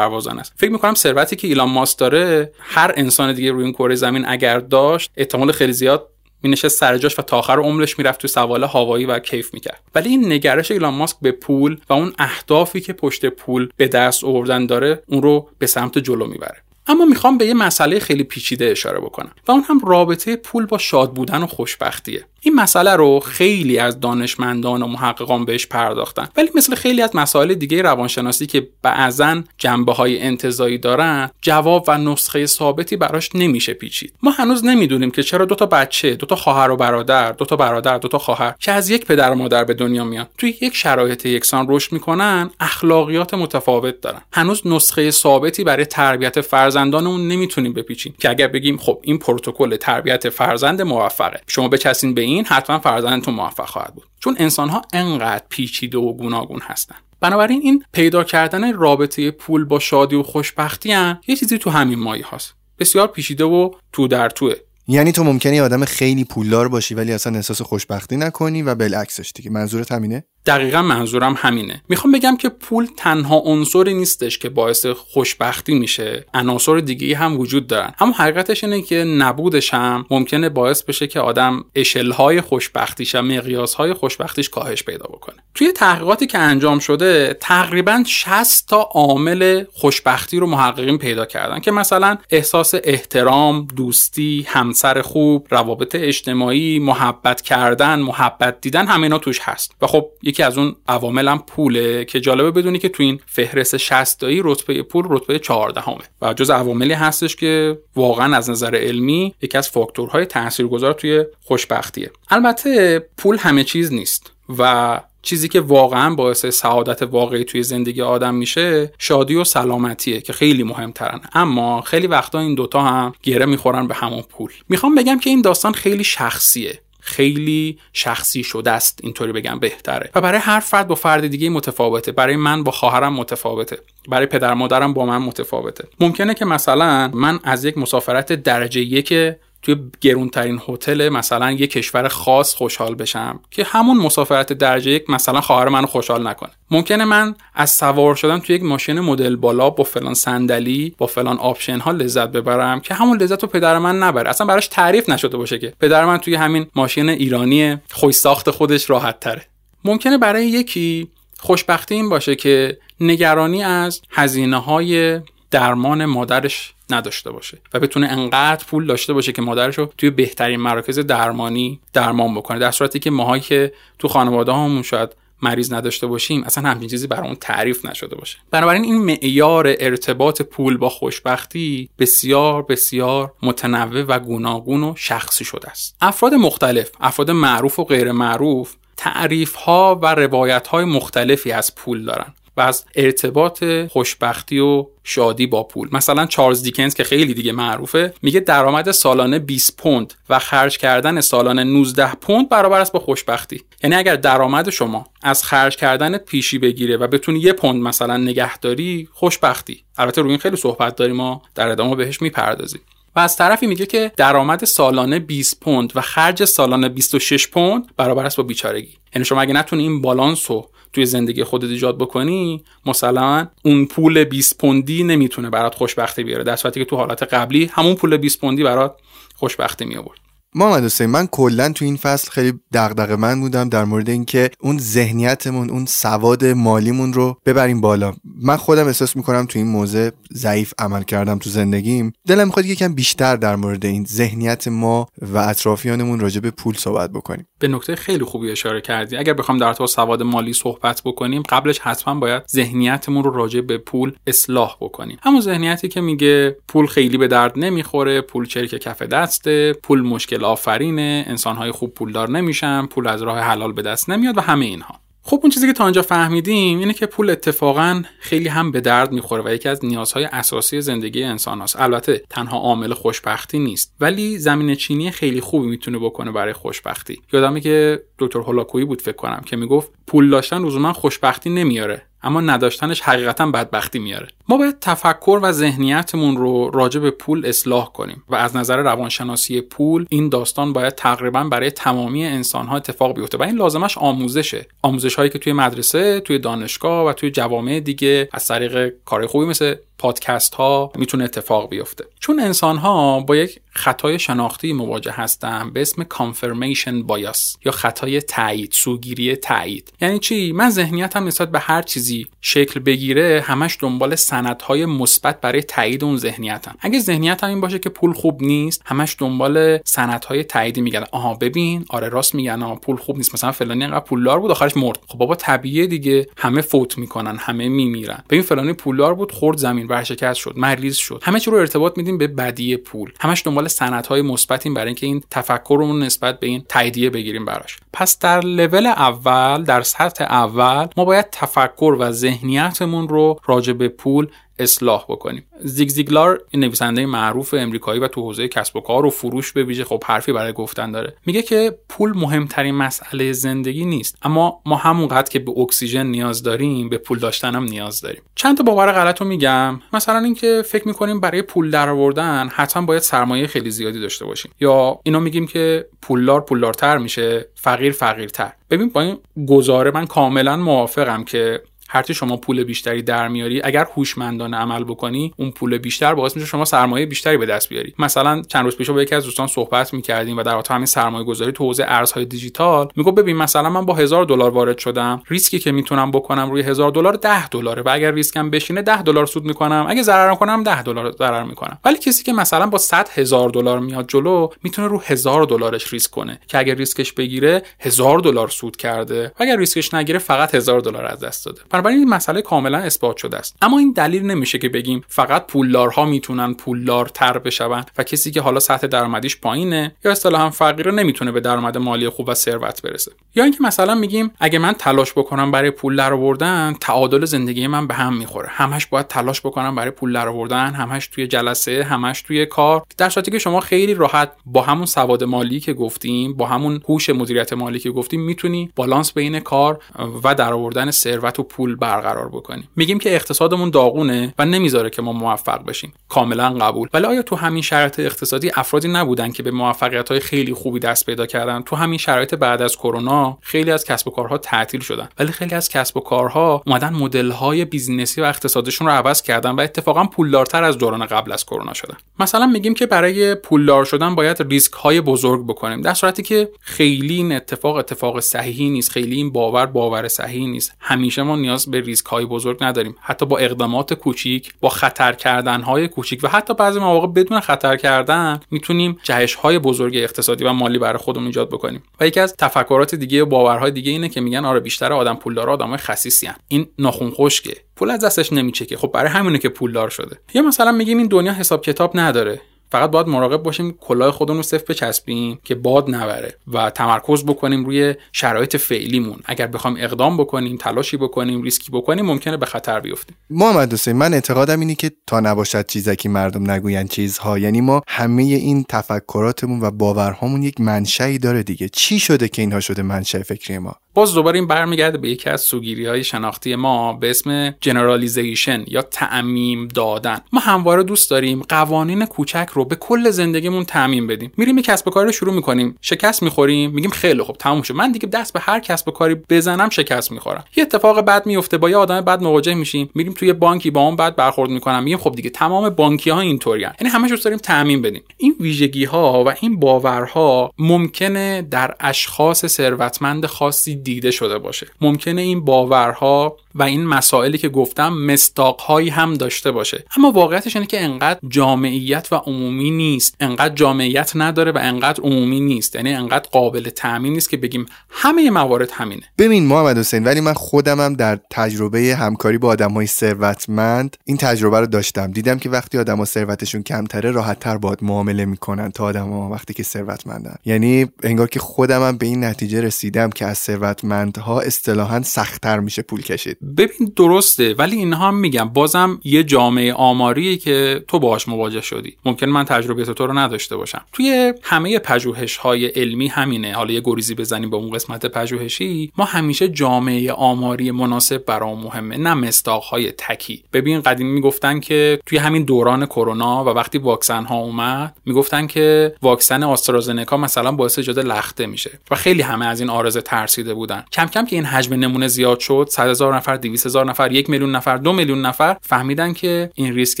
است. 0.38 0.52
فکر 0.56 0.70
می‌کنم 0.70 0.94
ثروتی 0.94 1.36
که 1.36 1.48
ایلان 1.48 1.70
ماست 1.70 1.98
داره 1.98 2.52
هر 2.58 2.92
انسان 2.96 3.32
دیگه 3.32 3.52
روی 3.52 3.64
این 3.64 3.72
کره 3.72 3.94
زمین 3.94 4.24
اگر 4.28 4.58
داشت 4.58 5.10
احتمال 5.16 5.52
خیلی 5.52 5.72
زیاد 5.72 6.08
مینشست 6.42 6.78
سر 6.78 6.98
جاش 6.98 7.18
و 7.18 7.22
تا 7.22 7.38
آخر 7.38 7.58
عمرش 7.58 7.98
می‌رفت 7.98 8.20
تو 8.20 8.28
سوال 8.28 8.64
هوایی 8.64 9.06
و 9.06 9.18
کیف 9.18 9.54
می‌کرد. 9.54 9.82
ولی 9.94 10.08
این 10.08 10.32
نگرش 10.32 10.70
ایلان 10.70 10.94
ماسک 10.94 11.16
به 11.22 11.32
پول 11.32 11.78
و 11.88 11.92
اون 11.92 12.12
اهدافی 12.18 12.80
که 12.80 12.92
پشت 12.92 13.26
پول 13.26 13.68
به 13.76 13.88
دست 13.88 14.24
آوردن 14.24 14.66
داره 14.66 15.02
اون 15.06 15.22
رو 15.22 15.48
به 15.58 15.66
سمت 15.66 15.98
جلو 15.98 16.26
می‌بره. 16.26 16.62
اما 16.86 17.04
می‌خوام 17.04 17.38
به 17.38 17.46
یه 17.46 17.54
مسئله 17.54 17.98
خیلی 17.98 18.24
پیچیده 18.24 18.70
اشاره 18.70 19.00
بکنم 19.00 19.30
و 19.48 19.52
اون 19.52 19.62
هم 19.68 19.80
رابطه 19.86 20.36
پول 20.36 20.66
با 20.66 20.78
شاد 20.78 21.12
بودن 21.12 21.42
و 21.42 21.46
خوشبختیه. 21.46 22.24
این 22.40 22.54
مسئله 22.54 22.96
رو 22.96 23.20
خیلی 23.20 23.78
از 23.78 24.00
دانشمندان 24.00 24.82
و 24.82 24.86
محققان 24.86 25.44
بهش 25.44 25.66
پرداختن 25.66 26.28
ولی 26.36 26.50
مثل 26.54 26.74
خیلی 26.74 27.02
از 27.02 27.16
مسائل 27.16 27.54
دیگه 27.54 27.82
روانشناسی 27.82 28.46
که 28.46 28.68
بعضا 28.82 29.42
جنبه 29.58 29.92
های 29.92 30.22
انتظایی 30.22 30.78
دارن 30.78 31.30
جواب 31.42 31.84
و 31.88 31.98
نسخه 31.98 32.46
ثابتی 32.46 32.96
براش 32.96 33.30
نمیشه 33.34 33.74
پیچید. 33.74 34.12
ما 34.22 34.30
هنوز 34.30 34.64
نمی‌دونیم 34.64 35.10
که 35.10 35.22
چرا 35.22 35.44
دو 35.44 35.54
تا 35.54 35.66
بچه 35.66 36.14
دو 36.14 36.26
تا 36.26 36.36
خواهر 36.36 36.70
و 36.70 36.76
برادر 36.76 37.32
دو 37.32 37.44
تا 37.44 37.56
برادر 37.56 37.98
دو 37.98 38.08
تا 38.08 38.18
خواهر 38.18 38.54
که 38.58 38.72
از 38.72 38.90
یک 38.90 39.06
پدر 39.06 39.32
و 39.32 39.34
مادر 39.34 39.64
به 39.64 39.74
دنیا 39.74 40.04
میان 40.04 40.26
توی 40.38 40.54
یک 40.60 40.76
شرایط 40.76 41.26
یکسان 41.26 41.66
رشد 41.68 41.92
می‌کنن 41.92 42.50
اخلاقیات 42.60 43.34
متفاوت 43.34 44.00
دارن. 44.00 44.22
هنوز 44.32 44.66
نسخه 44.66 45.10
ثابتی 45.10 45.64
برای 45.64 45.84
تربیت 45.84 46.40
فرزندانمون 46.76 47.28
نمی‌تونیم 47.28 47.72
بپیچیم. 47.72 48.14
که 48.18 48.30
اگر 48.30 48.48
بگیم 48.48 48.76
خب 48.76 49.00
این 49.02 49.18
پروتکل 49.18 49.76
تربیت 49.76 50.28
فرزند 50.28 50.82
موفقه 50.82 51.40
شما 51.46 51.68
بچسین 51.68 52.14
به 52.14 52.20
این 52.20 52.44
حتما 52.44 52.78
فرزندتون 52.78 53.34
موفق 53.34 53.66
خواهد 53.66 53.94
بود. 53.94 54.04
چون 54.20 54.36
انسان 54.38 54.68
ها 54.68 54.82
انقدر 54.92 55.44
پیچیده 55.48 55.98
و 55.98 56.12
گوناگون 56.12 56.60
هستن. 56.62 56.94
بنابراین 57.20 57.60
این 57.62 57.84
پیدا 57.92 58.24
کردن 58.24 58.72
رابطه 58.72 59.30
پول 59.30 59.64
با 59.64 59.78
شادی 59.78 60.16
و 60.16 60.22
خوشبختی 60.22 60.92
هم 60.92 61.20
یه 61.26 61.36
چیزی 61.36 61.58
تو 61.58 61.70
همین 61.70 61.98
مایه 61.98 62.26
هاست. 62.26 62.54
بسیار 62.78 63.06
پیچیده 63.06 63.44
و 63.44 63.70
تو 63.92 64.08
در 64.08 64.28
توه. 64.28 64.54
یعنی 64.88 65.12
تو 65.12 65.24
ممکنه 65.24 65.62
آدم 65.62 65.84
خیلی 65.84 66.24
پولدار 66.24 66.68
باشی 66.68 66.94
ولی 66.94 67.12
اصلا 67.12 67.36
احساس 67.36 67.62
خوشبختی 67.62 68.16
نکنی 68.16 68.62
و 68.62 68.74
بالعکسش 68.74 69.32
دیگه. 69.34 69.50
منظورت 69.50 69.92
همینه؟ 69.92 70.24
دقیقا 70.46 70.82
منظورم 70.82 71.34
همینه. 71.38 71.82
می‌خوام 71.88 72.12
بگم 72.12 72.36
که 72.36 72.48
پول 72.48 72.88
تنها 72.96 73.36
عنصری 73.36 73.94
نیستش 73.94 74.38
که 74.38 74.48
باعث 74.48 74.86
خوشبختی 74.86 75.74
میشه. 75.74 76.26
عناصر 76.34 76.76
دیگه 76.76 77.16
هم 77.16 77.40
وجود 77.40 77.66
دارن. 77.66 77.92
اما 78.00 78.12
حقیقتش 78.12 78.64
اینه 78.64 78.82
که 78.82 79.04
نبودش 79.04 79.74
هم 79.74 80.06
ممکنه 80.10 80.48
باعث 80.48 80.82
بشه 80.82 81.06
که 81.06 81.20
آدم 81.20 81.64
اشلهای 81.74 82.40
خوشبختیش 82.40 83.14
و 83.14 83.22
مقیاسهای 83.22 83.92
خوشبختیش 83.92 84.48
کاهش 84.48 84.82
پیدا 84.82 85.06
بکنه. 85.06 85.36
توی 85.54 85.72
تحقیقاتی 85.72 86.26
که 86.26 86.38
انجام 86.38 86.78
شده 86.78 87.36
تقریبا 87.40 88.02
60 88.06 88.68
تا 88.68 88.80
عامل 88.80 89.64
خوشبختی 89.72 90.38
رو 90.38 90.46
محققین 90.46 90.98
پیدا 90.98 91.24
کردن 91.24 91.60
که 91.60 91.70
مثلا 91.70 92.18
احساس 92.30 92.74
احترام 92.84 93.68
دوستی 93.76 94.46
همسر 94.48 95.02
خوب 95.02 95.46
روابط 95.50 95.94
اجتماعی 95.94 96.78
محبت 96.78 97.42
کردن 97.42 97.98
محبت 97.98 98.60
دیدن 98.60 98.86
همینا 98.86 99.18
توش 99.18 99.40
هست. 99.42 99.72
و 99.82 99.86
خب 99.86 100.10
یکی 100.36 100.42
از 100.42 100.58
اون 100.58 100.76
عوامل 100.88 101.28
هم 101.28 101.38
پوله 101.46 102.04
که 102.04 102.20
جالبه 102.20 102.50
بدونی 102.50 102.78
که 102.78 102.88
تو 102.88 103.02
این 103.02 103.20
فهرست 103.26 103.76
60 103.76 104.20
تایی 104.20 104.40
رتبه 104.44 104.82
پول 104.82 105.04
رتبه 105.08 105.38
14 105.38 105.80
همه 105.80 105.96
و 106.22 106.34
جز 106.34 106.50
عواملی 106.50 106.92
هستش 106.92 107.36
که 107.36 107.78
واقعا 107.96 108.36
از 108.36 108.50
نظر 108.50 108.74
علمی 108.74 109.34
یکی 109.42 109.58
از 109.58 109.70
فاکتورهای 109.70 110.24
تاثیرگذار 110.24 110.92
توی 110.92 111.24
خوشبختیه. 111.44 112.10
البته 112.30 112.98
پول 113.16 113.36
همه 113.38 113.64
چیز 113.64 113.92
نیست 113.92 114.32
و 114.58 115.00
چیزی 115.22 115.48
که 115.48 115.60
واقعا 115.60 116.14
باعث 116.14 116.46
سعادت 116.46 117.02
واقعی 117.02 117.44
توی 117.44 117.62
زندگی 117.62 118.02
آدم 118.02 118.34
میشه 118.34 118.92
شادی 118.98 119.34
و 119.34 119.44
سلامتیه 119.44 120.20
که 120.20 120.32
خیلی 120.32 120.62
مهمترن. 120.62 121.20
اما 121.32 121.80
خیلی 121.80 122.06
وقتا 122.06 122.38
این 122.38 122.54
دوتا 122.54 122.82
هم 122.82 123.12
گره 123.22 123.46
می‌خورن 123.46 123.86
به 123.86 123.94
همون 123.94 124.22
پول. 124.22 124.50
می‌خوام 124.68 124.94
بگم 124.94 125.18
که 125.18 125.30
این 125.30 125.42
داستان 125.42 125.72
خیلی 125.72 126.04
شخصیه. 126.04 126.80
خیلی 127.06 127.78
شخصی 127.92 128.44
شده 128.44 128.70
است. 128.70 129.00
اینطوری 129.02 129.32
بگم 129.32 129.58
بهتره. 129.58 130.10
و 130.14 130.20
برای 130.20 130.40
هر 130.40 130.60
فرد 130.60 130.88
با 130.88 130.94
فرد 130.94 131.26
دیگه 131.26 131.50
متفاوته. 131.50 132.12
برای 132.12 132.36
من 132.36 132.64
با 132.64 132.72
خواهرم 132.72 133.12
متفاوته. 133.14 133.78
برای 134.08 134.26
پدر 134.26 134.54
مادرم 134.54 134.94
با 134.94 135.06
من 135.06 135.18
متفاوته. 135.18 135.88
ممکنه 136.00 136.34
که 136.34 136.44
مثلا 136.44 137.08
من 137.08 137.40
از 137.44 137.64
یک 137.64 137.78
مسافرت 137.78 138.32
درجه 138.32 138.80
یک 138.80 139.36
توی 139.66 139.76
گرونترین 140.00 140.60
هتل 140.68 141.08
مثلا 141.08 141.52
یه 141.52 141.66
کشور 141.66 142.08
خاص 142.08 142.54
خوشحال 142.54 142.94
بشم 142.94 143.40
که 143.50 143.64
همون 143.64 143.96
مسافرت 143.96 144.52
درجه 144.52 144.90
یک 144.90 145.10
مثلا 145.10 145.40
خواهر 145.40 145.68
منو 145.68 145.86
خوشحال 145.86 146.26
نکنه. 146.26 146.50
ممکنه 146.70 147.04
من 147.04 147.34
از 147.54 147.70
سوار 147.70 148.14
شدن 148.14 148.38
توی 148.38 148.56
یک 148.56 148.62
ماشین 148.62 149.00
مدل 149.00 149.36
بالا 149.36 149.70
با 149.70 149.84
فلان 149.84 150.14
صندلی 150.14 150.94
با 150.98 151.06
فلان 151.06 151.38
option 151.38 151.78
ها 151.78 151.90
لذت 151.90 152.28
ببرم 152.28 152.80
که 152.80 152.94
همون 152.94 153.22
لذت 153.22 153.42
رو 153.42 153.48
پدر 153.48 153.78
من 153.78 153.98
نبره. 153.98 154.30
اصلا 154.30 154.46
براش 154.46 154.68
تعریف 154.68 155.08
نشده 155.08 155.36
باشه 155.36 155.58
که 155.58 155.72
پدر 155.80 156.04
من 156.04 156.18
توی 156.18 156.34
همین 156.34 156.66
ماشین 156.74 157.08
ایرانی 157.08 157.76
خوش 157.90 158.14
ساخت 158.14 158.50
خودش 158.50 158.90
راحت 158.90 159.20
تره 159.20 159.46
ممکنه 159.84 160.18
برای 160.18 160.46
یکی 160.46 161.08
خوشبختی 161.38 161.94
این 161.94 162.08
باشه 162.08 162.34
که 162.34 162.78
نگرانی 163.00 163.62
از 163.62 164.00
هزینه 164.10 164.56
های 164.56 165.20
درمان 165.50 166.04
مادرش 166.04 166.74
نداشته 166.90 167.30
باشه 167.30 167.58
و 167.74 167.80
بتونه 167.80 168.06
انقدر 168.06 168.64
پول 168.64 168.86
داشته 168.86 169.12
باشه 169.12 169.32
که 169.32 169.42
مادرش 169.42 169.78
رو 169.78 169.92
توی 169.98 170.10
بهترین 170.10 170.60
مراکز 170.60 170.98
درمانی 170.98 171.80
درمان 171.92 172.34
بکنه 172.34 172.58
در 172.58 172.70
صورتی 172.70 172.98
که 172.98 173.10
ماهایی 173.10 173.42
که 173.42 173.72
تو 173.98 174.08
خانواده 174.08 174.52
همون 174.52 174.82
شاید 174.82 175.16
مریض 175.42 175.72
نداشته 175.72 176.06
باشیم 176.06 176.44
اصلا 176.44 176.68
همچین 176.68 176.88
چیزی 176.88 177.06
برامون 177.06 177.36
تعریف 177.40 177.84
نشده 177.84 178.16
باشه. 178.16 178.38
بنابراین 178.50 178.84
این 178.84 178.98
معیار 178.98 179.74
ارتباط 179.80 180.42
پول 180.42 180.76
با 180.76 180.88
خوشبختی 180.88 181.88
بسیار 181.98 182.62
بسیار 182.62 183.32
متنوع 183.42 184.02
و 184.02 184.18
گوناگون 184.18 184.82
و 184.82 184.94
شخصی 184.96 185.44
شده 185.44 185.70
است. 185.70 185.96
افراد 186.00 186.34
مختلف 186.34 186.90
افراد 187.00 187.30
معروف 187.30 187.78
و 187.78 187.84
غیر 187.84 188.12
معروف 188.12 188.74
تعریف 188.96 189.54
ها 189.54 189.98
و 190.02 190.14
روایت 190.14 190.66
های 190.66 190.84
مختلفی 190.84 191.52
از 191.52 191.74
پول 191.74 192.04
دارن. 192.04 192.34
و 192.56 192.60
از 192.60 192.84
ارتباط 192.94 193.64
خوشبختی 193.90 194.58
و 194.58 194.86
شادی 195.04 195.46
با 195.46 195.62
پول. 195.62 195.88
مثلا 195.92 196.26
چارلز 196.26 196.62
دیکنز 196.62 196.94
که 196.94 197.04
خیلی 197.04 197.34
دیگه 197.34 197.52
معروفه 197.52 198.14
میگه 198.22 198.40
درآمد 198.40 198.90
سالانه 198.90 199.38
20 199.38 199.76
پوند 199.76 200.14
و 200.28 200.38
خرج 200.38 200.78
کردن 200.78 201.20
سالانه 201.20 201.64
19 201.64 202.14
پوند 202.14 202.48
برابر 202.48 202.80
است 202.80 202.92
با 202.92 203.00
خوشبختی. 203.00 203.62
یعنی 203.82 203.96
اگر 203.96 204.16
درآمد 204.16 204.70
شما 204.70 205.06
از 205.22 205.44
خرج 205.44 205.76
کردن 205.76 206.18
پیشی 206.18 206.58
بگیره 206.58 206.96
و 206.96 207.06
بتونی 207.06 207.38
یه 207.38 207.52
پوند 207.52 207.82
مثلا 207.82 208.16
نگهداری 208.16 209.08
خوشبختی. 209.12 209.82
البته 209.96 210.22
روی 210.22 210.30
این 210.30 210.40
خیلی 210.40 210.56
صحبت 210.56 210.96
داریم 210.96 211.16
ما 211.16 211.42
در 211.54 211.68
ادامه 211.68 211.96
بهش 211.96 212.22
می‌پردازیم. 212.22 212.80
و 213.16 213.20
از 213.20 213.36
طرفی 213.36 213.66
میگه 213.66 213.86
که 213.86 214.12
درآمد 214.16 214.64
سالانه 214.64 215.18
20 215.18 215.60
پوند 215.60 215.92
و 215.94 216.00
خرج 216.00 216.44
سالانه 216.44 216.88
26 216.88 217.48
پوند 217.48 217.86
برابر 217.96 218.26
است 218.26 218.36
با 218.36 218.42
بیچارگی. 218.42 218.94
یعنی 219.14 219.24
شما 219.24 219.40
اگه 219.40 219.52
نتونی 219.52 219.82
این 219.82 220.02
بالانس 220.02 220.50
رو 220.50 220.68
توی 220.92 221.06
زندگی 221.06 221.44
خودت 221.44 221.70
ایجاد 221.70 221.98
بکنی 221.98 222.64
مثلا 222.86 223.48
اون 223.64 223.86
پول 223.86 224.24
20 224.24 224.58
پوندی 224.58 225.02
نمی‌تونه 225.02 225.50
برات 225.50 225.74
خوشبختی 225.74 226.24
بیاره. 226.24 226.44
در 226.44 226.56
صورتی 226.56 226.80
که 226.80 226.86
تو 226.86 226.96
حالت 226.96 227.22
قبلی 227.22 227.70
همون 227.72 227.94
پول 227.94 228.16
20 228.16 228.40
پوندی 228.40 228.62
برات 228.62 228.94
خوشبختی 229.36 229.84
می 229.84 229.96
آورد 229.96 230.18
محمد 230.58 230.84
حسین 230.84 231.06
من 231.06 231.26
کلا 231.26 231.72
تو 231.72 231.84
این 231.84 231.96
فصل 231.96 232.30
خیلی 232.30 232.52
دغدغه 232.72 233.16
من 233.16 233.40
بودم 233.40 233.68
در 233.68 233.84
مورد 233.84 234.10
اینکه 234.10 234.50
اون 234.60 234.78
ذهنیتمون 234.78 235.70
اون 235.70 235.86
سواد 235.86 236.44
مالیمون 236.44 237.12
رو 237.12 237.36
ببریم 237.46 237.80
بالا. 237.80 238.14
من 238.42 238.56
خودم 238.56 238.86
احساس 238.86 239.16
می‌کنم 239.16 239.46
تو 239.46 239.58
این 239.58 239.68
موضع 239.68 240.10
ضعیف 240.32 240.72
عمل 240.78 241.02
کردم 241.02 241.38
تو 241.38 241.50
زندگیم. 241.50 242.12
دلم 242.28 242.46
می‌خواد 242.46 242.66
یکم 242.66 242.94
بیشتر 242.94 243.36
در 243.36 243.56
مورد 243.56 243.86
این 243.86 244.04
ذهنیت 244.04 244.68
ما 244.68 245.08
و 245.22 245.38
اطرافیانمون 245.38 246.20
راجع 246.20 246.40
به 246.40 246.50
پول 246.50 246.74
صحبت 246.74 247.10
بکنیم. 247.10 247.46
به 247.58 247.68
نکته 247.68 247.96
خیلی 247.96 248.24
خوبی 248.24 248.50
اشاره 248.50 248.80
کردی. 248.80 249.16
اگر 249.16 249.32
بخوام 249.32 249.58
در 249.58 249.72
تو 249.72 249.86
سواد 249.86 250.22
مالی 250.22 250.52
صحبت 250.52 251.02
بکنیم 251.04 251.42
قبلش 251.48 251.78
حتما 251.78 252.14
باید 252.14 252.42
ذهنیتمون 252.50 253.24
رو 253.24 253.30
راجع 253.30 253.60
به 253.60 253.78
پول 253.78 254.12
اصلاح 254.26 254.76
بکنیم. 254.80 255.18
همون 255.22 255.40
ذهنیتی 255.40 255.88
که 255.88 256.00
میگه 256.00 256.56
پول 256.68 256.86
خیلی 256.86 257.18
به 257.18 257.28
درد 257.28 257.52
نمی‌خوره 257.56 258.20
پول 258.20 258.46
چرک 258.46 258.68
کف 258.68 259.02
دسته 259.02 259.72
پول 259.82 260.02
مشکل 260.02 260.45
آفرینه 260.46 261.24
انسانهای 261.28 261.70
خوب 261.70 261.94
پولدار 261.94 262.30
نمیشن 262.30 262.86
پول 262.86 263.06
از 263.08 263.22
راه 263.22 263.38
حلال 263.38 263.72
به 263.72 263.82
دست 263.82 264.10
نمیاد 264.10 264.38
و 264.38 264.40
همه 264.40 264.64
اینها. 264.64 265.00
خب 265.22 265.40
اون 265.42 265.50
چیزی 265.50 265.66
که 265.66 265.72
تا 265.72 265.84
آنجا 265.84 266.02
فهمیدیم 266.02 266.78
اینه 266.78 266.92
که 266.92 267.06
پول 267.06 267.30
اتفاقا 267.30 268.02
خیلی 268.18 268.48
هم 268.48 268.70
به 268.70 268.80
درد 268.80 269.12
می‌خوره 269.12 269.42
و 269.42 269.54
یکی 269.54 269.68
از 269.68 269.84
نیازهای 269.84 270.24
اساسی 270.24 270.80
زندگی 270.80 271.22
انسان 271.22 271.60
هست. 271.60 271.80
البته 271.80 272.22
تنها 272.30 272.58
عامل 272.58 272.94
خوشبختی 272.94 273.58
نیست 273.58 273.94
ولی 274.00 274.38
زمین 274.38 274.74
چینی 274.74 275.10
خیلی 275.10 275.40
خوبی 275.40 275.66
می‌تونه 275.66 275.98
بکنه 275.98 276.32
برای 276.32 276.52
خوشبختی. 276.52 277.22
یادمه 277.32 277.60
که 277.60 278.02
دکتر 278.18 278.38
هولاکویی 278.38 278.84
بود 278.84 279.02
فکر 279.02 279.16
کنم 279.16 279.42
که 279.46 279.56
می‌گفت 279.56 279.90
پول 280.06 280.30
داشتن 280.30 280.64
لزوما 280.64 280.92
خوشبختی 280.92 281.50
نمیاره. 281.50 282.05
اما 282.22 282.40
نداشتنش 282.40 283.00
حقیقتا 283.00 283.46
بدبختی 283.46 283.98
میاره. 283.98 284.28
ما 284.48 284.56
باید 284.56 284.80
تفکر 284.80 285.40
و 285.42 285.52
ذهنیتمون 285.52 286.36
رو 286.36 286.70
راجع 286.70 287.00
به 287.00 287.10
پول 287.10 287.46
اصلاح 287.46 287.92
کنیم 287.92 288.22
و 288.28 288.34
از 288.34 288.56
نظر 288.56 288.76
روانشناسی 288.76 289.60
پول 289.60 290.06
این 290.08 290.28
داستان 290.28 290.72
باید 290.72 290.94
تقریبا 290.94 291.44
برای 291.44 291.70
تمامی 291.70 292.26
انسانها 292.26 292.76
اتفاق 292.76 293.14
بیفته 293.14 293.38
و 293.38 293.42
این 293.42 293.56
لازمش 293.56 293.98
آموزشه. 293.98 294.66
آموزش 294.82 295.14
هایی 295.14 295.30
که 295.30 295.38
توی 295.38 295.52
مدرسه 295.52 296.20
توی 296.20 296.38
دانشگاه 296.38 297.06
و 297.06 297.12
توی 297.12 297.30
جوامع 297.30 297.80
دیگه 297.80 298.28
از 298.32 298.48
طریق 298.48 298.94
کار 299.04 299.26
خوبی 299.26 299.46
مثل 299.46 299.74
پادکست 299.98 300.54
ها 300.54 300.92
می‌تونه 300.96 301.24
اتفاق 301.24 301.68
بیفته. 301.68 302.04
چون 302.20 302.40
انسان 302.40 302.76
ها 302.76 303.20
با 303.20 303.36
یک 303.36 303.60
خطای 303.70 304.18
شناختی 304.18 304.72
مواجه 304.72 305.12
هستن 305.12 305.70
به 305.70 305.80
اسم 305.80 306.04
کانفرمیشن 306.04 307.02
بایاس 307.02 307.56
یا 307.64 307.72
خطای 307.72 308.20
تایید 308.20 308.72
سوگیری 308.72 309.36
تایید. 309.36 309.92
یعنی 310.00 310.18
چی؟ 310.18 310.52
من 310.52 310.70
ذهنیتم 310.70 311.24
نسبت 311.24 311.50
به 311.50 311.58
هر 311.58 311.82
چیزی 311.82 312.26
شکل 312.40 312.80
بگیره 312.80 313.44
همش 313.46 313.78
دنبال 313.80 314.14
سندهای 314.14 314.86
مثبت 314.86 315.40
برای 315.40 315.62
تایید 315.62 316.04
اون 316.04 316.16
ذهنیتم. 316.16 316.74
اگه 316.80 316.98
ذهنیتم 316.98 317.46
این 317.48 317.60
باشه 317.60 317.78
که 317.78 317.88
پول 317.88 318.12
خوب 318.12 318.42
نیست 318.42 318.82
همش 318.84 319.16
دنبال 319.18 319.78
سندهای 319.84 320.44
تاییدی 320.44 320.80
میگن 320.80 321.04
آها 321.12 321.34
ببین 321.34 321.84
آره 321.88 322.08
راست 322.08 322.34
میگن 322.34 322.62
آها 322.62 322.74
پول 322.74 322.96
خوب 322.96 323.16
نیست. 323.16 323.34
مثلا 323.34 323.52
فلانی 323.52 323.84
انقدر 323.84 324.00
پولدار 324.00 324.40
بود 324.40 324.50
آخرش 324.50 324.76
مرد. 324.76 324.98
خب 325.08 325.18
بابا 325.18 325.34
طبیعیه 325.34 325.86
دیگه. 325.86 326.26
همه 326.36 326.60
فوت 326.60 326.98
می‌کنن 326.98 327.36
همه 327.36 327.68
میمیرن. 327.68 328.24
ببین 328.30 328.42
فلانی 328.42 328.72
پولدار 328.72 329.14
بود 329.14 329.32
خورد 329.32 329.58
زمین. 329.58 329.85
ورشکست 329.88 330.40
شد 330.40 330.54
مریض 330.56 330.96
شد. 330.96 331.22
همه 331.22 331.40
چی 331.40 331.50
رو 331.50 331.56
ارتباط 331.56 331.98
میدیم 331.98 332.18
به 332.18 332.26
بدی 332.26 332.76
پول. 332.76 333.12
همش 333.20 333.42
دنبال 333.44 333.68
سندهای 333.68 334.22
مثبتیم 334.22 334.74
برای 334.74 334.86
اینکه 334.86 335.06
این 335.06 335.22
تفکرمون 335.30 336.02
نسبت 336.02 336.40
به 336.40 336.46
این 336.46 336.64
تاییدیه 336.68 337.10
بگیریم 337.10 337.44
براش. 337.44 337.76
پس 337.92 338.18
در 338.18 338.40
لول 338.40 338.86
اول 338.86 339.62
در 339.62 339.82
سطح 339.82 340.24
اول 340.24 340.86
ما 340.96 341.04
باید 341.04 341.26
تفکر 341.32 341.96
و 341.98 342.10
ذهنیتمون 342.10 343.08
رو 343.08 343.40
راجع 343.46 343.72
به 343.72 343.88
پول 343.88 344.28
اصلاح 344.58 345.04
بکنیم. 345.08 345.46
زیگ 345.60 345.88
زیگلار 345.88 346.42
نویسنده 346.54 347.06
معروف 347.06 347.54
امریکایی 347.58 348.00
و 348.00 348.08
تو 348.08 348.20
حوزه 348.20 348.48
کسب 348.48 348.76
و 348.76 348.80
کار 348.80 349.06
و 349.06 349.10
فروش 349.10 349.52
به 349.52 349.64
ویژه 349.64 349.84
خب 349.84 350.04
حرفی 350.04 350.32
برای 350.32 350.52
گفتن 350.52 350.90
داره. 350.90 351.16
میگه 351.26 351.42
که 351.42 351.78
پول 351.88 352.12
مهمترین 352.16 352.74
مسئله 352.74 353.32
زندگی 353.32 353.84
نیست 353.84 354.16
اما 354.22 354.62
ما 354.66 354.76
همونقدر 354.76 355.30
که 355.30 355.38
به 355.38 355.50
اکسیژن 355.58 356.06
نیاز 356.06 356.42
داریم 356.42 356.88
به 356.88 356.98
پول 356.98 357.18
داشتن 357.18 357.54
هم 357.54 357.64
نیاز 357.64 358.00
داریم. 358.00 358.22
چند 358.34 358.56
تا 358.56 358.62
باور 358.62 358.92
غلط 358.92 359.20
رو 359.20 359.26
میگم. 359.26 359.80
مثلا 359.92 360.18
اینکه 360.18 360.62
فکر 360.66 360.88
می‌کنیم 360.88 361.20
برای 361.20 361.42
پول 361.42 361.70
درآوردن 361.70 362.48
حتما 362.48 362.86
باید 362.86 363.02
سرمایه 363.02 363.46
خیلی 363.46 363.70
زیادی 363.70 364.00
داشته 364.00 364.24
باشیم. 364.24 364.52
یا 364.60 365.00
اینو 365.02 365.20
میگیم 365.20 365.46
که 365.46 365.86
پولدار 366.02 366.40
پولدارتر 366.40 366.98
میشه 366.98 367.48
فقیر 367.54 367.92
فقیرتر. 367.92 368.52
ببین 368.70 368.88
با 368.88 369.00
این 369.00 369.18
گزاره 369.48 369.90
من 369.90 370.06
کاملا 370.06 370.56
موافقم 370.56 371.24
که 371.24 371.62
هرچی 371.88 372.14
شما 372.14 372.36
پول 372.36 372.64
بیشتری 372.64 373.02
در 373.02 373.28
میاری 373.28 373.60
اگر 373.64 373.86
هوشمندانه 373.96 374.56
عمل 374.56 374.84
بکنی 374.84 375.32
اون 375.36 375.50
پول 375.50 375.78
بیشتر 375.78 376.14
باعث 376.14 376.36
میشه 376.36 376.46
شما 376.46 376.64
سرمایه 376.64 377.06
بیشتری 377.06 377.36
به 377.36 377.46
دست 377.46 377.68
بیاری. 377.68 377.94
مثلا 377.98 378.42
چند 378.42 378.64
روز 378.64 378.76
پیش 378.76 378.90
با 378.90 379.02
یکی 379.02 379.14
از 379.14 379.24
دوستان 379.24 379.46
صحبت 379.46 379.94
می‌کردیم 379.94 380.36
و 380.36 380.42
در 380.42 380.54
واقع 380.54 380.74
همین 380.74 380.86
سرمایه 380.86 381.24
گذاری 381.24 381.52
تو 381.52 381.64
حوزه 381.64 381.84
ارزهای 381.88 382.24
دیجیتال 382.24 382.88
می‌گفت 382.96 383.12
ببین 383.12 383.36
مثلا 383.36 383.70
من 383.70 383.86
با 383.86 383.94
هزار 383.94 384.24
دلار 384.24 384.50
وارد 384.50 384.78
شدم 384.78 385.22
ریسکی 385.28 385.58
که 385.58 385.72
می‌تونم 385.72 386.10
بکنم 386.10 386.50
روی 386.50 386.62
هزار 386.62 386.90
دلار 386.90 387.14
10 387.14 387.48
دلاره 387.48 387.82
و 387.82 387.88
اگر 387.92 388.12
ریسکم 388.12 388.50
بشینه 388.50 388.82
10 388.82 389.02
دلار 389.02 389.26
سود 389.26 389.44
می‌کنم 389.44 389.86
اگه 389.88 390.02
ضرر 390.02 390.34
کنم 390.34 390.62
10 390.62 390.82
دلار 390.82 391.10
ضرر 391.10 391.42
می‌کنم. 391.42 391.78
ولی 391.84 391.98
کسی 391.98 392.24
که 392.24 392.32
مثلا 392.32 392.66
با 392.66 392.78
100 392.78 393.08
هزار 393.14 393.50
دلار 393.50 393.80
میاد 393.80 394.08
جلو 394.08 394.48
می‌تونه 394.62 394.88
رو 394.88 395.02
هزار 395.06 395.44
دلارش 395.44 395.92
ریسک 395.92 396.10
کنه 396.10 396.40
که 396.48 396.58
اگر 396.58 396.74
ریسکش 396.74 397.12
بگیره 397.12 397.62
هزار 397.80 398.18
دلار 398.18 398.48
سود 398.48 398.76
کرده 398.76 399.26
و 399.26 399.42
اگر 399.42 399.56
ریسکش 399.56 399.94
نگیره 399.94 400.18
فقط 400.18 400.54
هزار 400.54 400.80
دلار 400.80 401.06
از 401.06 401.20
دست 401.20 401.46
داده. 401.46 401.60
بنابراین 401.76 401.98
این 401.98 402.08
مسئله 402.08 402.42
کاملا 402.42 402.78
اثبات 402.78 403.16
شده 403.16 403.36
است. 403.36 403.56
اما 403.62 403.78
این 403.78 403.92
دلیل 403.92 404.26
نمیشه 404.26 404.58
که 404.58 404.68
بگیم 404.68 405.04
فقط 405.08 405.46
پولدارها 405.46 406.04
می‌تونن 406.04 406.54
پولدارتر 406.54 407.38
بشون 407.38 407.84
و 407.98 408.02
کسی 408.02 408.30
که 408.30 408.40
حالا 408.40 408.60
سطح 408.60 408.86
درآمدیش 408.86 409.36
پایینه 409.36 409.94
یا 410.04 410.12
اصطلاحا 410.12 410.50
فقیره 410.50 410.92
نمی‌تونه 410.92 411.32
به 411.32 411.40
درآمد 411.40 411.78
مالی 411.78 412.08
خوب 412.08 412.28
و 412.28 412.34
ثروت 412.34 412.82
برسه. 412.82 413.12
یا 413.34 413.44
اینکه 413.44 413.58
مثلا 413.62 413.94
میگیم 413.94 414.30
اگه 414.40 414.58
من 414.58 414.72
تلاش 414.72 415.12
بکنم 415.12 415.50
برای 415.50 415.70
پول 415.70 415.96
درآوردن 415.96 416.74
تعادل 416.80 417.24
زندگی 417.24 417.66
من 417.66 417.86
به 417.86 417.94
هم 417.94 418.16
می‌خوره. 418.16 418.48
همش 418.48 418.86
باید 418.86 419.06
تلاش 419.06 419.40
بکنم 419.40 419.74
برای 419.74 419.90
پول 419.90 420.12
درآوردن 420.12 420.74
همش 420.74 421.06
توی 421.06 421.26
جلسه 421.26 421.84
همش 421.84 422.22
توی 422.22 422.46
کار. 422.46 422.82
در 422.98 423.08
صورتی 423.08 423.30
که 423.30 423.38
شما 423.38 423.60
خیلی 423.60 423.94
راحت 423.94 424.32
با 424.46 424.62
همون 424.62 424.86
سواد 424.86 425.24
مالی 425.24 425.60
که 425.60 425.72
گفتیم 425.72 426.34
با 426.34 426.46
همون 426.46 426.80
هوش 426.88 427.10
مدیریت 427.10 427.52
مالی 427.52 427.78
که 427.78 427.90
گفتیم 427.90 428.20
می‌تونی 428.20 428.70
بالانس 428.76 429.12
بین 429.12 429.40
کار 429.40 429.78
و 430.24 430.34
درآوردن 430.34 430.90
ثروت 430.90 431.38
و 431.38 431.42
پول 431.42 431.65
برقرار 431.74 432.28
بکنیم. 432.28 432.68
میگیم 432.76 432.98
که 432.98 433.14
اقتصادمون 433.14 433.70
داغونه 433.70 434.34
و 434.38 434.44
نمی‌ذاره 434.44 434.90
که 434.90 435.02
ما 435.02 435.12
موفق 435.12 435.64
بشیم. 435.64 435.92
کاملا 436.08 436.50
قبول. 436.50 436.88
ولی 436.94 437.04
آیا 437.04 437.22
تو 437.22 437.36
همین 437.36 437.62
شرایط 437.62 438.00
اقتصادی 438.00 438.50
افرادی 438.54 438.88
نبودن 438.88 439.32
که 439.32 439.42
به 439.42 439.50
موفقیت 439.50 440.08
های 440.08 440.20
خیلی 440.20 440.54
خوبی 440.54 440.80
دست 440.80 441.06
پیدا 441.06 441.26
کردن؟ 441.26 441.62
تو 441.62 441.76
همین 441.76 441.98
شرایط 441.98 442.34
بعد 442.34 442.62
از 442.62 442.76
کرونا 442.76 443.38
خیلی 443.40 443.70
از 443.70 443.84
کسب 443.84 444.08
و 444.08 444.10
کارها 444.10 444.38
تعطیل 444.38 444.80
شدن. 444.80 445.08
ولی 445.18 445.32
خیلی 445.32 445.54
از 445.54 445.68
کسب 445.68 445.96
و 445.96 446.00
کارها 446.00 446.62
اومدن 446.66 446.94
مدل 446.94 447.30
های 447.30 447.64
بیزینسی 447.64 448.20
و 448.20 448.24
اقتصادشون 448.24 448.86
رو 448.86 448.92
عوض 448.92 449.22
کردن 449.22 449.50
و 449.50 449.60
اتفاقا 449.60 450.04
پولدارتر 450.04 450.64
از 450.64 450.78
دوران 450.78 451.06
قبل 451.06 451.32
از 451.32 451.44
کرونا 451.44 451.72
شدن. 451.72 451.96
مثلا 452.20 452.46
میگیم 452.46 452.74
که 452.74 452.86
برای 452.86 453.34
پولدار 453.34 453.84
شدن 453.84 454.14
باید 454.14 454.42
ریسک 454.50 454.72
های 454.72 455.00
بزرگ 455.00 455.46
بکنیم. 455.46 455.80
در 455.80 455.94
صورتی 455.94 456.22
که 456.22 456.48
خیلی 456.60 457.14
این 457.14 457.32
اتفاق 457.32 457.76
اتفاق 457.76 458.20
صحیحی 458.20 458.70
نیست. 458.70 458.90
خیلی 458.90 459.16
این 459.16 459.32
باور 459.32 459.66
باور 459.66 460.08
صحیحی 460.08 460.46
نیست. 460.46 460.72
همیشه 460.80 461.22
ما 461.22 461.36
نیاز 461.36 461.55
به 461.64 461.80
ریسک 461.80 462.06
های 462.06 462.24
بزرگ 462.24 462.58
نداریم. 462.60 462.96
حتی 463.00 463.26
با 463.26 463.38
اقدامات 463.38 463.94
کوچیک 463.94 464.54
با 464.60 464.68
خطر 464.68 465.12
کردن 465.12 465.62
های 465.62 465.88
کوچیک 465.88 466.20
و 466.22 466.28
حتی 466.28 466.54
بعضی 466.54 466.78
مواقع 466.78 467.06
بدون 467.06 467.40
خطر 467.40 467.76
کردن 467.76 468.40
می‌تونیم 468.50 468.98
جهش 469.02 469.34
های 469.34 469.58
بزرگ 469.58 469.96
اقتصادی 469.96 470.44
و 470.44 470.52
مالی 470.52 470.78
برای 470.78 470.98
خودمون 470.98 471.26
ایجاد 471.26 471.48
بکنیم. 471.48 471.82
و 472.00 472.06
یکی 472.06 472.20
از 472.20 472.34
تفکرات 472.38 472.94
دیگه 472.94 473.22
و 473.22 473.26
باورهای 473.26 473.70
دیگه 473.70 473.92
اینه 473.92 474.08
که 474.08 474.20
میگن 474.20 474.44
آره 474.44 474.60
بیشتر 474.60 474.92
آدم 474.92 475.14
پولدار 475.14 475.50
آدمای 475.50 475.76
خسیسی 475.76 476.28
این 476.48 476.66
ناخون 476.78 477.10
خشکه 477.10 477.56
پول 477.76 477.90
از 477.90 478.04
دستش 478.04 478.32
نمیچکه. 478.32 478.76
خب 478.76 478.90
برای 478.94 479.10
همینه 479.10 479.38
که 479.38 479.48
پولدار 479.48 479.90
شده. 479.90 480.18
یا 480.34 480.42
مثلا 480.42 480.72
میگیم 480.72 480.98
این 480.98 481.06
دنیا 481.06 481.32
حساب 481.32 481.62
کتاب 481.62 481.90
نداره. 481.94 482.40
فقط 482.70 482.90
باید 482.90 483.06
مراقب 483.06 483.42
باشیم 483.42 483.72
کلاه 483.80 484.12
خودمون 484.12 484.36
رو 484.36 484.42
سفت 484.42 484.64
بچسبیم 484.68 485.38
که 485.44 485.54
باد 485.54 485.94
نبره 485.94 486.34
و 486.52 486.70
تمرکز 486.70 487.24
بکنیم 487.24 487.64
روی 487.64 487.94
شرایط 488.12 488.56
فعلیمون. 488.56 489.18
اگر 489.24 489.46
بخوام 489.46 489.76
اقدام 489.78 490.16
بکنیم 490.16 490.56
تلاشی 490.56 490.96
بکنیم 490.96 491.42
ریسکی 491.42 491.70
بکنیم 491.70 492.06
ممکنه 492.06 492.36
به 492.36 492.46
خطر 492.46 492.80
بیفتیم 492.80 493.16
محمد 493.30 493.72
حسین 493.72 493.96
من 493.96 494.14
اعتقادم 494.14 494.60
اینه 494.60 494.74
که 494.74 494.90
تا 495.06 495.20
نباشد 495.20 495.66
چیزکی 495.66 496.08
مردم 496.08 496.50
نگویند 496.50 496.88
چیزها 496.88 497.38
یعنی 497.38 497.60
ما 497.60 497.82
همه 497.88 498.22
این 498.22 498.64
تفکراتمون 498.68 499.60
و 499.60 499.70
باورهامون 499.70 500.42
یک 500.42 500.60
منشأی 500.60 501.18
داره 501.18 501.42
دیگه. 501.42 501.68
چی 501.68 501.98
شده 501.98 502.28
که 502.28 502.42
اینها 502.42 502.60
شده 502.60 502.82
منشأ 502.82 503.22
فکری 503.22 503.58
ما؟ 503.58 503.76
باز 503.96 504.14
دوباره 504.14 504.38
این 504.38 504.46
برمیگرده 504.46 504.98
به 504.98 505.10
یکی 505.10 505.30
از 505.30 505.40
سوگیری 505.40 505.86
های 505.86 506.04
شناختی 506.04 506.54
ما 506.54 506.92
به 506.92 507.10
اسم 507.10 507.54
generalization 507.60 508.64
یا 508.68 508.82
تعمیم 508.82 509.68
دادن. 509.68 510.20
ما 510.32 510.40
همواره 510.40 510.82
دوست 510.82 511.10
داریم 511.10 511.42
قوانین 511.48 512.06
کوچک 512.06 512.48
رو 512.52 512.64
به 512.64 512.76
کل 512.76 513.10
زندگیمون 513.10 513.64
تعمیم 513.64 514.06
بدیم. 514.06 514.32
میریم 514.36 514.62
کسب 514.62 514.88
و 514.88 514.90
کاری 514.90 515.06
رو 515.06 515.12
شروع 515.12 515.34
می‌کنیم. 515.34 515.78
شکست 515.80 516.22
می‌خوریم 516.22 516.70
میگیم 516.70 516.90
خیلی 516.90 517.22
خوب 517.22 517.36
تموم 517.36 517.62
شد. 517.62 517.74
من 517.74 517.92
دیگه 517.92 518.08
دست 518.08 518.32
به 518.32 518.40
هر 518.40 518.60
کسب 518.60 518.88
و 518.88 518.90
کاری 518.90 519.14
بزنم 519.14 519.68
شکست 519.68 520.12
می‌خورم. 520.12 520.44
یه 520.56 520.62
اتفاق 520.64 521.00
بد 521.00 521.26
میفته 521.26 521.58
با 521.58 521.70
یه 521.70 521.76
آدم 521.76 522.00
بد 522.00 522.22
مواجه 522.22 522.54
میشیم. 522.54 522.90
میریم 522.94 523.12
توی 523.12 523.32
بانکی 523.32 523.70
با 523.70 523.80
اون 523.80 523.96
بد 523.96 524.16
برخورد 524.16 524.50
می‌کنم. 524.50 524.82
میگیم 524.82 524.98
خب 524.98 525.12
دیگه 525.12 525.30
تمام 525.30 525.68
بانکی 525.68 526.10
ها 526.10 526.20
اینطوریان 526.20 526.72
یعنی 526.80 526.92
همش 526.92 527.10
دوست 527.10 527.24
داریم 527.24 527.38
تعمیم 527.38 527.82
بدیم. 527.82 528.02
این 528.16 528.36
ویژگی 528.40 528.84
ها 528.84 529.24
و 529.24 529.32
این 529.40 529.60
باورها 529.60 530.52
ممکنه 530.58 531.42
در 531.42 531.74
اشخاص 531.80 532.46
ثروتمند 532.46 533.26
خاصی 533.26 533.85
دیده 533.86 534.10
شده 534.10 534.38
باشه. 534.38 534.66
ممکنه 534.80 535.22
این 535.22 535.44
باورها 535.44 536.36
و 536.58 536.62
این 536.62 536.86
مسائلی 536.86 537.38
که 537.38 537.48
گفتم 537.48 537.88
مستاقهایی 537.88 538.88
هم 538.88 539.14
داشته 539.14 539.50
باشه. 539.50 539.84
اما 539.96 540.10
واقعیتش 540.10 540.56
اینه 540.56 540.66
که 540.66 540.84
انقدر 540.84 541.18
جامعیت 541.28 542.08
و 542.12 542.14
عمومی 542.14 542.70
نیست 542.70 543.16
انقدر 543.20 543.54
جامعیت 543.54 544.12
نداره 544.14 544.52
و 544.52 544.58
انقدر 544.62 545.02
عمومی 545.02 545.40
نیست. 545.40 545.74
یعنی 545.74 545.92
انقدر 545.94 546.28
قابل 546.32 546.70
تعمین 546.70 547.12
نیست 547.12 547.30
که 547.30 547.36
بگیم 547.36 547.66
همه 547.90 548.30
موارد 548.30 548.70
همینه. 548.72 549.02
ببین 549.18 549.46
محمد 549.46 549.78
حسین 549.78 550.04
ولی 550.04 550.20
من 550.20 550.32
خودمم 550.32 550.80
هم 550.80 550.94
در 550.94 551.18
تجربه 551.30 551.96
همکاری 551.98 552.38
با 552.38 552.48
آدمای 552.48 552.86
ثروتمند 552.86 553.96
این 554.04 554.16
تجربه 554.16 554.60
رو 554.60 554.66
داشتم. 554.66 555.12
دیدم 555.12 555.38
که 555.38 555.50
وقتی 555.50 555.78
آدما 555.78 556.04
ثروتشون 556.04 556.62
کمتره 556.62 557.10
راحتتر 557.10 557.56
باهات 557.56 557.82
معامله 557.82 558.24
می‌کنن 558.24 558.70
تا 558.70 558.84
آدما 558.84 559.30
وقتی 559.30 559.54
که 559.54 559.62
ثروتمندن. 559.62 560.36
یعنی 560.44 560.86
انگار 561.02 561.28
که 561.28 561.40
خودمم 561.40 561.96
به 561.96 562.06
این 562.06 562.24
نتیجه 562.24 562.60
رسیدم 562.60 563.10
که 563.10 563.26
از 563.26 563.38
ثروتمندها 563.38 564.40
اصطلاحا 564.40 565.02
سختتر 565.02 565.60
میشه 565.60 565.82
پول 565.82 566.02
کشید. 566.02 566.38
ببین 566.56 566.92
درسته 566.96 567.54
ولی 567.54 567.76
اینها 567.76 568.08
هم 568.08 568.16
میگم 568.16 568.48
بازم 568.48 569.00
یه 569.04 569.24
جامعه 569.24 569.72
آماریه 569.72 570.36
که 570.36 570.84
تو 570.88 570.98
باهاش 570.98 571.28
مواجه 571.28 571.60
شدی. 571.60 571.96
ممکن 572.04 572.26
من 572.26 572.44
تجربه 572.44 572.84
تو 572.84 573.06
رو 573.06 573.18
نداشته 573.18 573.56
باشم. 573.56 573.84
توی 573.92 574.34
همه 574.42 574.78
پژوهش 574.78 575.36
های 575.36 575.66
علمی 575.66 576.08
همینه. 576.08 576.52
حالا 576.52 576.72
یه 576.72 576.80
گریزی 576.84 577.14
بزنیم 577.14 577.50
به 577.50 577.56
اون 577.56 577.70
قسمت 577.70 578.06
پژوهشی. 578.06 578.92
ما 578.98 579.04
همیشه 579.04 579.48
جامعه 579.48 580.12
آماری 580.12 580.70
مناسب 580.70 581.24
برام 581.24 581.62
مهمه 581.62 581.96
نه 581.96 582.14
مستاق 582.14 582.62
های 582.62 582.92
تکی. 582.92 583.42
ببین 583.52 583.80
قدیم 583.80 584.06
می‌گفتن 584.06 584.60
که 584.60 585.00
توی 585.06 585.18
همین 585.18 585.44
دوران 585.44 585.86
کرونا 585.86 586.44
و 586.44 586.48
وقتی 586.48 586.78
واکسن 586.78 587.24
ها 587.24 587.36
اومد 587.36 587.96
می‌گفتن 588.06 588.46
که 588.46 588.94
واکسن 589.02 589.42
آسترازنکا 589.42 590.16
مثلا 590.16 590.52
باعث 590.52 590.78
ایجاد 590.78 590.98
لخته 590.98 591.46
میشه. 591.46 591.78
و 591.90 591.94
خیلی 591.94 592.22
همه 592.22 592.46
از 592.46 592.60
این 592.60 592.70
آرزه 592.70 593.00
ترسیده 593.00 593.54
بودن. 593.54 593.84
کم 593.92 594.06
کم 594.06 594.26
که 594.26 594.36
این 594.36 594.44
حجم 594.44 594.74
نمونه 594.74 595.08
زیاد 595.08 595.40
شد 595.40 595.66
100 595.70 595.88
هزار 595.88 596.16
نفر 596.16 596.35
نفر 596.36 596.42
200 596.42 596.66
هزار 596.66 596.84
نفر 596.84 597.12
یک 597.12 597.30
میلیون 597.30 597.56
نفر 597.56 597.76
دو 597.76 597.92
میلیون 597.92 598.26
نفر 598.26 598.56
فهمیدن 598.62 599.12
که 599.12 599.50
این 599.54 599.74
ریسک 599.74 600.00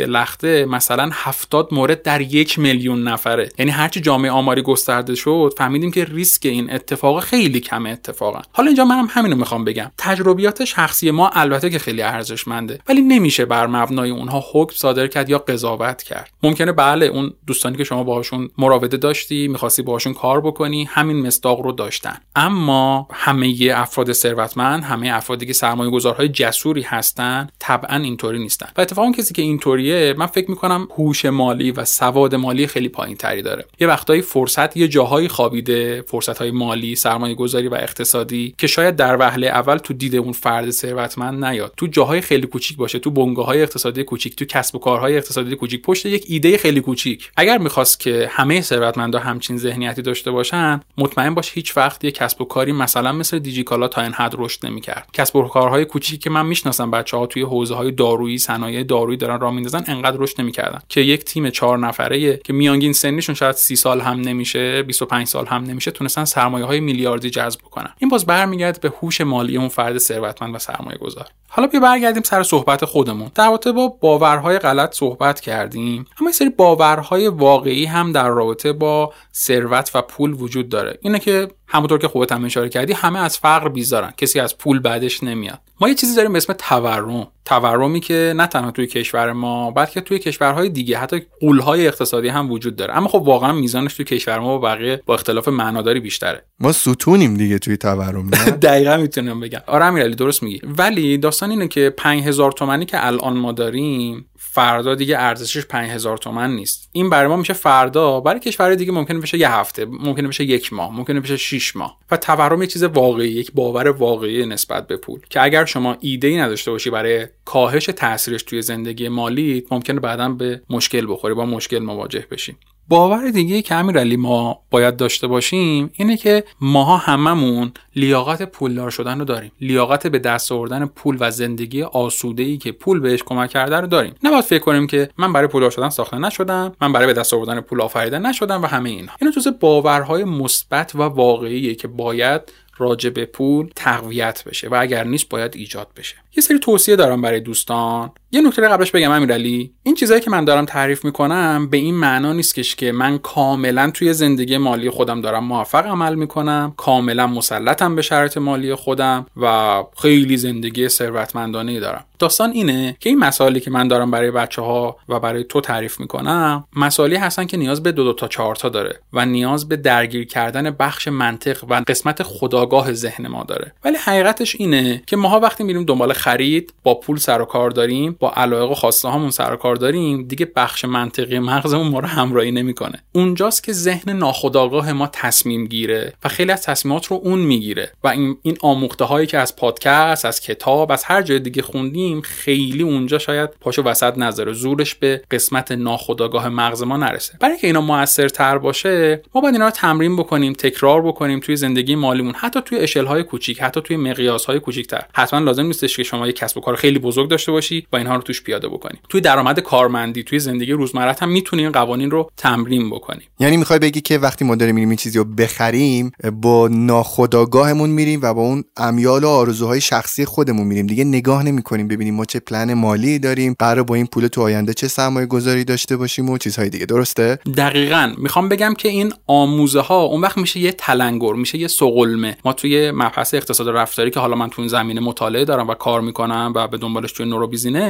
لخته 0.00 0.64
مثلا 0.64 1.10
70 1.12 1.68
مورد 1.74 2.02
در 2.02 2.20
یک 2.20 2.58
میلیون 2.58 3.08
نفره. 3.08 3.48
یعنی 3.58 3.70
هرچی 3.70 4.00
جامعه 4.00 4.30
آماری 4.30 4.62
گسترده 4.62 5.14
شد 5.14 5.54
فهمیدیم 5.58 5.90
که 5.90 6.04
ریسک 6.04 6.46
این 6.46 6.72
اتفاق 6.72 7.20
خیلی 7.20 7.60
کمه 7.60 7.90
اتفاقا. 7.90 8.42
حالا 8.52 8.66
اینجا 8.66 8.84
منم 8.84 9.06
همینو 9.10 9.36
می‌خوام 9.36 9.64
بگم. 9.64 9.90
تجربیات 9.98 10.64
شخصی 10.64 11.10
ما 11.10 11.28
البته 11.28 11.70
که 11.70 11.78
خیلی 11.78 12.02
ارزشمنده 12.02 12.78
ولی 12.88 13.00
نمیشه 13.00 13.44
بر 13.44 13.66
مبنای 13.66 14.10
اونها 14.10 14.44
حکم 14.52 14.74
صادر 14.76 15.06
کرد 15.06 15.30
یا 15.30 15.38
قضاوت 15.38 16.02
کرد. 16.02 16.30
ممکنه 16.42 16.72
بله 16.72 17.06
اون 17.06 17.32
دوستانی 17.46 17.76
که 17.76 17.84
شما 17.84 18.04
باهاشون 18.04 18.48
مراوده 18.58 18.96
داشتی 18.96 19.48
می‌خواستی 19.48 19.82
باهاشون 19.82 20.14
کار 20.14 20.40
بکنی 20.40 20.84
همین 20.84 21.26
مصداق 21.26 21.60
رو 21.60 21.72
داشتن. 21.72 22.16
اما 22.36 23.08
همه 23.12 23.72
افراد 23.74 24.12
ثروتمند 24.12 24.84
همه 24.84 25.10
افرادی 25.14 25.46
که 25.46 25.52
سرمایه 25.52 25.90
گذارهای 25.90 26.25
جسوری 26.28 26.82
هستن 26.82 27.48
طبعا 27.58 27.96
اینطوری 27.96 28.38
نیستن. 28.38 28.68
و 28.76 28.80
اتفاقا 28.80 29.12
کسی 29.12 29.34
که 29.34 29.42
اینطوریه 29.42 30.14
من 30.18 30.26
فکر 30.26 30.50
می‌کنم 30.50 30.88
هوش 30.96 31.24
مالی 31.24 31.70
و 31.70 31.84
سواد 31.84 32.34
مالی 32.34 32.66
خیلی 32.66 32.88
پایین 32.88 33.16
تری 33.16 33.42
داره. 33.42 33.64
یه 33.80 33.86
وقتایی 33.86 34.22
فرصت 34.22 34.76
یه 34.76 34.88
جاهایی 34.88 35.28
خوابیده 35.28 36.02
فرصت 36.02 36.38
های 36.38 36.50
مالی 36.50 36.96
سرمایه 36.96 37.34
گذاری 37.34 37.68
و 37.68 37.74
اقتصادی 37.74 38.54
که 38.58 38.66
شاید 38.66 38.96
در 38.96 39.16
وهله 39.20 39.46
اول 39.46 39.76
تو 39.76 39.94
دید 39.94 40.16
اون 40.16 40.32
فرد 40.32 40.70
ثروتمند 40.70 41.44
نیاد. 41.44 41.72
تو 41.76 41.86
جاهای 41.86 42.20
خیلی 42.20 42.46
کوچیک 42.46 42.76
باشه 42.76 42.98
تو 42.98 43.10
بنگاه 43.10 43.46
های 43.46 43.62
اقتصادی 43.62 44.04
کوچیک 44.04 44.36
تو 44.36 44.44
کسب 44.44 44.76
و 44.76 44.78
کارهای 44.78 45.16
اقتصادی 45.16 45.56
کوچیک 45.56 45.82
پشت 45.82 46.06
یک 46.06 46.24
ایده 46.28 46.58
خیلی 46.58 46.80
کوچیک. 46.80 47.30
اگر 47.36 47.58
می‌خواست 47.58 48.00
که 48.00 48.30
همه 48.32 48.60
ثروتمندا 48.60 49.18
همچین 49.18 49.58
ذهنیتی 49.58 50.02
داشته 50.02 50.30
باشن 50.30 50.80
مطمئن 50.98 51.34
باش 51.34 51.52
هیچ 51.52 51.76
وقت 51.76 52.04
یه 52.04 52.10
کسب 52.10 52.42
و 52.42 52.44
کاری 52.44 52.72
مثلا 52.72 53.12
مثل 53.12 53.38
دیجیکالا 53.38 53.88
تا 53.88 54.02
این 54.02 54.12
حد 54.12 54.34
رشد 54.38 54.66
نمی‌کرد. 54.66 55.08
کسب 55.12 55.36
و 55.36 55.42
کارهای 55.42 55.84
کوچیکی 56.06 56.22
که 56.22 56.30
من 56.30 56.46
می‌شناسم 56.46 56.90
بچه 56.90 57.16
ها 57.16 57.26
توی 57.26 57.42
حوزه 57.42 57.74
های 57.74 57.90
دارویی 57.90 58.38
صنایع 58.38 58.82
دارویی 58.82 59.16
دارن 59.16 59.40
راه 59.40 59.54
میندازن 59.54 59.84
انقدر 59.86 60.16
رشد 60.20 60.40
نمی‌کردن. 60.40 60.78
که 60.88 61.00
یک 61.00 61.24
تیم 61.24 61.50
چهار 61.50 61.78
نفره 61.78 62.36
که 62.36 62.52
میانگین 62.52 62.92
سنیشون 62.92 63.34
شاید 63.34 63.54
30 63.54 63.76
سال 63.76 64.00
هم 64.00 64.20
نمیشه 64.20 64.82
25 64.82 65.26
سال 65.26 65.46
هم 65.46 65.64
نمیشه 65.64 65.90
تونستن 65.90 66.24
سرمایه 66.24 66.64
های 66.64 66.80
میلیاردی 66.80 67.30
جذب 67.30 67.60
کنن 67.60 67.92
این 67.98 68.08
باز 68.10 68.26
برمیگرده 68.26 68.78
به 68.80 68.92
هوش 69.02 69.20
مالی 69.20 69.56
اون 69.56 69.68
فرد 69.68 69.98
ثروتمند 69.98 70.54
و 70.54 70.58
سرمایه 70.58 70.98
گذار 70.98 71.26
حالا 71.48 71.68
بیا 71.68 71.80
برگردیم 71.80 72.22
سر 72.22 72.42
صحبت 72.42 72.84
خودمون. 72.84 73.30
در 73.34 73.46
رابطه 73.46 73.72
با 73.72 73.88
باورهای 73.88 74.58
غلط 74.58 74.94
صحبت 74.94 75.40
کردیم 75.40 76.06
اما 76.20 76.32
سری 76.32 76.48
باورهای 76.48 77.28
واقعی 77.28 77.84
هم 77.84 78.12
در 78.12 78.28
رابطه 78.28 78.72
با 78.72 79.12
ثروت 79.34 79.90
و 79.94 80.02
پول 80.02 80.32
وجود 80.32 80.68
داره. 80.68 80.98
اینه 81.02 81.18
که 81.18 81.48
همونطور 81.68 81.98
که 81.98 82.08
خودت 82.08 82.32
هم 82.32 82.44
اشاره 82.44 82.68
کردی 82.68 82.92
همه 82.92 83.18
از 83.18 83.38
فقر 83.38 83.68
بیزارن. 83.68 84.10
کسی 84.16 84.40
از 84.40 84.58
پول 84.58 84.78
بعدش 84.78 85.22
نمیاد. 85.22 85.60
ما 85.80 85.88
یه 85.88 85.94
چیزی 85.94 86.16
داریم 86.16 86.32
به 86.32 86.36
اسم 86.36 86.52
تورم. 86.52 87.28
تورمی 87.46 88.00
که 88.00 88.34
نه 88.36 88.46
تنها 88.46 88.70
توی 88.70 88.86
کشور 88.86 89.32
ما 89.32 89.70
بلکه 89.70 90.00
توی 90.00 90.18
کشورهای 90.18 90.68
دیگه 90.68 90.98
حتی 90.98 91.22
قولهای 91.40 91.86
اقتصادی 91.86 92.28
هم 92.28 92.50
وجود 92.50 92.76
داره. 92.76 92.96
اما 92.96 93.08
خب 93.08 93.22
واقعا 93.22 93.52
میزانش 93.52 93.94
توی 93.94 94.04
کشور 94.04 94.38
ما 94.38 94.58
با 94.58 94.68
بقیه 94.68 95.02
با 95.06 95.14
اختلاف 95.14 95.48
معناداری 95.48 96.00
بیشتره. 96.00 96.44
ما 96.60 96.72
ستونیم 96.72 97.36
دیگه 97.36 97.58
توی 97.58 97.76
تورم 97.76 98.30
دقیقا 98.62 98.96
می‌تونم 98.96 99.40
بگم. 99.40 99.60
آره 99.66 99.84
امیرعلی 99.84 100.14
درست 100.14 100.42
میگی. 100.42 100.60
ولی 100.64 101.18
داستان 101.18 101.50
اینه 101.50 101.68
که 101.68 101.90
5000 101.96 102.52
تومانی 102.52 102.84
که 102.84 103.06
الان 103.06 103.36
ما 103.36 103.52
داریم 103.52 104.26
فردا 104.38 104.94
دیگه 104.94 105.18
ارزشش 105.18 105.66
5000 105.66 106.18
تومن 106.18 106.50
نیست. 106.50 106.88
این 106.92 107.10
برای 107.10 107.28
ما 107.28 107.36
میشه 107.36 107.52
فردا 107.52 108.20
برای 108.20 108.40
کشور 108.40 108.74
دیگه 108.74 108.92
ممکنه 108.92 109.18
بشه 109.18 109.38
یه 109.38 109.50
هفته 109.50 109.84
ممکنه 109.84 110.28
بشه 110.28 110.44
یک 110.44 110.72
ماه 110.72 110.96
ممکنه 110.96 111.20
بشه 111.20 111.36
6 111.36 111.76
ماه. 111.76 111.98
و 112.10 112.16
تورم 112.16 112.62
یه 112.62 112.68
چیز 112.68 112.82
واقعی 112.82 113.28
یک 113.28 113.52
باور 113.52 113.88
واقعی 113.88 114.46
نسبت 114.46 114.86
به 114.86 114.96
پول. 114.96 115.20
که 115.30 115.42
اگر 115.42 115.64
شما 115.64 115.96
ایده 116.00 116.28
ای 116.28 116.36
نداشته 116.36 116.70
باشی 116.70 116.90
برای 116.90 117.26
کاهش 117.46 117.86
تاثیرش 117.86 118.42
توی 118.42 118.62
زندگی 118.62 119.08
مالی 119.08 119.66
ممکنه 119.70 120.00
بعدا 120.00 120.28
به 120.28 120.62
مشکل 120.70 121.06
بخوری 121.12 121.34
با 121.34 121.46
مشکل 121.46 121.78
مواجه 121.78 122.26
بشیم 122.30 122.58
باور 122.88 123.30
دیگه 123.30 123.62
که 123.62 123.74
امیرعلی 123.74 124.16
ما 124.16 124.60
باید 124.70 124.96
داشته 124.96 125.26
باشیم 125.26 125.90
اینه 125.94 126.16
که 126.16 126.44
ماها 126.60 126.96
هممون 126.96 127.72
لیاقت 127.96 128.42
پولدار 128.42 128.90
شدن 128.90 129.18
رو 129.18 129.24
داریم. 129.24 129.52
لیاقت 129.60 130.06
به 130.06 130.18
دست 130.18 130.52
آوردن 130.52 130.86
پول 130.86 131.16
و 131.20 131.30
زندگی 131.30 131.82
آسوده 131.82 132.42
ای 132.42 132.56
که 132.56 132.72
پول 132.72 133.00
بهش 133.00 133.22
کمک 133.22 133.50
کرده 133.50 133.76
رو 133.76 133.86
داریم. 133.86 134.14
نباید 134.22 134.44
فکر 134.44 134.62
کنیم 134.64 134.86
که 134.86 135.10
من 135.18 135.32
برای 135.32 135.48
پولدار 135.48 135.70
شدن 135.70 135.88
ساخته 135.88 136.18
نشدم 136.18 136.72
من 136.80 136.92
برای 136.92 137.06
به 137.06 137.12
دست 137.12 137.34
آوردن 137.34 137.60
پول 137.60 137.80
آفریدن 137.80 138.26
نشدم 138.26 138.62
و 138.62 138.66
همه 138.66 138.90
اینا 138.90 139.12
اینا 139.20 139.32
جزء 139.32 139.50
باورهای 139.50 140.24
مثبت 140.24 140.94
و 140.94 141.02
واقعیه 141.02 141.74
که 141.74 141.88
باید 141.88 142.42
راجع 142.78 143.10
به 143.10 143.24
پول 143.24 143.70
تقویت 143.76 144.44
بشه 144.46 144.68
و 144.68 144.76
اگر 144.80 145.04
نیست 145.04 145.28
باید 145.28 145.56
ایجاد 145.56 145.88
بشه. 145.96 146.16
یه 146.36 146.42
سری 146.42 146.58
توصیه 146.58 146.96
دارم 146.96 147.22
برای 147.22 147.40
دوستان. 147.40 148.12
یه 148.36 148.42
نکته 148.42 148.62
قبلش 148.62 148.90
بگم 148.90 149.10
امیرعلی. 149.10 149.72
این 149.82 149.94
چیزایی 149.94 150.20
که 150.20 150.30
من 150.30 150.44
دارم 150.44 150.64
تعریف 150.64 151.04
می‌کنم 151.04 151.68
به 151.70 151.76
این 151.76 151.94
معنا 151.94 152.32
نیست 152.32 152.76
که 152.76 152.92
من 152.92 153.18
کاملا 153.18 153.90
توی 153.90 154.12
زندگی 154.12 154.56
مالی 154.56 154.90
خودم 154.90 155.20
دارم 155.20 155.44
موفق 155.44 155.86
عمل 155.86 156.14
می‌کنم 156.14 156.74
کاملا 156.76 157.26
مسلطم 157.26 157.96
به 157.96 158.02
شرایط 158.02 158.38
مالی 158.38 158.74
خودم 158.74 159.26
و 159.36 159.82
خیلی 160.02 160.36
زندگی 160.36 160.88
ثروتمندانه 160.88 161.80
دارم. 161.80 162.04
داستان 162.18 162.50
اینه 162.50 162.96
که 163.00 163.10
این 163.10 163.18
مسائلی 163.18 163.60
که 163.60 163.70
من 163.70 163.88
دارم 163.88 164.10
برای 164.10 164.30
بچه 164.30 164.62
ها 164.62 164.96
و 165.08 165.20
برای 165.20 165.44
تو 165.44 165.60
تعریف 165.60 166.00
می‌کنم 166.00 166.64
مسائلی 166.76 167.16
هستن 167.16 167.46
که 167.46 167.56
نیاز 167.56 167.82
به 167.82 167.92
دو 167.92 168.04
دو 168.04 168.12
تا 168.12 168.28
چهار 168.28 168.56
تا 168.56 168.68
داره 168.68 169.00
و 169.12 169.26
نیاز 169.26 169.68
به 169.68 169.76
درگیر 169.76 170.26
کردن 170.26 170.70
بخش 170.70 171.08
منطق 171.08 171.64
و 171.68 171.82
قسمت 171.86 172.22
خداگاه 172.22 172.92
ذهن 172.92 173.28
ما 173.28 173.44
داره. 173.44 173.72
ولی 173.84 173.96
حقیقتش 173.96 174.56
اینه 174.58 175.02
که 175.06 175.16
ماها 175.16 175.40
وقتی 175.40 175.64
میریم 175.64 175.84
دنبال 175.84 176.12
خرید 176.12 176.74
با 176.82 176.94
پول 176.94 177.16
سر 177.16 177.42
و 177.42 177.44
کار 177.44 177.70
داریم 177.70 178.16
علایق 178.28 178.70
و 178.70 178.74
خواسته 178.74 179.08
هامون 179.08 179.30
سر 179.30 179.56
کار 179.56 179.76
داریم 179.76 180.28
دیگه 180.28 180.52
بخش 180.56 180.84
منطقی 180.84 181.38
مغزمون 181.38 181.88
ما 181.88 181.98
رو 181.98 182.06
همراهی 182.06 182.50
نمی‌کنه. 182.50 183.02
اونجاست 183.12 183.64
که 183.64 183.72
ذهن 183.72 184.16
ناخداگاه 184.16 184.92
ما 184.92 185.06
تصمیم 185.06 185.66
گیره 185.66 186.12
و 186.24 186.28
خیلی 186.28 186.52
از 186.52 186.62
تصمیمات 186.62 187.06
رو 187.06 187.20
اون 187.24 187.38
می‌گیره 187.38 187.92
و 188.04 188.08
این 188.08 188.36
این 188.42 188.56
آموخته 188.60 189.04
هایی 189.04 189.26
که 189.26 189.38
از 189.38 189.56
پادکست 189.56 190.24
از 190.24 190.40
کتاب 190.40 190.92
از 190.92 191.04
هر 191.04 191.22
جای 191.22 191.38
دیگه 191.38 191.62
خوندیم 191.62 192.20
خیلی 192.20 192.82
اونجا 192.82 193.18
شاید 193.18 193.50
پاشو 193.60 193.82
وسط 193.82 194.18
نذاره 194.18 194.52
زورش 194.52 194.94
به 194.94 195.22
قسمت 195.30 195.72
ناخداگاه 195.72 196.48
مغز 196.48 196.82
ما 196.82 196.96
نرسه. 196.96 197.38
برای 197.40 197.52
اینکه 197.52 197.66
اینا 197.66 197.80
موثرتر 197.80 198.58
باشه 198.58 199.22
ما 199.34 199.40
باید 199.40 199.54
اینا 199.54 199.64
رو 199.64 199.70
تمرین 199.70 200.16
بکنیم 200.16 200.52
تکرار 200.52 201.02
بکنیم 201.02 201.40
توی 201.40 201.56
زندگی 201.56 201.94
مالیمون 201.94 202.34
حتی 202.34 202.60
توی 202.64 202.78
اشل 202.78 203.04
های 203.04 203.22
کوچیک 203.22 203.62
حتی 203.62 203.80
توی 203.80 203.96
مقیاس 203.96 204.44
های 204.44 204.60
کوچیکتر. 204.60 205.04
حتما 205.14 205.40
لازم 205.40 205.66
نیستش 205.66 205.96
که 205.96 206.02
شما 206.02 206.26
یه 206.26 206.32
کسب 206.32 206.58
و 206.58 206.60
کار 206.60 206.76
خیلی 206.76 206.98
بزرگ 206.98 207.30
داشته 207.30 207.52
باشی 207.52 207.86
و 207.92 207.96
اینها 208.06 208.16
رو 208.16 208.22
توش 208.22 208.42
پیاده 208.42 208.68
بکنی 208.68 208.98
توی 209.08 209.20
درآمد 209.20 209.60
کارمندی 209.60 210.22
توی 210.22 210.38
زندگی 210.38 210.72
روزمره 210.72 211.16
هم 211.20 211.28
می‌تونی 211.28 211.62
این 211.62 211.72
قوانین 211.72 212.10
رو 212.10 212.30
تمرین 212.36 212.90
بکنی. 212.90 213.22
یعنی 213.38 213.56
می‌خوای 213.56 213.78
بگی 213.78 214.00
که 214.00 214.18
وقتی 214.18 214.44
ما 214.44 214.54
داریم 214.54 214.74
میریم 214.74 214.88
این 214.88 214.96
چیزی 214.96 215.18
رو 215.18 215.24
بخریم 215.24 216.12
با 216.32 216.68
ناخودآگاهمون 216.68 217.90
میریم 217.90 218.20
و 218.22 218.34
با 218.34 218.42
اون 218.42 218.64
امیال 218.76 219.24
و 219.24 219.28
آرزوهای 219.28 219.80
شخصی 219.80 220.24
خودمون 220.24 220.66
میریم. 220.66 220.86
دیگه 220.86 221.04
نگاه 221.04 221.42
نمی‌کنیم 221.42 221.88
ببینیم 221.88 222.14
ما 222.14 222.24
چه 222.24 222.40
پلن 222.40 222.74
مالی 222.74 223.18
داریم 223.18 223.56
قرار 223.58 223.82
با 223.82 223.94
این 223.94 224.06
پول 224.06 224.26
تو 224.26 224.42
آینده 224.42 224.74
چه 224.74 224.88
سرمایه 224.88 225.26
گذاری 225.26 225.64
داشته 225.64 225.96
باشیم 225.96 226.30
و 226.30 226.38
چیزهای 226.38 226.68
دیگه. 226.68 226.86
درسته؟ 226.86 227.38
دقیقا. 227.56 228.12
می‌خوام 228.18 228.48
بگم 228.48 228.74
که 228.78 228.88
این 228.88 229.12
آموزه 229.26 229.80
ها 229.80 230.02
اون 230.02 230.20
وقت 230.20 230.38
میشه 230.38 230.60
یه 230.60 230.72
تلنگر 230.72 231.32
میشه 231.32 231.58
یه 231.58 231.68
سقلمه. 231.68 232.36
ما 232.44 232.52
توی 232.52 232.90
مبحث 232.90 233.34
اقتصاد 233.34 233.68
رفتاری 233.68 234.10
که 234.10 234.20
حالا 234.20 234.36
من 234.36 234.50
تو 234.50 234.62
این 234.62 234.68
زمینه 234.68 235.00
مطالعه 235.00 235.44
دارم 235.44 235.68
و 235.68 235.74
کار 235.74 236.00
می‌کنم 236.00 236.52
و 236.56 236.68
به 236.68 236.78
دنبالش 236.78 237.12
توی 237.12 237.26
نورو 237.26 237.46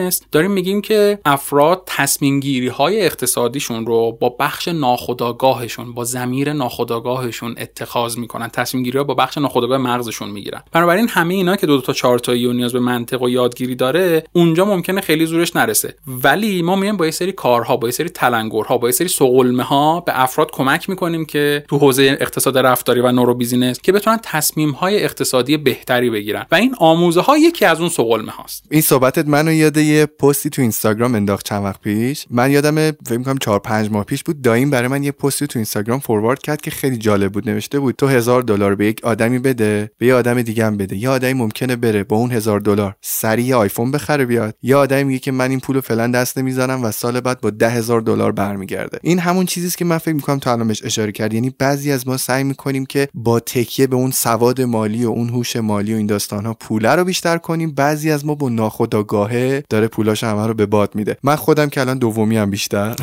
business 0.06 0.22
داریم 0.32 0.50
میگیم 0.50 0.80
که 0.80 1.18
افراد 1.24 1.82
تصمیم 1.86 2.40
گیری 2.40 2.68
های 2.68 3.00
اقتصادیشون 3.00 3.86
رو 3.86 4.18
با 4.20 4.28
بخش 4.40 4.68
ناخودآگاهشون 4.68 5.94
با 5.94 6.04
ضمیر 6.04 6.52
ناخودآگاهشون 6.52 7.54
اتخاذ 7.58 8.18
می‌کنن. 8.18 8.48
تصمیم 8.48 8.82
گیری 8.82 8.98
ها 8.98 9.04
با 9.04 9.14
بخش 9.14 9.38
ناخودآگاه 9.38 9.78
مغزشون 9.78 10.30
می‌گیرن. 10.30 10.62
بنابراین 10.72 11.08
همه 11.08 11.34
اینا 11.34 11.56
که 11.56 11.66
دو, 11.66 11.76
دو 11.76 11.82
تا 11.82 11.92
چهار 11.92 12.18
تایی 12.18 12.46
و 12.46 12.52
نیاز 12.52 12.72
به 12.72 12.80
منطق 12.80 13.22
و 13.22 13.28
یادگیری 13.28 13.74
داره 13.74 14.24
اونجا 14.32 14.64
ممکنه 14.64 15.00
خیلی 15.00 15.26
زورش 15.26 15.56
نرسه. 15.56 15.94
ولی 16.06 16.62
ما 16.62 16.76
میایم 16.76 16.96
با 16.96 17.04
یه 17.04 17.10
سری 17.10 17.32
کارها 17.32 17.76
با 17.76 17.88
یه 17.88 17.92
سری 17.92 18.08
تلنگرها 18.08 18.78
با 18.78 18.88
یه 18.88 18.92
سری 18.92 19.08
سقلمه 19.08 19.62
ها 19.62 20.00
به 20.00 20.22
افراد 20.22 20.50
کمک 20.50 20.88
می‌کنیم 20.88 21.24
که 21.24 21.64
تو 21.68 21.78
حوزه 21.78 22.16
اقتصاد 22.20 22.58
رفتاری 22.58 23.00
و 23.00 23.12
neurobusiness 23.12 23.80
که 23.80 23.92
بتونن 23.92 24.18
تصمیم 24.22 24.70
های 24.70 25.04
اقتصادی 25.04 25.56
بهتری 25.56 26.10
بگیرن. 26.10 26.46
و 26.50 26.54
این 26.54 26.74
آموزه 26.78 27.20
ها 27.20 27.38
یکی 27.38 27.64
از 27.64 27.80
اون 27.80 27.88
سقلمه 27.88 28.32
هاست 28.32 28.64
این 28.70 28.80
صحبتت 28.82 29.28
منو 29.28 29.52
یاد 29.52 29.76
یه 29.76 29.95
پستی 30.04 30.50
تو 30.50 30.62
اینستاگرام 30.62 31.14
انداخت 31.14 31.46
چند 31.46 31.64
وقت 31.64 31.80
پیش. 31.80 32.26
من 32.30 32.50
یادم 32.50 32.90
فکر 32.90 33.22
کنم 33.22 33.38
4 33.38 33.58
5 33.58 33.90
ماه 33.90 34.04
پیش 34.04 34.24
بود 34.24 34.42
دایم 34.42 34.70
برای 34.70 34.88
من 34.88 35.02
یه 35.02 35.12
پستی 35.12 35.46
تو 35.46 35.58
اینستاگرام 35.58 36.00
فوروارد 36.00 36.42
کرد 36.42 36.60
که 36.60 36.70
خیلی 36.70 36.96
جالب 36.96 37.32
بود 37.32 37.50
نوشته 37.50 37.78
بود 37.78 37.94
تو 37.94 38.06
هزار 38.06 38.42
دلار 38.42 38.74
به 38.74 38.86
یک 38.86 39.00
آدمی 39.04 39.38
بده 39.38 39.90
به 39.98 40.06
یه 40.06 40.14
آدم 40.14 40.42
دیگه 40.42 40.66
هم 40.66 40.76
بده. 40.76 40.96
یه 40.96 41.08
آدمی 41.08 41.32
ممکنه 41.32 41.76
بره 41.76 42.04
با 42.04 42.16
اون 42.16 42.32
هزار 42.32 42.60
دلار 42.60 42.96
سریع 43.02 43.56
آیفون 43.56 43.90
بخره 43.90 44.24
بیاد. 44.24 44.54
یه 44.62 44.76
آدمی 44.76 45.04
میگه 45.04 45.18
که 45.18 45.32
من 45.32 45.50
این 45.50 45.60
پولو 45.60 45.80
فعلا 45.80 46.06
دست 46.06 46.38
نمی‌زنم 46.38 46.84
و 46.84 46.90
سال 46.90 47.20
بعد 47.20 47.40
با 47.40 47.50
ده 47.50 47.70
هزار 47.70 48.00
دلار 48.00 48.32
برمیگرده. 48.32 48.98
این 49.02 49.18
همون 49.18 49.46
چیزی 49.46 49.76
که 49.76 49.84
من 49.84 49.98
فکر 49.98 50.14
می‌کنم 50.14 50.38
تو 50.38 50.50
الان 50.50 50.70
اشاره 50.84 51.12
کرد. 51.12 51.34
یعنی 51.34 51.54
بعضی 51.58 51.92
از 51.92 52.08
ما 52.08 52.16
سعی 52.16 52.44
می‌کنیم 52.44 52.86
که 52.86 53.08
با 53.14 53.40
تکیه 53.40 53.86
به 53.86 53.96
اون 53.96 54.10
سواد 54.10 54.60
مالی 54.60 55.04
و 55.04 55.08
اون 55.08 55.28
هوش 55.28 55.56
مالی 55.56 55.94
و 55.94 55.96
این 55.96 56.06
داستان 56.06 56.46
ها 56.46 56.54
پوله 56.54 56.90
رو 56.90 57.04
بیشتر 57.04 57.38
کنیم. 57.38 57.70
بعضی 57.70 58.10
از 58.10 58.26
ما 58.26 58.34
با 58.34 58.48
ناخودآگاهه 58.48 59.64
داره 59.68 59.85
پولاش 59.88 60.24
همه 60.24 60.46
رو 60.46 60.54
به 60.54 60.66
باد 60.66 60.94
میده. 60.94 61.16
من 61.22 61.36
خودم 61.36 61.68
که 61.68 61.80
الان 61.80 61.98
دومی 61.98 62.36
هم 62.36 62.50
بیشتر. 62.50 62.96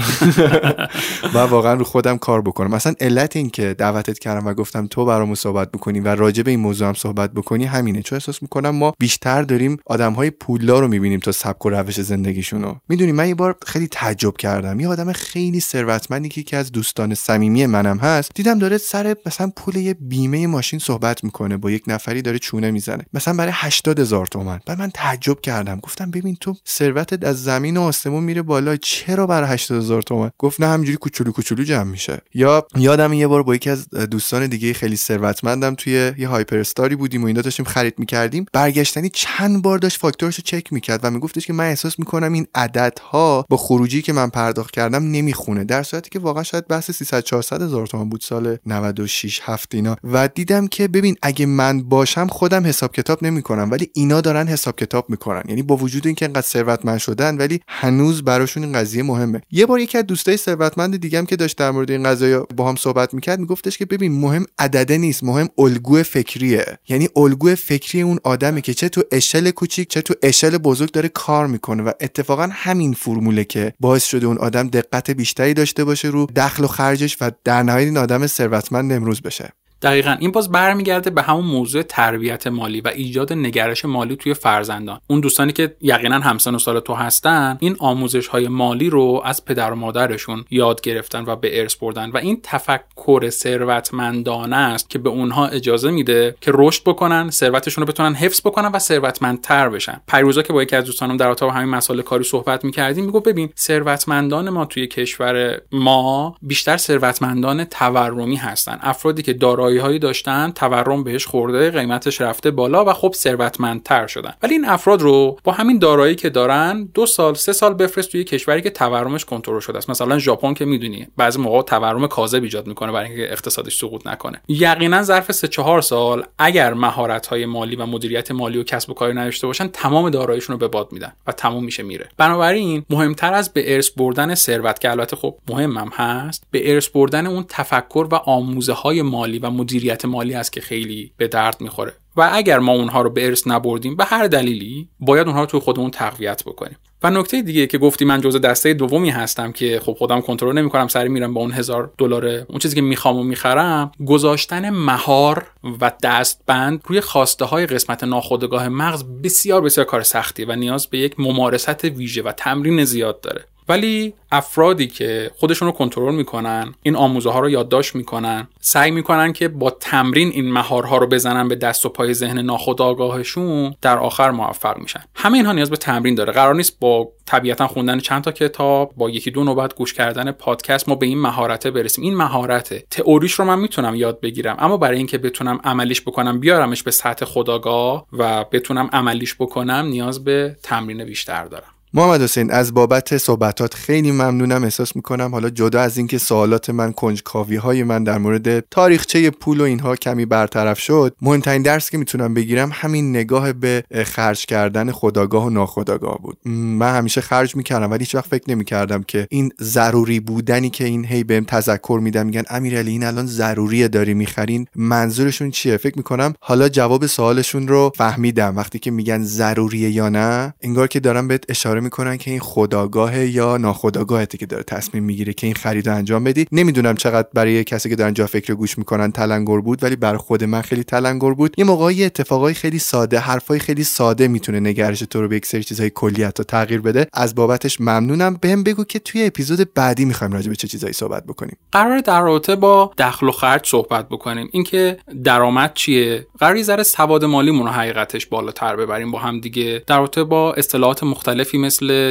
و 1.33 1.37
واقعا 1.37 1.73
رو 1.73 1.83
خودم 1.83 2.17
کار 2.17 2.41
بکنم. 2.41 2.71
مثلا 2.71 2.93
علت 2.99 3.35
این 3.35 3.49
که 3.49 3.75
دعوتت 3.77 4.19
کردم 4.19 4.47
و 4.47 4.53
گفتم 4.53 4.87
تو 4.87 5.05
برامون 5.05 5.35
صحبت 5.35 5.71
بکنی 5.71 5.99
و 5.99 6.07
راجع 6.07 6.43
به 6.43 6.51
این 6.51 6.59
موضوع 6.59 6.87
هم 6.87 6.93
صحبت 6.93 7.33
بکنی 7.33 7.65
همینه. 7.65 8.01
چون 8.01 8.15
احساس 8.15 8.41
می‌کنم 8.41 8.69
ما 8.69 8.93
بیشتر 8.99 9.41
داریم 9.41 9.77
آدم 9.85 10.13
های 10.13 10.29
پولدار 10.29 10.81
رو 10.81 10.87
می‌بینیم 10.87 11.19
تا 11.19 11.31
سبک 11.31 11.65
و 11.65 11.69
روش 11.69 12.01
زندگیشونو 12.01 12.75
می‌دونی 12.89 13.11
من 13.11 13.27
یه 13.27 13.35
بار 13.35 13.55
خیلی 13.65 13.87
تعجب 13.87 14.37
کردم. 14.37 14.79
یه 14.79 14.87
آدم 14.87 15.11
خیلی 15.11 15.59
ثروتمندی 15.59 16.29
که 16.29 16.41
یکی 16.41 16.55
از 16.55 16.71
دوستان 16.71 17.13
صمیمی 17.13 17.65
منم 17.65 17.97
هست 17.97 18.31
دیدم 18.35 18.59
داره 18.59 18.77
سر 18.77 19.15
مثلا 19.25 19.51
پول 19.55 19.75
یه 19.75 19.93
بیمه 19.93 20.47
ماشین 20.47 20.79
صحبت 20.79 21.23
می‌کنه. 21.23 21.57
با 21.57 21.71
یک 21.71 21.83
نفری 21.87 22.21
داره 22.21 22.39
چونه 22.39 22.71
می‌زنه. 22.71 23.05
مثلا 23.13 23.33
برای 23.33 23.51
80 23.55 23.99
هزار 23.99 24.27
تومن. 24.27 24.59
بعد 24.65 24.79
من 24.79 24.91
تعجب 24.93 25.41
کردم. 25.41 25.79
گفتم 25.79 26.11
ببین 26.11 26.37
تو 26.39 26.55
ثروتت 26.77 27.25
از 27.25 27.43
زمین 27.43 27.77
و 27.77 27.81
آسمون 27.81 28.23
میره 28.23 28.41
بالا. 28.41 28.75
چرا 28.75 29.27
برای 29.27 29.49
80 29.49 29.77
هزار 29.77 30.01
تومن 30.01 30.31
گفت 30.39 30.61
نه 30.61 30.67
همجوری 30.67 30.97
کوچولو 30.97 31.31
کوچولو 31.31 31.63
جمع 31.63 31.91
میشه. 31.91 32.21
یا 32.33 32.67
یادم 32.75 33.13
یه 33.13 33.27
بار 33.27 33.43
با 33.43 33.55
یکی 33.55 33.69
از 33.69 33.89
دوستان 33.89 34.47
دیگه 34.47 34.73
خیلی 34.73 34.95
ثروتمندم 34.95 35.75
توی 35.75 36.11
یه 36.17 36.27
هایپر 36.27 36.57
استاری 36.57 36.95
بودیم 36.95 37.23
و 37.23 37.27
اینا 37.27 37.41
داشتیم 37.41 37.65
خرید 37.65 37.99
می‌کردیم. 37.99 38.45
برگشتنی 38.53 39.09
چند 39.13 39.61
بار 39.61 39.77
داشت 39.77 39.99
فاکتورش 39.99 40.35
رو 40.35 40.43
چک 40.45 40.73
می‌کرد 40.73 40.99
و 41.03 41.09
میگفتش 41.09 41.47
که 41.47 41.53
من 41.53 41.63
احساس 41.65 41.99
می‌کنم 41.99 42.33
این 42.33 42.47
عددها 42.55 43.45
با 43.49 43.57
خروجی 43.57 44.01
که 44.01 44.13
من 44.13 44.29
پرداخت 44.29 44.71
کردم 44.71 45.03
نمی‌خونه. 45.03 45.63
در 45.63 45.83
صورتی 45.83 46.09
که 46.09 46.19
واقعا 46.19 46.43
شاید 46.43 46.67
بحث 46.67 46.91
300 46.91 47.21
400 47.21 47.61
هزار 47.61 47.87
تومان 47.87 48.09
بود 48.09 48.21
سال 48.21 48.57
96 48.65 49.39
7 49.43 49.75
اینا. 49.75 49.95
و 50.03 50.27
دیدم 50.27 50.67
که 50.67 50.87
ببین 50.87 51.15
اگه 51.21 51.45
من 51.45 51.83
باشم 51.83 52.27
خودم 52.27 52.65
حساب 52.65 52.93
کتاب 52.93 53.23
نمی‌کنم 53.23 53.71
ولی 53.71 53.89
اینا 53.93 54.21
دارن 54.21 54.47
حساب 54.47 54.75
کتاب 54.75 55.09
می‌کنن. 55.09 55.43
یعنی 55.47 55.61
با 55.61 55.77
وجود 55.77 56.05
اینکه 56.05 56.25
انقدر 56.25 56.41
ثروتمند 56.63 56.97
شدن 56.97 57.37
ولی 57.37 57.59
هنوز 57.67 58.23
براشون 58.23 58.63
این 58.63 58.73
قضیه 58.73 59.03
مهمه. 59.03 59.41
یه 59.51 59.65
بار 59.65 59.79
یکی 59.79 59.97
از 59.97 60.05
دوستای 60.05 60.37
ثروتمند 60.37 60.97
دیگه 60.97 61.25
که 61.25 61.35
داشت 61.35 61.57
در 61.57 61.71
مورد 61.71 61.91
این 61.91 62.03
قضايا 62.03 62.47
با 62.55 62.69
هم 62.69 62.75
صحبت 62.75 63.13
می‌کرد 63.13 63.39
میگفتش 63.39 63.77
که 63.77 63.85
ببین 63.85 64.11
مهم 64.11 64.45
عدده 64.59 64.97
نیست 64.97 65.23
مهم 65.23 65.49
الگو 65.57 66.03
فکریه. 66.03 66.65
یعنی 66.89 67.09
الگو 67.15 67.55
فکری 67.55 68.01
اون 68.01 68.19
آدمه 68.23 68.61
که 68.61 68.73
چه 68.73 68.89
تو 68.89 69.03
اشل 69.11 69.51
کوچیک 69.51 69.89
چه 69.89 70.01
تو 70.01 70.13
اشل 70.23 70.57
بزرگ 70.57 70.91
داره 70.91 71.09
کار 71.09 71.47
می‌کنه 71.47 71.83
و 71.83 71.91
اتفاقا 72.01 72.49
همین 72.51 72.93
فرموله 72.93 73.43
که 73.43 73.73
باعث 73.79 74.03
شده 74.03 74.27
اون 74.27 74.37
آدم 74.37 74.67
دقت 74.67 75.11
بیشتری 75.11 75.53
داشته 75.53 75.83
باشه 75.83 76.07
رو 76.07 76.27
دخل 76.35 76.63
و 76.63 76.67
خرجش 76.67 77.17
و 77.21 77.31
در 77.43 77.63
نهایت 77.63 77.87
این 77.87 77.97
آدم 77.97 78.27
ثروتمند 78.27 78.91
امروز 78.91 79.21
بشه. 79.21 79.49
دقیقا. 79.83 80.15
این 80.19 80.31
باز 80.31 80.51
برمیگرده 80.51 81.09
به 81.09 81.21
همون 81.21 81.45
موضوع 81.45 81.81
تربیت 81.81 82.47
مالی 82.47 82.81
و 82.81 82.87
ایجاد 82.87 83.33
نگرش 83.33 83.85
مالی 83.85 84.15
توی 84.15 84.33
فرزندان. 84.33 84.99
اون 85.07 85.19
دوستانی 85.19 85.53
که 85.53 85.75
یقینا 85.81 86.19
همسن 86.19 86.55
و 86.55 86.59
سال 86.59 86.79
تو 86.79 86.93
هستن 86.93 87.57
این 87.59 87.75
آموزش 87.79 88.27
های 88.27 88.47
مالی 88.47 88.89
رو 88.89 89.21
از 89.25 89.45
پدر 89.45 89.71
و 89.71 89.75
مادرشون 89.75 90.45
یاد 90.49 90.81
گرفتن 90.81 91.23
و 91.27 91.35
به 91.35 91.59
ارث 91.59 91.75
بردن 91.75 92.09
و 92.09 92.17
این 92.17 92.39
تفکر 92.43 93.29
ثروتمندانه 93.29 94.55
است 94.55 94.89
که 94.89 94.99
به 94.99 95.09
اونها 95.09 95.47
اجازه 95.47 95.91
میده 95.91 96.35
که 96.41 96.51
رشد 96.53 96.83
بکنن 96.85 97.29
ثروتشون 97.29 97.85
رو 97.85 97.93
بتونن 97.93 98.15
حفظ 98.15 98.41
بکنن 98.41 98.71
و 98.73 98.79
ثروتمندتر 98.79 99.69
بشن. 99.69 100.01
پیروزا 100.07 100.41
که 100.41 100.53
با 100.53 100.63
یکی 100.63 100.75
از 100.75 100.85
دوستانم 100.85 101.17
در 101.17 101.33
با 101.33 101.51
همین 101.51 101.69
مسائل 101.69 102.01
کاری 102.01 102.23
صحبت 102.23 102.65
می‌کردیم 102.65 103.05
میگو 103.05 103.19
ببین 103.19 103.49
ثروتمندان 103.57 104.49
ما 104.49 104.65
توی 104.65 104.87
کشور 104.87 105.61
ما 105.71 106.35
بیشتر 106.41 106.77
ثروتمندان 106.77 107.63
تورمی 107.63 108.35
هستن. 108.35 108.79
افرادی 108.81 109.21
که 109.21 109.33
دارای 109.33 109.72
هایی 109.77 109.99
داشتن 109.99 110.51
تورم 110.51 111.03
بهش 111.03 111.25
خورده 111.25 111.71
قیمتش 111.71 112.21
رفته 112.21 112.51
بالا 112.51 112.85
و 112.85 112.93
خب 112.93 113.13
ثروتمندتر 113.15 114.07
شدن. 114.07 114.33
ولی 114.43 114.53
این 114.53 114.65
افراد 114.65 115.01
رو 115.01 115.37
با 115.43 115.51
همین 115.51 115.79
دارایی 115.79 116.15
که 116.15 116.29
دارن 116.29 116.89
دو 116.93 117.05
سال 117.05 117.33
سه 117.33 117.53
سال 117.53 117.73
بفرست 117.73 118.11
توی 118.11 118.23
کشوری 118.23 118.61
که 118.61 118.69
تورمش 118.69 119.25
کنترل 119.25 119.59
شده 119.59 119.77
است. 119.77 119.89
مثلا 119.89 120.19
ژاپن 120.19 120.53
که 120.53 120.65
می‌دونی 120.65 121.07
بعضی 121.17 121.39
موقع 121.39 121.61
تورم 121.61 122.07
کاذب 122.07 122.43
ایجاد 122.43 122.67
می‌کنه 122.67 122.91
برای 122.91 123.09
اینکه 123.09 123.31
اقتصادش 123.31 123.77
سقوط 123.77 124.07
نکنه. 124.07 124.41
یقینا 124.47 125.03
ظرف 125.03 125.31
سه 125.31 125.47
چهار 125.47 125.81
سال 125.81 126.23
اگر 126.39 126.73
مهارت 126.73 127.27
های 127.27 127.45
مالی 127.45 127.75
و 127.75 127.85
مدیریت 127.85 128.31
مالی 128.31 128.57
و 128.57 128.63
کسب 128.63 128.89
و 128.89 128.93
کاری 128.93 129.13
نداشته 129.13 129.47
باشن 129.47 129.67
تمام 129.67 130.09
داراییشون 130.09 130.53
رو 130.53 130.59
به 130.59 130.67
باد 130.67 130.91
میدن 130.91 131.13
و 131.27 131.31
تموم 131.31 131.63
میشه 131.63 131.83
میره. 131.83 132.09
بنابراین 132.17 132.85
مهمتر 132.89 133.33
از 133.33 133.53
به 133.53 133.73
ارث 133.73 133.89
بردن 133.89 134.35
ثروت 134.35 134.79
که 134.79 134.91
البته 134.91 135.15
خب 135.15 135.35
مهمم 135.49 135.89
هست 135.93 136.43
به 136.51 136.73
ارث 136.73 136.87
بردن 136.87 137.27
اون 137.27 137.45
تفکر 137.49 138.07
و 138.11 138.15
آموزه 138.15 138.73
های 138.73 139.01
مالی 139.01 139.39
و 139.39 139.49
مدیریت 139.63 140.05
مالی 140.05 140.33
هست 140.33 140.53
که 140.53 140.61
خیلی 140.61 141.11
به 141.17 141.27
درد 141.27 141.61
می‌خوره. 141.61 141.93
و 142.15 142.29
اگر 142.33 142.59
ما 142.59 142.71
اونها 142.71 143.01
رو 143.01 143.09
به 143.09 143.25
ارث 143.25 143.47
نبردیم 143.47 143.95
به 143.95 144.05
هر 144.05 144.27
دلیلی 144.27 144.89
باید 144.99 145.27
اونها 145.27 145.41
رو 145.41 145.45
توی 145.45 145.59
خودمون 145.59 145.91
تقویت 145.91 146.43
بکنیم. 146.43 146.77
و 147.03 147.09
نکته 147.09 147.41
دیگه 147.41 147.67
که 147.67 147.77
گفتی 147.77 148.05
من 148.05 148.21
جزء 148.21 148.39
دسته 148.39 148.73
دومی 148.73 149.09
هستم 149.09 149.51
که 149.51 149.81
خب 149.83 149.93
خودم 149.93 150.21
کنترل 150.21 150.57
نمی‌کنم 150.57 150.87
سری 150.87 151.09
میرم 151.09 151.33
با 151.33 151.41
اون 151.41 151.51
هزار 151.51 151.91
دلار 151.97 152.25
اون 152.25 152.59
چیزی 152.59 152.75
که 152.75 152.81
می‌خوام 152.81 153.17
و 153.17 153.23
می‌خرم 153.23 153.91
گذاشتن 154.05 154.69
مهار 154.69 155.47
و 155.81 155.91
دستبند 156.03 156.81
روی 156.87 157.01
خواسته 157.01 157.45
های 157.45 157.65
قسمت 157.65 158.03
ناخودآگاه 158.03 158.69
مغز 158.69 159.03
بسیار 159.23 159.61
بسیار 159.61 159.87
کار 159.87 160.03
سختی 160.03 160.45
و 160.45 160.55
نیاز 160.55 160.87
به 160.87 160.97
یک 160.97 161.19
ممارست 161.19 161.85
ویژه 161.85 162.21
و 162.21 162.31
تمرین 162.31 162.83
زیاد 162.83 163.21
داره. 163.21 163.45
ولی 163.69 164.13
افرادی 164.31 164.87
که 164.87 165.31
خودشون 165.35 165.65
رو 165.67 165.71
کنترل 165.71 166.15
می‌کنن 166.15 166.73
این 166.83 166.95
آموزه 166.95 167.29
ها 167.29 167.39
رو 167.39 167.49
یادداشت 167.49 167.95
می‌کنن 167.95 168.47
سعی 168.59 168.91
می‌کنن 168.91 169.33
که 169.33 169.47
با 169.47 169.69
تمرین 169.69 170.29
این 170.29 170.51
مهارها 170.51 170.97
رو 170.97 171.07
بزنن 171.07 171.47
به 171.47 171.55
دست 171.55 171.85
و 171.85 171.89
پای 171.89 172.13
ذهن 172.13 172.39
ناخودآگاهشون 172.39 173.75
در 173.81 173.97
آخر 173.97 174.31
موفق 174.31 174.77
میشن. 174.77 175.03
همه 175.15 175.37
اینها 175.37 175.51
نیاز 175.51 175.69
به 175.69 175.77
تمرین 175.77 176.15
داره. 176.15 176.33
قرار 176.33 176.55
نیست 176.55 176.79
با 176.79 177.11
طبیعتا 177.25 177.67
خوندن 177.67 177.99
چند 177.99 178.23
تا 178.23 178.31
کتاب 178.31 178.93
با 178.97 179.09
یکی 179.09 179.31
دو 179.31 179.43
نوبت 179.43 179.75
گوش 179.75 179.93
کردن 179.93 180.31
پادکست 180.31 180.89
ما 180.89 180.95
به 180.95 181.05
این 181.05 181.21
مهارته 181.21 181.71
برسیم. 181.71 182.03
این 182.03 182.15
مهارته 182.15 182.83
تئوریش 182.91 183.33
رو 183.33 183.45
من 183.45 183.59
می‌تونم 183.59 183.95
یاد 183.95 184.19
بگیرم 184.19 184.55
اما 184.59 184.77
برای 184.77 184.97
اینکه 184.97 185.17
بتونم 185.17 185.59
عملیش 185.63 186.01
بکنم 186.01 186.39
بیارمش 186.39 186.83
به 186.83 186.91
سطح 186.91 187.25
خداگاه 187.25 188.05
و 188.13 188.43
بتونم 188.43 188.89
عملیش 188.93 189.35
بکنم 189.35 189.85
نیاز 189.85 190.23
به 190.23 190.57
تمرین 190.63 191.05
بیشتر 191.05 191.45
دارم. 191.45 191.72
محمد 191.95 192.21
حسین 192.21 192.51
از 192.51 192.73
بابت 192.73 193.17
صحبتات 193.17 193.73
خیلی 193.73 194.11
ممنونم 194.11 194.63
احساس 194.63 194.95
می‌کنم 194.95 195.31
حالا 195.31 195.49
جدا 195.49 195.81
از 195.81 195.97
اینکه 195.97 196.17
سوالات 196.17 196.69
من 196.69 196.91
کنجکاوی 196.91 197.55
های 197.55 197.83
من 197.83 198.03
در 198.03 198.17
مورد 198.17 198.59
تاریخچه 198.59 199.29
پول 199.29 199.61
و 199.61 199.63
اینها 199.63 199.95
کمی 199.95 200.25
برطرف 200.25 200.79
شد 200.79 201.15
مهمترین 201.21 201.61
درس 201.61 201.89
که 201.89 201.97
می‌تونم 201.97 202.33
بگیرم 202.33 202.69
همین 202.73 203.09
نگاه 203.09 203.53
به 203.53 203.83
خرج 204.05 204.45
کردن 204.45 204.91
خداگاه 204.91 205.45
و 205.45 205.49
ناخداگاه 205.49 206.19
بود. 206.21 206.37
من 206.53 206.95
همیشه 206.95 207.21
خرج 207.21 207.55
می‌کردم 207.55 207.91
ولی 207.91 207.99
هیچ 207.99 208.15
وقت 208.15 208.27
فکر 208.27 208.43
نمی‌کردم 208.51 209.03
که 209.03 209.27
این 209.29 209.51
ضروری 209.61 210.19
بودنی 210.19 210.69
که 210.69 210.85
این 210.85 211.05
هی 211.05 211.23
بهم 211.23 211.43
تذکر 211.43 211.99
میدن 212.03 212.25
میگن 212.25 212.43
امیرعلی 212.49 212.91
این 212.91 213.03
الان 213.03 213.25
ضروریه 213.25 213.87
داری 213.87 214.13
می‌خرین 214.13 214.67
منظورشون 214.75 215.51
چیه؟ 215.51 215.77
فکر 215.77 215.97
می‌کنم 215.97 216.33
حالا 216.39 216.69
جواب 216.69 217.05
سوالشون 217.05 217.67
رو 217.67 217.91
فهمیدم 217.95 218.57
وقتی 218.57 218.79
که 218.79 218.91
میگن 218.91 219.23
ضروریه 219.23 219.89
یا 219.89 220.09
نه 220.09 220.53
انگار 220.61 220.87
که 220.87 220.99
دارم 220.99 221.27
بهت 221.27 221.43
اشاره 221.49 221.82
می‌کنن 221.83 222.17
که 222.17 222.31
این 222.31 222.39
خداگاه 222.39 223.25
یا 223.25 223.57
ناخداگاهته 223.57 224.37
که 224.37 224.45
داره 224.45 224.63
تصمیم 224.63 225.03
می‌گیره 225.03 225.33
که 225.33 225.47
این 225.47 225.55
خرید 225.55 225.89
انجام 225.89 226.23
بدی. 226.23 226.45
نمی‌دونم 226.51 226.95
چقدر 226.95 227.27
برای 227.33 227.63
کسی 227.63 227.89
که 227.89 227.95
دارن 227.95 228.13
جا 228.13 228.27
فکر 228.27 228.53
گوش 228.53 228.77
می‌کنن 228.77 229.11
تلنگر 229.11 229.59
بود 229.59 229.83
ولی 229.83 229.95
برای 229.95 230.17
خود 230.17 230.43
من 230.43 230.61
خیلی 230.61 230.83
تلنگر 230.83 231.33
بود. 231.33 231.55
یه 231.57 231.65
موقعی 231.65 232.03
اتفاقای 232.03 232.53
خیلی 232.53 232.79
ساده 232.79 233.19
حرفای 233.19 233.59
خیلی 233.59 233.83
ساده 233.83 234.27
می‌تونه 234.27 234.59
نگرش 234.59 234.99
تو 234.99 235.21
رو 235.21 235.27
به 235.27 235.35
یک 235.35 235.45
سری 235.45 235.63
چیزهای 235.63 235.89
کلیت 235.89 236.39
و 236.39 236.43
تغییر 236.43 236.81
بده. 236.81 237.07
از 237.13 237.35
بابتش 237.35 237.81
ممنونم. 237.81 238.37
بهم 238.41 238.63
بگو 238.63 238.83
که 238.83 238.99
توی 238.99 239.25
اپیزود 239.25 239.73
بعدی 239.73 240.05
می‌خوایم 240.05 240.33
راجع 240.33 240.49
به 240.49 240.55
چه 240.55 240.67
چیزایی 240.67 240.93
صحبت 240.93 241.23
بکنیم. 241.23 241.57
قرار 241.71 241.99
در 241.99 242.21
رابطه 242.21 242.55
با 242.55 242.91
دخل 242.97 243.27
و 243.27 243.31
خرج 243.31 243.67
صحبت 243.67 244.09
بکنیم. 244.09 244.49
اینکه 244.51 244.97
درآمد 245.23 245.71
چیه؟ 245.73 246.27
قرار 246.39 246.61
ذره 246.61 246.83
سواد 246.83 247.25
مالیمون 247.25 247.65
رو 247.65 247.71
حقیقتش 247.71 248.25
بالاتر 248.25 248.75
ببریم 248.75 249.11
با 249.11 249.19
هم 249.19 249.39
دیگه. 249.39 249.83
در 249.87 249.97
رابطه 249.97 250.23
با 250.23 250.53
اصطلاحات 250.53 251.03
مختلفی 251.03 251.57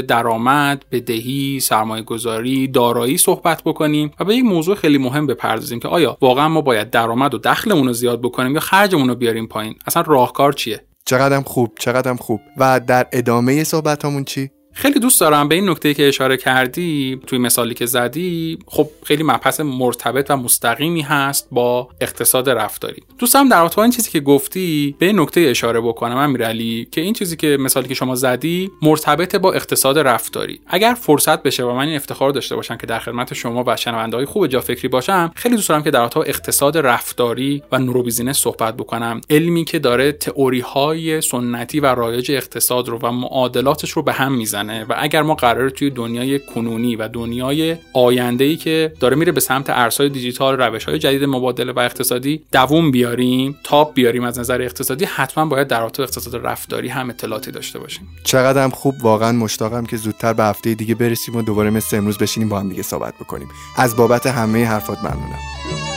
درآمد، 0.09 0.85
بدهی، 0.91 1.61
سرمایه 1.61 2.03
گذاری، 2.03 2.69
دارایی 2.69 3.19
صحبت 3.19 3.63
بکنیم 3.65 4.11
و 4.21 4.25
به 4.25 4.35
یک 4.37 4.45
موضوع 4.45 4.75
خیلی 4.75 4.99
مهم 4.99 5.27
بپردازیم 5.27 5.81
که 5.81 5.89
آیا 5.89 6.17
واقعا 6.21 6.49
ما 6.49 6.61
باید 6.61 6.91
درآمد 6.91 7.35
و 7.35 7.39
دخلمون 7.39 7.87
رو 7.87 7.93
زیاد 7.93 8.21
بکنیم 8.21 8.55
یا 8.55 8.61
خرجمون 8.61 9.09
رو 9.09 9.15
بیاریم 9.15 9.47
پایین؟ 9.47 9.75
اصلا 9.87 10.03
راهکار 10.07 10.53
چیه؟ 10.53 10.81
چقدرم 11.05 11.43
خوب 11.43 11.73
چقدرم 11.79 12.17
خوب. 12.17 12.41
و 12.57 12.81
در 12.87 13.07
ادامه 13.13 13.65
صحبتامون 13.65 14.25
چی؟ 14.25 14.51
خیلی 14.73 15.01
دوست 15.01 15.21
دارم. 15.21 15.49
به 15.49 15.55
این 15.55 15.69
نکته 15.69 15.95
که 15.95 16.09
اشاره 16.09 16.37
کردی 16.37 17.21
توی 17.27 17.39
مثالی 17.39 17.75
که 17.75 17.87
زدی 17.87 18.59
خب 18.67 18.89
خیلی 19.05 19.23
مبحث 19.23 19.61
مرتبط 19.61 20.31
و 20.31 20.37
مستقیمی 20.37 21.03
هست 21.03 21.49
با 21.51 21.89
اقتصاد 22.01 22.51
رفتاری. 22.51 23.03
دوستم 23.19 23.49
در 23.49 23.61
رابطه 23.61 23.79
این 23.79 23.91
چیزی 23.91 24.11
که 24.11 24.21
گفتی 24.21 24.97
به 24.99 25.07
این 25.07 25.21
نکته 25.21 25.41
اشاره 25.41 25.81
بکنم 25.81 26.17
امیرعلی 26.17 26.89
که 26.91 27.01
این 27.01 27.15
چیزی 27.15 27.37
که 27.37 27.57
مثالی 27.61 27.89
که 27.89 27.95
شما 27.95 28.15
زدی 28.15 28.71
مرتبط 28.83 29.37
با 29.37 29.53
اقتصاد 29.53 29.99
رفتاری. 29.99 30.61
اگر 30.67 30.95
فرصت 30.95 31.43
بشه 31.43 31.65
و 31.65 31.73
من 31.73 31.87
این 31.87 31.97
افتخار 31.97 32.31
داشته 32.31 32.57
باشم 32.57 32.77
که 32.77 32.87
در 32.87 32.99
خدمت 32.99 33.35
شما 33.35 33.65
و 33.67 33.77
شنونده 33.77 34.17
های 34.17 34.27
خوب 34.27 34.47
جا 34.47 34.61
فکری 34.61 34.89
باشم 34.89 35.33
خیلی 35.35 35.57
دوست 35.57 35.69
دارم 35.69 35.83
که 35.83 35.91
در 35.91 36.01
رابطه 36.01 36.21
اقتصاد 36.21 36.79
رفتاری 36.79 37.63
و 37.73 37.79
نوروبیزینس 37.79 38.39
صحبت 38.39 38.77
بکنم. 38.77 39.21
علمی 39.31 39.65
که 39.65 39.79
داره 39.79 40.13
تئوری 40.13 40.61
های 40.61 41.21
سنتی 41.21 41.81
و 41.81 41.87
رایج 41.87 42.33
اقتصاد 42.33 42.89
رو 42.89 42.99
و 42.99 43.13
معادلاتش 43.13 43.91
رو 43.91 44.03
به 44.03 44.13
هم 44.13 44.33
می‌زنه. 44.33 44.62
و 44.71 44.95
اگر 44.99 45.23
ما 45.23 45.35
قرار 45.35 45.71
توی 45.71 45.91
دنیای 45.91 46.39
کنونی 46.39 46.97
و 46.97 47.09
دنیای 47.09 47.77
آینده 47.95 48.45
ای 48.45 48.57
که 48.57 48.93
داره 49.01 49.17
میره 49.17 49.33
به 49.33 49.41
سمت 49.41 49.71
ارزهای 49.71 50.09
دیجیتال 50.09 50.61
روش 50.61 50.85
های 50.85 50.99
جدید 50.99 51.25
مبادله 51.25 51.73
و 51.73 51.79
اقتصادی 51.79 52.43
دووم 52.53 52.91
بیاریم 52.91 53.59
تاپ 53.65 53.95
بیاریم 53.95 54.25
از 54.25 54.39
نظر 54.39 54.63
اقتصادی 54.63 55.05
حتما 55.05 55.47
باید 55.47 55.69
در 55.69 55.81
رابطه 55.81 56.03
اقتصاد 56.03 56.47
رفتاری 56.47 56.89
هم 56.89 57.11
اطلاعاتی 57.11 57.51
داشته 57.51 57.79
باشیم. 57.79 58.09
چقدر 58.25 58.65
هم 58.65 58.71
خوب 58.71 58.95
واقعا 59.03 59.33
مشتاقم 59.33 59.87
که 59.87 59.97
زودتر 59.97 60.33
به 60.33 60.45
هفته 60.45 60.75
دیگه 60.75 60.95
برسیم 60.95 61.37
و 61.37 61.43
دوباره 61.43 61.71
مثل 61.71 61.97
امروز 61.97 62.19
بشینیم 62.19 62.49
با 62.49 62.61
هم 62.61 62.69
دیگه 62.69 62.83
صحبت 62.83 63.15
بکنیم. 63.15 63.49
از 63.77 63.97
بابت 63.97 64.27
همه 64.27 64.65
حرفات 64.65 64.99
ممنونم. 64.99 65.92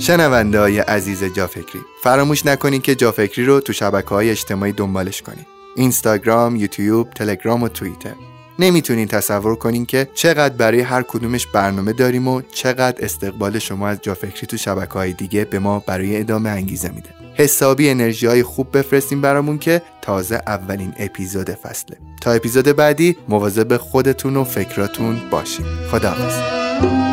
شنونده 0.00 0.60
های 0.60 0.78
عزیز 0.78 1.24
جافکری. 1.24 1.80
فراموش 2.02 2.46
نکنید 2.46 2.82
که 2.82 2.94
جافکری 2.94 3.44
رو 3.44 3.60
تو 3.60 3.72
شبکه 3.72 4.08
های 4.08 4.30
اجتماعی 4.30 4.72
دنبالش 4.72 5.22
کنید 5.22 5.46
اینستاگرام، 5.76 6.56
یوتیوب، 6.56 7.10
تلگرام 7.10 7.62
و 7.62 7.68
توییتر. 7.68 8.14
نمی‌تونین 8.58 9.08
تصور 9.08 9.56
کنین 9.56 9.86
که 9.86 10.08
چقدر 10.14 10.54
برای 10.54 10.80
هر 10.80 11.02
کدومش 11.02 11.46
برنامه 11.46 11.92
داریم 11.92 12.28
و 12.28 12.42
چقدر 12.54 13.04
استقبال 13.04 13.58
شما 13.58 13.88
از 13.88 13.98
جافکری 14.02 14.46
تو 14.46 14.56
شبکه 14.56 14.92
های 14.92 15.12
دیگه 15.12 15.44
به 15.44 15.58
ما 15.58 15.78
برای 15.78 16.20
ادامه 16.20 16.50
انگیزه 16.50 16.88
میده. 16.88 17.10
حسابی 17.34 17.90
انرژی 17.90 18.26
های 18.26 18.42
خوب 18.42 18.78
بفرستیم 18.78 19.20
برامون 19.20 19.58
که 19.58 19.82
تازه 20.02 20.40
اولین 20.46 20.92
اپیزود 20.98 21.50
فصله. 21.50 21.96
تا 22.20 22.32
اپیزود 22.32 22.64
بعدی 22.64 23.16
مواظب 23.28 23.76
خودتون 23.76 24.36
و 24.36 24.44
فکراتون 24.44 25.20
باشین. 25.30 25.66
خداحافظ. 25.90 27.09